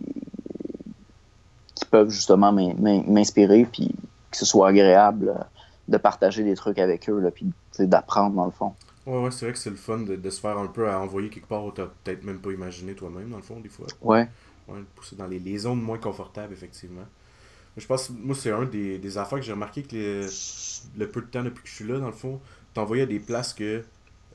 qui 1.74 1.84
peuvent 1.84 2.10
justement 2.10 2.52
m'inspirer, 2.52 3.66
puis 3.70 3.94
que 4.30 4.36
ce 4.36 4.44
soit 4.44 4.68
agréable 4.68 5.46
de 5.86 5.96
partager 5.96 6.42
des 6.42 6.54
trucs 6.54 6.78
avec 6.78 7.08
eux, 7.08 7.20
là, 7.20 7.30
puis 7.30 7.46
d'apprendre 7.78 8.34
dans 8.34 8.44
le 8.44 8.50
fond. 8.50 8.74
Ouais, 9.06 9.22
ouais, 9.22 9.30
c'est 9.30 9.46
vrai 9.46 9.52
que 9.54 9.58
c'est 9.58 9.70
le 9.70 9.76
fun 9.76 10.00
de, 10.00 10.30
se 10.30 10.40
faire 10.40 10.58
un 10.58 10.66
peu 10.66 10.90
à 10.90 11.00
envoyer 11.00 11.30
quelque 11.30 11.46
part 11.46 11.64
où 11.64 11.70
t'as 11.70 11.86
peut-être 11.86 12.24
même 12.24 12.40
pas 12.40 12.50
imaginé 12.50 12.94
toi-même, 12.94 13.30
dans 13.30 13.38
le 13.38 13.42
fond, 13.42 13.58
des 13.60 13.70
fois. 13.70 13.86
Ouais. 14.02 14.28
Ouais, 14.68 14.80
pousser 14.96 15.16
dans 15.16 15.26
les, 15.26 15.38
les, 15.38 15.58
zones 15.58 15.80
moins 15.80 15.96
confortables, 15.96 16.52
effectivement. 16.52 17.06
Je 17.78 17.86
pense, 17.86 18.10
moi, 18.10 18.34
c'est 18.34 18.50
un 18.50 18.64
des, 18.64 18.98
des, 18.98 19.18
affaires 19.18 19.38
que 19.38 19.44
j'ai 19.44 19.52
remarqué 19.52 19.82
que 19.82 20.26
le 20.96 21.08
peu 21.08 21.20
de 21.22 21.26
temps 21.26 21.42
depuis 21.42 21.62
que 21.62 21.68
je 21.68 21.74
suis 21.74 21.86
là, 21.86 21.98
dans 21.98 22.06
le 22.06 22.12
fond, 22.12 22.40
t'envoyais 22.74 23.04
à 23.04 23.06
des 23.06 23.20
places 23.20 23.54
que 23.54 23.84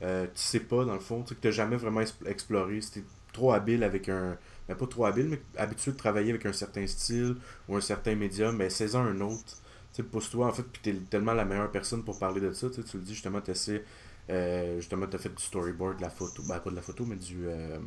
euh, 0.02 0.24
tu 0.26 0.42
sais 0.42 0.60
pas, 0.60 0.84
dans 0.84 0.94
le 0.94 1.00
fond, 1.00 1.22
que 1.22 1.34
t'as 1.34 1.50
jamais 1.50 1.76
vraiment 1.76 2.00
exploré. 2.26 2.80
C'était 2.80 3.04
trop 3.32 3.52
habile 3.52 3.84
avec 3.84 4.08
un. 4.08 4.36
Ben, 4.68 4.74
pas 4.74 4.86
trop 4.86 5.04
habile, 5.04 5.28
mais 5.28 5.40
habitué 5.58 5.92
de 5.92 5.96
travailler 5.96 6.30
avec 6.30 6.46
un 6.46 6.52
certain 6.52 6.86
style 6.86 7.36
ou 7.68 7.76
un 7.76 7.80
certain 7.80 8.14
médium, 8.14 8.56
ben, 8.56 8.70
c'est 8.70 8.94
un 8.94 9.20
autre. 9.20 9.44
Tu 9.92 10.02
sais, 10.02 10.02
pousse-toi, 10.02 10.46
en 10.46 10.52
fait, 10.52 10.62
puis 10.64 10.80
t'es 10.82 10.94
tellement 11.10 11.34
la 11.34 11.44
meilleure 11.44 11.70
personne 11.70 12.02
pour 12.02 12.18
parler 12.18 12.40
de 12.40 12.52
ça. 12.52 12.68
Tu 12.70 12.80
le 12.96 13.02
dis, 13.02 13.14
justement, 13.14 13.40
t'essaies 13.40 13.84
euh, 14.30 14.76
justement, 14.76 15.06
tu 15.06 15.16
as 15.16 15.18
fait 15.18 15.34
du 15.34 15.42
storyboard, 15.42 15.98
de 15.98 16.02
la 16.02 16.10
photo. 16.10 16.42
Ben, 16.48 16.58
pas 16.58 16.70
de 16.70 16.76
la 16.76 16.82
photo, 16.82 17.04
mais 17.04 17.16
du. 17.16 17.46
Euh, 17.46 17.78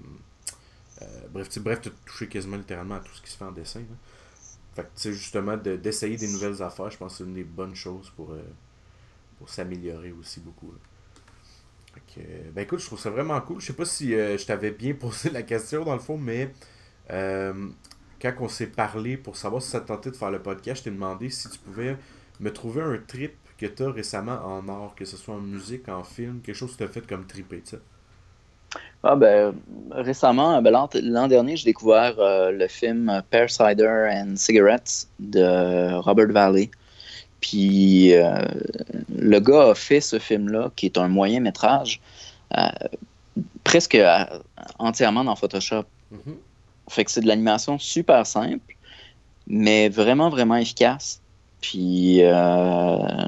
euh, 1.02 1.06
bref, 1.32 1.50
tu 1.50 1.60
bref, 1.60 1.80
as 1.86 1.90
touché 2.06 2.28
quasiment 2.28 2.58
littéralement 2.58 2.96
à 2.96 3.00
tout 3.00 3.14
ce 3.14 3.22
qui 3.22 3.32
se 3.32 3.38
fait 3.38 3.46
en 3.46 3.52
dessin. 3.52 3.82
Fait 4.78 4.84
que, 4.84 4.88
tu 4.96 5.02
sais, 5.02 5.14
justement, 5.14 5.58
d'essayer 5.58 6.18
des 6.18 6.28
nouvelles 6.28 6.62
affaires, 6.62 6.92
je 6.92 6.98
pense 6.98 7.14
que 7.14 7.18
c'est 7.18 7.24
une 7.24 7.34
des 7.34 7.44
bonnes 7.44 7.74
choses 7.74 8.12
pour, 8.16 8.32
pour 9.40 9.50
s'améliorer 9.50 10.12
aussi 10.12 10.40
beaucoup. 10.40 10.72
ben 12.54 12.62
écoute, 12.62 12.80
je 12.80 12.86
trouve 12.86 13.00
ça 13.00 13.10
vraiment 13.10 13.42
cool. 13.42 13.60
Je 13.60 13.66
sais 13.66 13.74
pas 13.74 13.86
si 13.86 14.12
je 14.12 14.46
t'avais 14.46 14.70
bien 14.70 14.94
posé 15.00 15.32
la 15.32 15.42
question 15.42 15.84
dans 15.84 15.96
le 15.96 16.00
fond, 16.00 16.18
mais 16.18 16.54
quand 17.10 18.34
on 18.40 18.48
s'est 18.48 18.68
parlé 18.68 19.18
pour 19.18 19.36
savoir 19.36 19.64
si 19.64 19.70
ça 19.72 19.82
te 19.82 19.88
tentait 19.88 20.12
de 20.12 20.16
faire 20.16 20.30
le 20.30 20.44
podcast, 20.44 20.82
je 20.82 20.84
t'ai 20.86 20.92
demandé 20.92 21.32
si 21.32 21.50
tu 21.50 21.58
pouvais 21.58 21.98
me 22.40 22.54
trouver 22.54 22.84
un 22.84 23.00
trip 23.00 23.34
que 23.58 23.66
tu 23.66 23.84
as 23.84 23.92
récemment 23.92 24.40
en 24.46 24.68
art, 24.70 24.94
que 24.96 25.06
ce 25.06 25.18
soit 25.18 25.34
en 25.34 25.42
musique, 25.42 25.90
en 25.90 26.04
film, 26.04 26.42
quelque 26.42 26.56
chose 26.56 26.76
que 26.76 26.84
tu 26.84 26.92
fait 26.92 27.08
comme 27.08 27.26
triper, 27.26 27.62
tu 27.62 27.72
sais? 27.72 27.80
Ah 29.04 29.16
ben, 29.16 29.54
récemment, 29.92 30.62
ben, 30.62 30.72
l'an 31.04 31.28
dernier, 31.28 31.56
j'ai 31.56 31.66
découvert 31.66 32.16
euh, 32.20 32.52
le 32.52 32.68
film 32.68 33.22
Pear 33.30 33.50
Cider 33.50 34.10
and 34.12 34.36
Cigarettes 34.36 35.08
de 35.20 35.94
Robert 36.00 36.30
Valley. 36.30 36.72
Puis 37.40 38.14
euh, 38.16 38.42
le 39.16 39.40
gars 39.40 39.70
a 39.70 39.76
fait 39.76 40.02
ce 40.02 40.18
film-là, 40.18 40.72
qui 40.76 40.88
est 40.88 40.98
un 40.98 41.08
moyen 41.08 41.40
métrage, 41.40 42.02
euh, 42.58 42.68
presque 43.64 43.98
entièrement 44.80 45.24
dans 45.24 45.36
Photoshop. 45.36 45.86
Mm-hmm. 46.12 46.36
Fait 46.90 47.06
que 47.06 47.12
c'est 47.12 47.22
de 47.22 47.28
l'animation 47.28 47.78
super 47.78 48.26
simple, 48.26 48.76
mais 49.46 49.90
vraiment, 49.90 50.30
vraiment 50.30 50.56
efficace. 50.56 51.22
Puis 51.62 52.22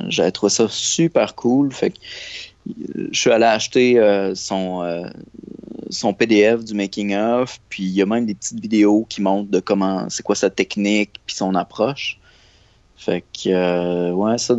j'avais 0.07 0.31
trouvé 0.31 0.49
ça 0.49 0.67
super 0.69 1.35
cool. 1.35 1.71
Fait 1.71 1.91
que 1.91 1.99
je 3.11 3.19
suis 3.19 3.31
allé 3.31 3.45
acheter 3.45 3.99
euh, 3.99 4.35
son, 4.35 4.83
euh, 4.83 5.07
son 5.89 6.13
PDF 6.13 6.63
du 6.63 6.73
making 6.73 7.15
of, 7.15 7.59
puis 7.69 7.83
il 7.83 7.91
y 7.91 8.01
a 8.01 8.05
même 8.05 8.25
des 8.25 8.35
petites 8.35 8.59
vidéos 8.59 9.05
qui 9.09 9.21
montrent 9.21 9.49
de 9.49 9.59
comment 9.59 10.09
c'est 10.09 10.23
quoi 10.23 10.35
sa 10.35 10.49
technique 10.49 11.19
puis 11.25 11.35
son 11.35 11.55
approche. 11.55 12.19
Fait 12.95 13.23
que 13.33 14.11
ouais, 14.11 14.37
ça 14.37 14.55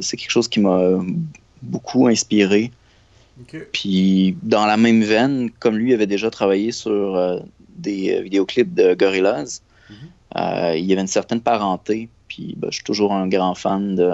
c'est 0.00 0.16
quelque 0.16 0.30
chose 0.30 0.48
qui 0.48 0.60
m'a 0.60 0.98
beaucoup 1.62 2.06
inspiré. 2.08 2.70
Puis 3.72 4.36
dans 4.42 4.66
la 4.66 4.76
même 4.76 5.02
veine, 5.02 5.50
comme 5.58 5.76
lui 5.76 5.92
avait 5.94 6.06
déjà 6.06 6.30
travaillé 6.30 6.70
sur 6.70 7.42
des 7.76 8.20
vidéoclips 8.22 8.74
de 8.74 8.94
Gorillaz, 8.94 9.62
mm-hmm. 9.90 10.78
il 10.78 10.84
y 10.84 10.92
avait 10.92 11.02
une 11.02 11.06
certaine 11.06 11.40
parenté. 11.40 12.08
Puis 12.28 12.54
ben, 12.56 12.68
je 12.70 12.76
suis 12.76 12.84
toujours 12.84 13.12
un 13.12 13.28
grand 13.28 13.54
fan 13.54 13.96
de, 13.96 14.10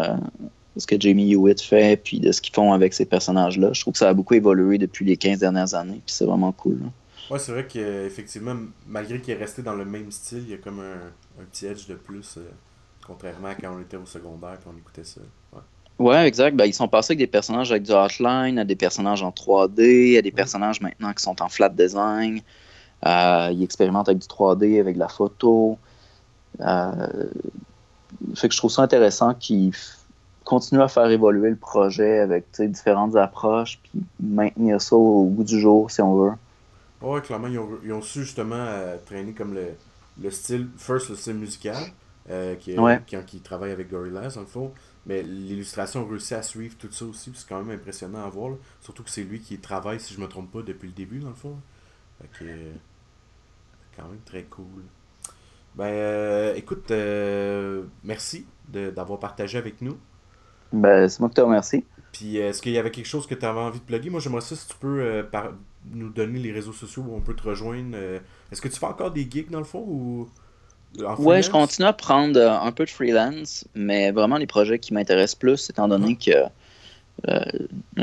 ce 0.80 0.86
que 0.86 0.96
Jamie 0.98 1.32
Hewitt 1.32 1.60
fait, 1.60 1.96
puis 2.02 2.20
de 2.20 2.32
ce 2.32 2.40
qu'ils 2.40 2.54
font 2.54 2.72
avec 2.72 2.94
ces 2.94 3.04
personnages-là. 3.04 3.72
Je 3.72 3.80
trouve 3.80 3.92
que 3.92 3.98
ça 3.98 4.08
a 4.08 4.14
beaucoup 4.14 4.34
évolué 4.34 4.78
depuis 4.78 5.04
les 5.04 5.16
15 5.16 5.38
dernières 5.38 5.74
années, 5.74 6.00
puis 6.04 6.14
c'est 6.14 6.24
vraiment 6.24 6.52
cool. 6.52 6.80
Ouais, 7.30 7.38
c'est 7.38 7.52
vrai 7.52 7.66
qu'effectivement, 7.66 8.56
malgré 8.88 9.20
qu'il 9.20 9.34
est 9.34 9.38
resté 9.38 9.62
dans 9.62 9.74
le 9.74 9.84
même 9.84 10.10
style, 10.10 10.42
il 10.46 10.50
y 10.50 10.54
a 10.54 10.56
comme 10.56 10.80
un, 10.80 11.44
petit 11.44 11.66
edge 11.66 11.86
de 11.86 11.94
plus, 11.94 12.38
euh, 12.38 12.50
contrairement 13.06 13.48
à 13.48 13.54
quand 13.54 13.72
on 13.76 13.80
était 13.80 13.96
au 13.96 14.06
secondaire, 14.06 14.58
quand 14.64 14.72
on 14.74 14.78
écoutait 14.78 15.04
ça. 15.04 15.20
Ouais. 15.98 16.26
exact. 16.26 16.56
Ben, 16.56 16.64
ils 16.64 16.74
sont 16.74 16.88
passés 16.88 17.12
avec 17.12 17.18
des 17.18 17.26
personnages 17.26 17.70
avec 17.70 17.84
du 17.84 17.92
outline, 17.92 18.58
à 18.58 18.64
des 18.64 18.74
personnages 18.74 19.22
en 19.22 19.30
3D, 19.30 20.18
à 20.18 20.22
des 20.22 20.32
personnages 20.32 20.80
maintenant 20.80 21.12
qui 21.12 21.22
sont 21.22 21.40
en 21.40 21.48
flat 21.48 21.68
design. 21.68 22.40
Euh, 23.06 23.50
ils 23.52 23.62
expérimentent 23.62 24.08
avec 24.08 24.20
du 24.20 24.26
3D, 24.26 24.80
avec 24.80 24.94
de 24.94 25.00
la 25.00 25.08
photo. 25.08 25.78
Euh, 26.60 27.28
fait 28.34 28.48
que 28.48 28.54
je 28.54 28.58
trouve 28.58 28.70
ça 28.70 28.82
intéressant 28.82 29.34
qu'ils 29.34 29.72
continuent 30.50 30.82
à 30.82 30.88
faire 30.88 31.08
évoluer 31.08 31.50
le 31.50 31.56
projet 31.56 32.18
avec 32.18 32.46
différentes 32.60 33.14
approches, 33.14 33.78
puis 33.82 34.02
maintenir 34.18 34.82
ça 34.82 34.96
au 34.96 35.26
bout 35.26 35.44
du 35.44 35.60
jour, 35.60 35.88
si 35.92 36.02
on 36.02 36.16
veut. 36.16 36.32
Ouais, 37.00 37.20
clairement, 37.20 37.46
ils 37.46 37.58
ont, 37.58 37.68
ils 37.84 37.92
ont 37.92 38.02
su 38.02 38.24
justement 38.24 38.56
euh, 38.56 38.96
traîner 39.06 39.32
comme 39.32 39.54
le, 39.54 39.68
le, 40.20 40.30
style, 40.30 40.68
first 40.76 41.08
le 41.08 41.14
style 41.14 41.36
musical, 41.36 41.76
euh, 42.30 42.56
qui, 42.56 42.76
qui, 43.06 43.16
qui, 43.26 43.40
travaille 43.40 43.70
avec 43.70 43.88
Gorillaz, 43.88 44.36
en 44.36 44.40
le 44.40 44.46
fond. 44.46 44.72
Mais 45.06 45.22
l'illustration 45.22 46.04
réussit 46.04 46.32
à 46.32 46.42
suivre 46.42 46.74
tout 46.76 46.90
ça 46.90 47.04
aussi, 47.04 47.30
c'est 47.32 47.48
quand 47.48 47.62
même 47.62 47.78
impressionnant 47.78 48.24
à 48.24 48.28
voir. 48.28 48.54
Surtout 48.80 49.04
que 49.04 49.10
c'est 49.10 49.22
lui 49.22 49.40
qui 49.40 49.58
travaille, 49.58 50.00
si 50.00 50.14
je 50.14 50.20
me 50.20 50.26
trompe 50.26 50.50
pas, 50.50 50.62
depuis 50.62 50.88
le 50.88 50.94
début, 50.94 51.20
dans 51.20 51.28
le 51.28 51.34
fond. 51.34 51.56
Fait 52.20 52.28
que, 52.38 52.44
quand 53.96 54.08
même 54.08 54.20
très 54.26 54.42
cool. 54.42 54.82
Ben, 55.76 55.84
euh, 55.84 56.54
écoute, 56.56 56.90
euh, 56.90 57.84
merci 58.02 58.46
d'avoir 58.68 59.18
partagé 59.20 59.56
avec 59.56 59.80
nous. 59.80 59.96
Ben, 60.72 61.08
c'est 61.08 61.20
moi 61.20 61.28
qui 61.28 61.36
te 61.36 61.40
remercie. 61.40 61.84
Puis, 62.12 62.36
est-ce 62.36 62.60
qu'il 62.60 62.72
y 62.72 62.78
avait 62.78 62.90
quelque 62.90 63.06
chose 63.06 63.26
que 63.26 63.34
tu 63.34 63.44
avais 63.44 63.60
envie 63.60 63.78
de 63.78 63.84
plugger? 63.84 64.10
Moi, 64.10 64.20
j'aimerais 64.20 64.40
ça 64.40 64.56
si 64.56 64.66
tu 64.66 64.74
peux 64.78 65.00
euh, 65.00 65.22
nous 65.92 66.10
donner 66.10 66.38
les 66.38 66.52
réseaux 66.52 66.72
sociaux 66.72 67.04
où 67.06 67.14
on 67.14 67.20
peut 67.20 67.34
te 67.34 67.42
rejoindre. 67.42 67.96
est-ce 68.50 68.60
que 68.60 68.68
tu 68.68 68.78
fais 68.78 68.86
encore 68.86 69.10
des 69.10 69.28
gigs 69.30 69.50
dans 69.50 69.58
le 69.58 69.64
fond 69.64 69.84
ou. 69.86 70.28
Ouais, 71.18 71.40
je 71.40 71.50
continue 71.50 71.86
à 71.86 71.92
prendre 71.92 72.40
un 72.40 72.72
peu 72.72 72.84
de 72.84 72.90
freelance, 72.90 73.64
mais 73.76 74.10
vraiment 74.10 74.38
les 74.38 74.48
projets 74.48 74.80
qui 74.80 74.92
m'intéressent 74.92 75.36
plus, 75.36 75.70
étant 75.70 75.86
donné 75.86 76.16
que 76.16 76.32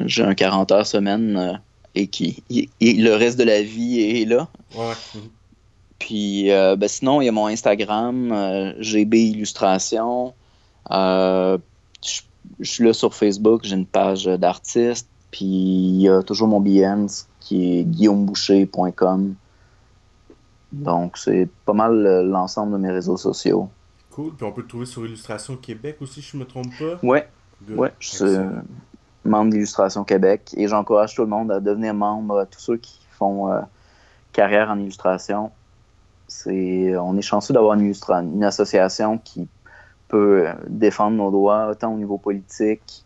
j'ai 0.05 0.23
un 0.23 0.33
40 0.33 0.71
heures 0.71 0.87
semaine 0.87 1.59
et 1.95 2.07
qui 2.07 2.43
le 2.79 3.13
reste 3.13 3.37
de 3.37 3.43
la 3.43 3.61
vie 3.61 3.99
est 3.99 4.25
là. 4.25 4.47
Ouais. 4.73 4.93
Puis 5.99 6.51
euh, 6.51 6.75
ben, 6.75 6.87
sinon, 6.87 7.21
il 7.21 7.25
y 7.25 7.29
a 7.29 7.31
mon 7.31 7.47
Instagram, 7.47 8.31
euh, 8.31 8.73
GB 8.79 9.19
Illustration. 9.19 10.33
Euh, 10.91 11.57
je 12.59 12.69
suis 12.69 12.83
là 12.83 12.93
sur 12.93 13.13
Facebook, 13.13 13.61
j'ai 13.63 13.75
une 13.75 13.85
page 13.85 14.25
d'artiste. 14.25 15.09
Puis 15.31 15.45
il 15.45 16.01
y 16.01 16.09
a 16.09 16.23
toujours 16.23 16.47
mon 16.47 16.61
BN 16.61 17.07
qui 17.39 17.79
est 17.79 17.83
guillaumeboucher.com. 17.83 19.35
Donc 20.71 21.17
c'est 21.17 21.49
pas 21.65 21.73
mal 21.73 22.25
l'ensemble 22.27 22.73
de 22.73 22.77
mes 22.77 22.91
réseaux 22.91 23.17
sociaux. 23.17 23.69
Cool. 24.11 24.33
Puis 24.35 24.45
on 24.45 24.51
peut 24.51 24.63
te 24.63 24.69
trouver 24.69 24.85
sur 24.85 25.05
Illustration 25.05 25.57
Québec 25.57 25.97
aussi, 26.01 26.21
si 26.21 26.31
je 26.31 26.37
me 26.37 26.45
trompe 26.45 26.71
pas. 26.79 26.99
Ouais. 27.03 27.27
Ouais, 27.69 27.91
je 27.99 28.09
suis 28.09 28.25
membre 29.25 29.51
d'Illustration 29.51 30.03
Québec 30.03 30.53
et 30.55 30.67
j'encourage 30.67 31.15
tout 31.15 31.23
le 31.23 31.27
monde 31.27 31.51
à 31.51 31.59
devenir 31.59 31.93
membre, 31.93 32.47
tous 32.49 32.59
ceux 32.59 32.77
qui 32.77 32.99
font 33.11 33.51
carrière 34.31 34.69
en 34.69 34.77
illustration 34.77 35.51
c'est, 36.27 36.95
on 36.97 37.17
est 37.17 37.21
chanceux 37.21 37.53
d'avoir 37.53 37.73
une, 37.75 37.93
une, 38.09 38.43
association 38.43 39.17
qui 39.17 39.47
peut 40.07 40.45
défendre 40.67 41.17
nos 41.17 41.31
droits 41.31 41.67
autant 41.71 41.93
au 41.93 41.97
niveau 41.97 42.17
politique 42.17 43.03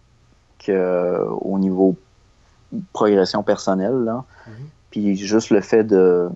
qu'au 0.63 1.59
niveau 1.59 1.95
progression 2.93 3.43
personnelle. 3.43 4.03
Là. 4.03 4.23
Mm-hmm. 4.47 4.51
Puis 4.91 5.17
juste 5.17 5.49
le 5.49 5.61
fait 5.61 5.83
de 5.83 6.29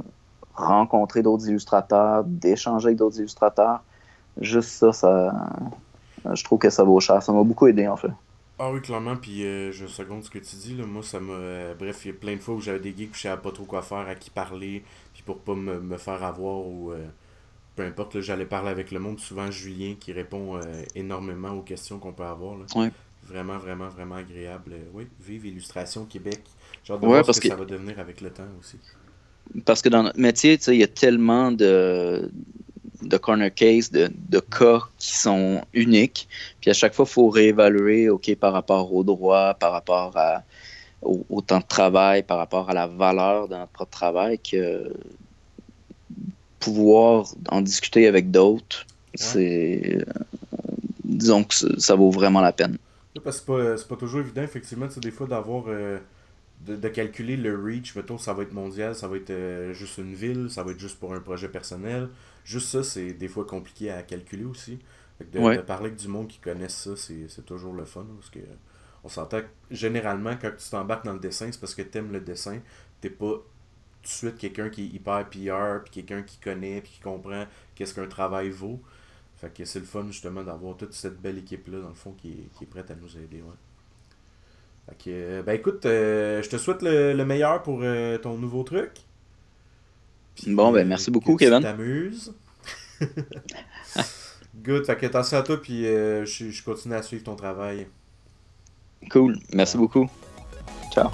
rencontrer 0.55 1.21
d'autres 1.21 1.47
illustrateurs, 1.47 2.23
d'échanger 2.23 2.87
avec 2.87 2.97
d'autres 2.97 3.19
illustrateurs, 3.19 3.83
juste 4.39 4.69
ça, 4.69 4.91
ça, 4.91 5.33
je 6.33 6.43
trouve 6.43 6.59
que 6.59 6.69
ça 6.69 6.83
vaut 6.83 6.99
cher. 6.99 7.21
Ça 7.21 7.31
m'a 7.31 7.43
beaucoup 7.43 7.67
aidé 7.67 7.87
en 7.87 7.97
fait. 7.97 8.11
Ah 8.57 8.71
oui, 8.71 8.81
clairement, 8.81 9.17
puis 9.17 9.43
euh, 9.43 9.73
je 9.73 9.85
seconde 9.85 10.23
ce 10.23 10.29
que 10.29 10.39
tu 10.39 10.55
dis. 10.55 10.75
Là. 10.75 10.85
Moi, 10.85 11.03
ça 11.03 11.19
m'a. 11.19 11.33
Euh, 11.33 11.73
bref, 11.77 12.05
il 12.05 12.07
y 12.07 12.11
a 12.11 12.17
plein 12.17 12.35
de 12.35 12.39
fois 12.39 12.55
où 12.55 12.61
j'avais 12.61 12.79
des 12.79 12.95
geeks 12.95 13.11
où 13.11 13.13
je 13.13 13.21
savais 13.23 13.41
pas 13.41 13.51
trop 13.51 13.65
quoi 13.65 13.81
faire, 13.81 14.07
à 14.07 14.15
qui 14.15 14.29
parler, 14.29 14.81
puis 15.13 15.23
pour 15.23 15.39
pas 15.39 15.55
me, 15.55 15.79
me 15.81 15.97
faire 15.97 16.23
avoir 16.23 16.65
ou. 16.65 16.91
Euh, 16.91 17.05
peu 17.75 17.83
importe, 17.83 18.21
j'allais 18.21 18.45
parler 18.45 18.69
avec 18.69 18.91
le 18.91 18.99
monde. 18.99 19.19
Souvent, 19.19 19.51
Julien 19.51 19.95
qui 19.99 20.13
répond 20.13 20.59
énormément 20.95 21.51
aux 21.51 21.61
questions 21.61 21.99
qu'on 21.99 22.13
peut 22.13 22.23
avoir. 22.23 22.57
Là. 22.57 22.89
Vraiment, 23.27 23.57
vraiment, 23.57 23.89
vraiment 23.89 24.15
agréable. 24.15 24.73
Oui, 24.93 25.07
vive 25.19 25.47
Illustration 25.47 26.05
Québec. 26.05 26.41
Genre 26.83 26.99
de 26.99 27.05
voir 27.07 27.33
ce 27.33 27.39
que, 27.39 27.47
ça 27.47 27.55
va 27.55 27.65
devenir 27.65 27.99
avec 27.99 28.21
le 28.21 28.29
temps 28.29 28.43
aussi. 28.59 28.77
Parce 29.65 29.81
que 29.81 29.89
dans 29.89 30.03
notre 30.03 30.19
métier, 30.19 30.59
il 30.67 30.75
y 30.75 30.83
a 30.83 30.87
tellement 30.87 31.51
de, 31.51 32.31
de 33.01 33.17
corner 33.17 33.53
case, 33.53 33.91
de, 33.91 34.11
de, 34.29 34.39
cas 34.39 34.81
qui 34.97 35.15
sont 35.15 35.63
uniques. 35.73 36.27
Puis 36.61 36.69
à 36.69 36.73
chaque 36.73 36.93
fois, 36.93 37.05
il 37.07 37.11
faut 37.11 37.29
réévaluer, 37.29 38.09
OK, 38.09 38.35
par 38.35 38.53
rapport 38.53 38.93
au 38.93 39.03
droit, 39.03 39.55
par 39.55 39.71
rapport 39.71 40.15
à, 40.15 40.43
au, 41.01 41.41
temps 41.41 41.59
de 41.59 41.65
travail, 41.65 42.23
par 42.23 42.37
rapport 42.37 42.69
à 42.69 42.73
la 42.73 42.87
valeur 42.87 43.47
de 43.47 43.55
notre 43.55 43.71
propre 43.71 43.91
travail, 43.91 44.39
que 44.39 44.93
pouvoir 46.65 47.27
en 47.49 47.61
discuter 47.61 48.07
avec 48.07 48.31
d'autres, 48.31 48.85
c'est. 49.13 50.03
disons 51.03 51.43
que 51.43 51.53
ça 51.79 51.95
vaut 51.95 52.11
vraiment 52.11 52.41
la 52.41 52.51
peine. 52.51 52.77
parce 53.23 53.39
que 53.39 53.77
c'est 53.77 53.87
pas, 53.87 53.95
pas, 53.95 53.99
toujours 53.99 54.21
évident, 54.21 54.41
effectivement, 54.41 54.87
des 54.97 55.11
fois 55.11 55.27
d'avoir. 55.27 55.65
Euh, 55.67 55.99
de, 56.65 56.87
calculer 56.87 57.37
le 57.37 57.61
reach, 57.61 57.95
mettons, 57.95 58.17
ça 58.17 58.33
va 58.33 58.41
être 58.41 58.53
mondial, 58.53 58.95
ça 58.95 59.07
va 59.07 59.17
être 59.17 59.29
euh, 59.29 59.73
juste 59.73 59.99
une 59.99 60.15
ville, 60.15 60.49
ça 60.49 60.63
va 60.63 60.71
être 60.71 60.79
juste 60.79 60.99
pour 60.99 61.13
un 61.13 61.19
projet 61.19 61.47
personnel. 61.47 62.09
Juste 62.43 62.69
ça, 62.69 62.83
c'est 62.83 63.13
des 63.13 63.27
fois 63.27 63.45
compliqué 63.45 63.91
à 63.91 64.01
calculer 64.01 64.45
aussi. 64.45 64.79
de, 65.19 65.61
parler 65.61 65.87
avec 65.87 65.97
du 65.97 66.07
monde 66.07 66.27
qui 66.27 66.39
connaît 66.39 66.69
ça, 66.69 66.91
c'est 66.97 67.45
toujours 67.45 67.73
le 67.73 67.85
fun. 67.85 68.05
Parce 68.17 68.31
que 68.31 68.39
on 69.03 69.09
s'entend 69.09 69.41
que 69.41 69.45
généralement, 69.69 70.35
quand 70.41 70.51
tu 70.57 70.67
t'embarques 70.67 71.05
dans 71.05 71.13
le 71.13 71.19
dessin, 71.19 71.49
c'est 71.51 71.59
parce 71.59 71.75
que 71.75 71.83
tu 71.83 71.99
aimes 71.99 72.11
le 72.11 72.21
dessin. 72.21 72.59
T'es 72.99 73.11
pas 73.11 73.35
de 74.05 74.31
suite 74.31 74.37
quelqu'un 74.37 74.69
qui 74.69 74.83
est 74.83 74.87
hyper 74.87 75.25
PR, 75.29 75.83
puis 75.83 75.91
quelqu'un 75.91 76.21
qui 76.23 76.37
connaît, 76.37 76.81
puis 76.81 76.93
qui 76.93 76.99
comprend 77.01 77.45
qu'est-ce 77.75 77.93
qu'un 77.93 78.07
travail 78.07 78.49
vaut. 78.49 78.81
Fait 79.37 79.53
que 79.53 79.65
c'est 79.65 79.79
le 79.79 79.85
fun 79.85 80.05
justement 80.07 80.43
d'avoir 80.43 80.77
toute 80.77 80.93
cette 80.93 81.21
belle 81.21 81.37
équipe-là, 81.37 81.79
dans 81.79 81.89
le 81.89 81.95
fond, 81.95 82.13
qui 82.17 82.31
est, 82.31 82.57
qui 82.57 82.63
est 82.63 82.67
prête 82.67 82.89
à 82.91 82.95
nous 82.95 83.17
aider. 83.17 83.41
Ouais. 83.41 83.55
Euh, 85.07 85.41
ben 85.41 85.53
écoute, 85.53 85.85
euh, 85.85 86.41
je 86.41 86.49
te 86.49 86.57
souhaite 86.57 86.81
le, 86.81 87.23
meilleur 87.23 87.63
pour 87.63 87.79
euh, 87.81 88.17
ton 88.17 88.37
nouveau 88.37 88.63
truc. 88.63 88.91
bon, 90.47 90.71
ben 90.71 90.87
merci 90.87 91.11
beaucoup, 91.11 91.35
Kevin. 91.35 91.61
t'amuses. 91.61 92.33
Good, 94.63 94.85
fait 94.85 94.95
que 94.95 95.05
attention 95.05 95.37
à 95.37 95.43
toi, 95.43 95.61
puis 95.61 95.83
je, 95.83 96.23
je 96.25 96.63
continue 96.63 96.95
à 96.95 97.01
suivre 97.01 97.23
ton 97.23 97.35
travail. 97.35 97.87
Cool, 99.11 99.37
merci 99.53 99.77
beaucoup. 99.77 100.09
Ciao. 100.93 101.09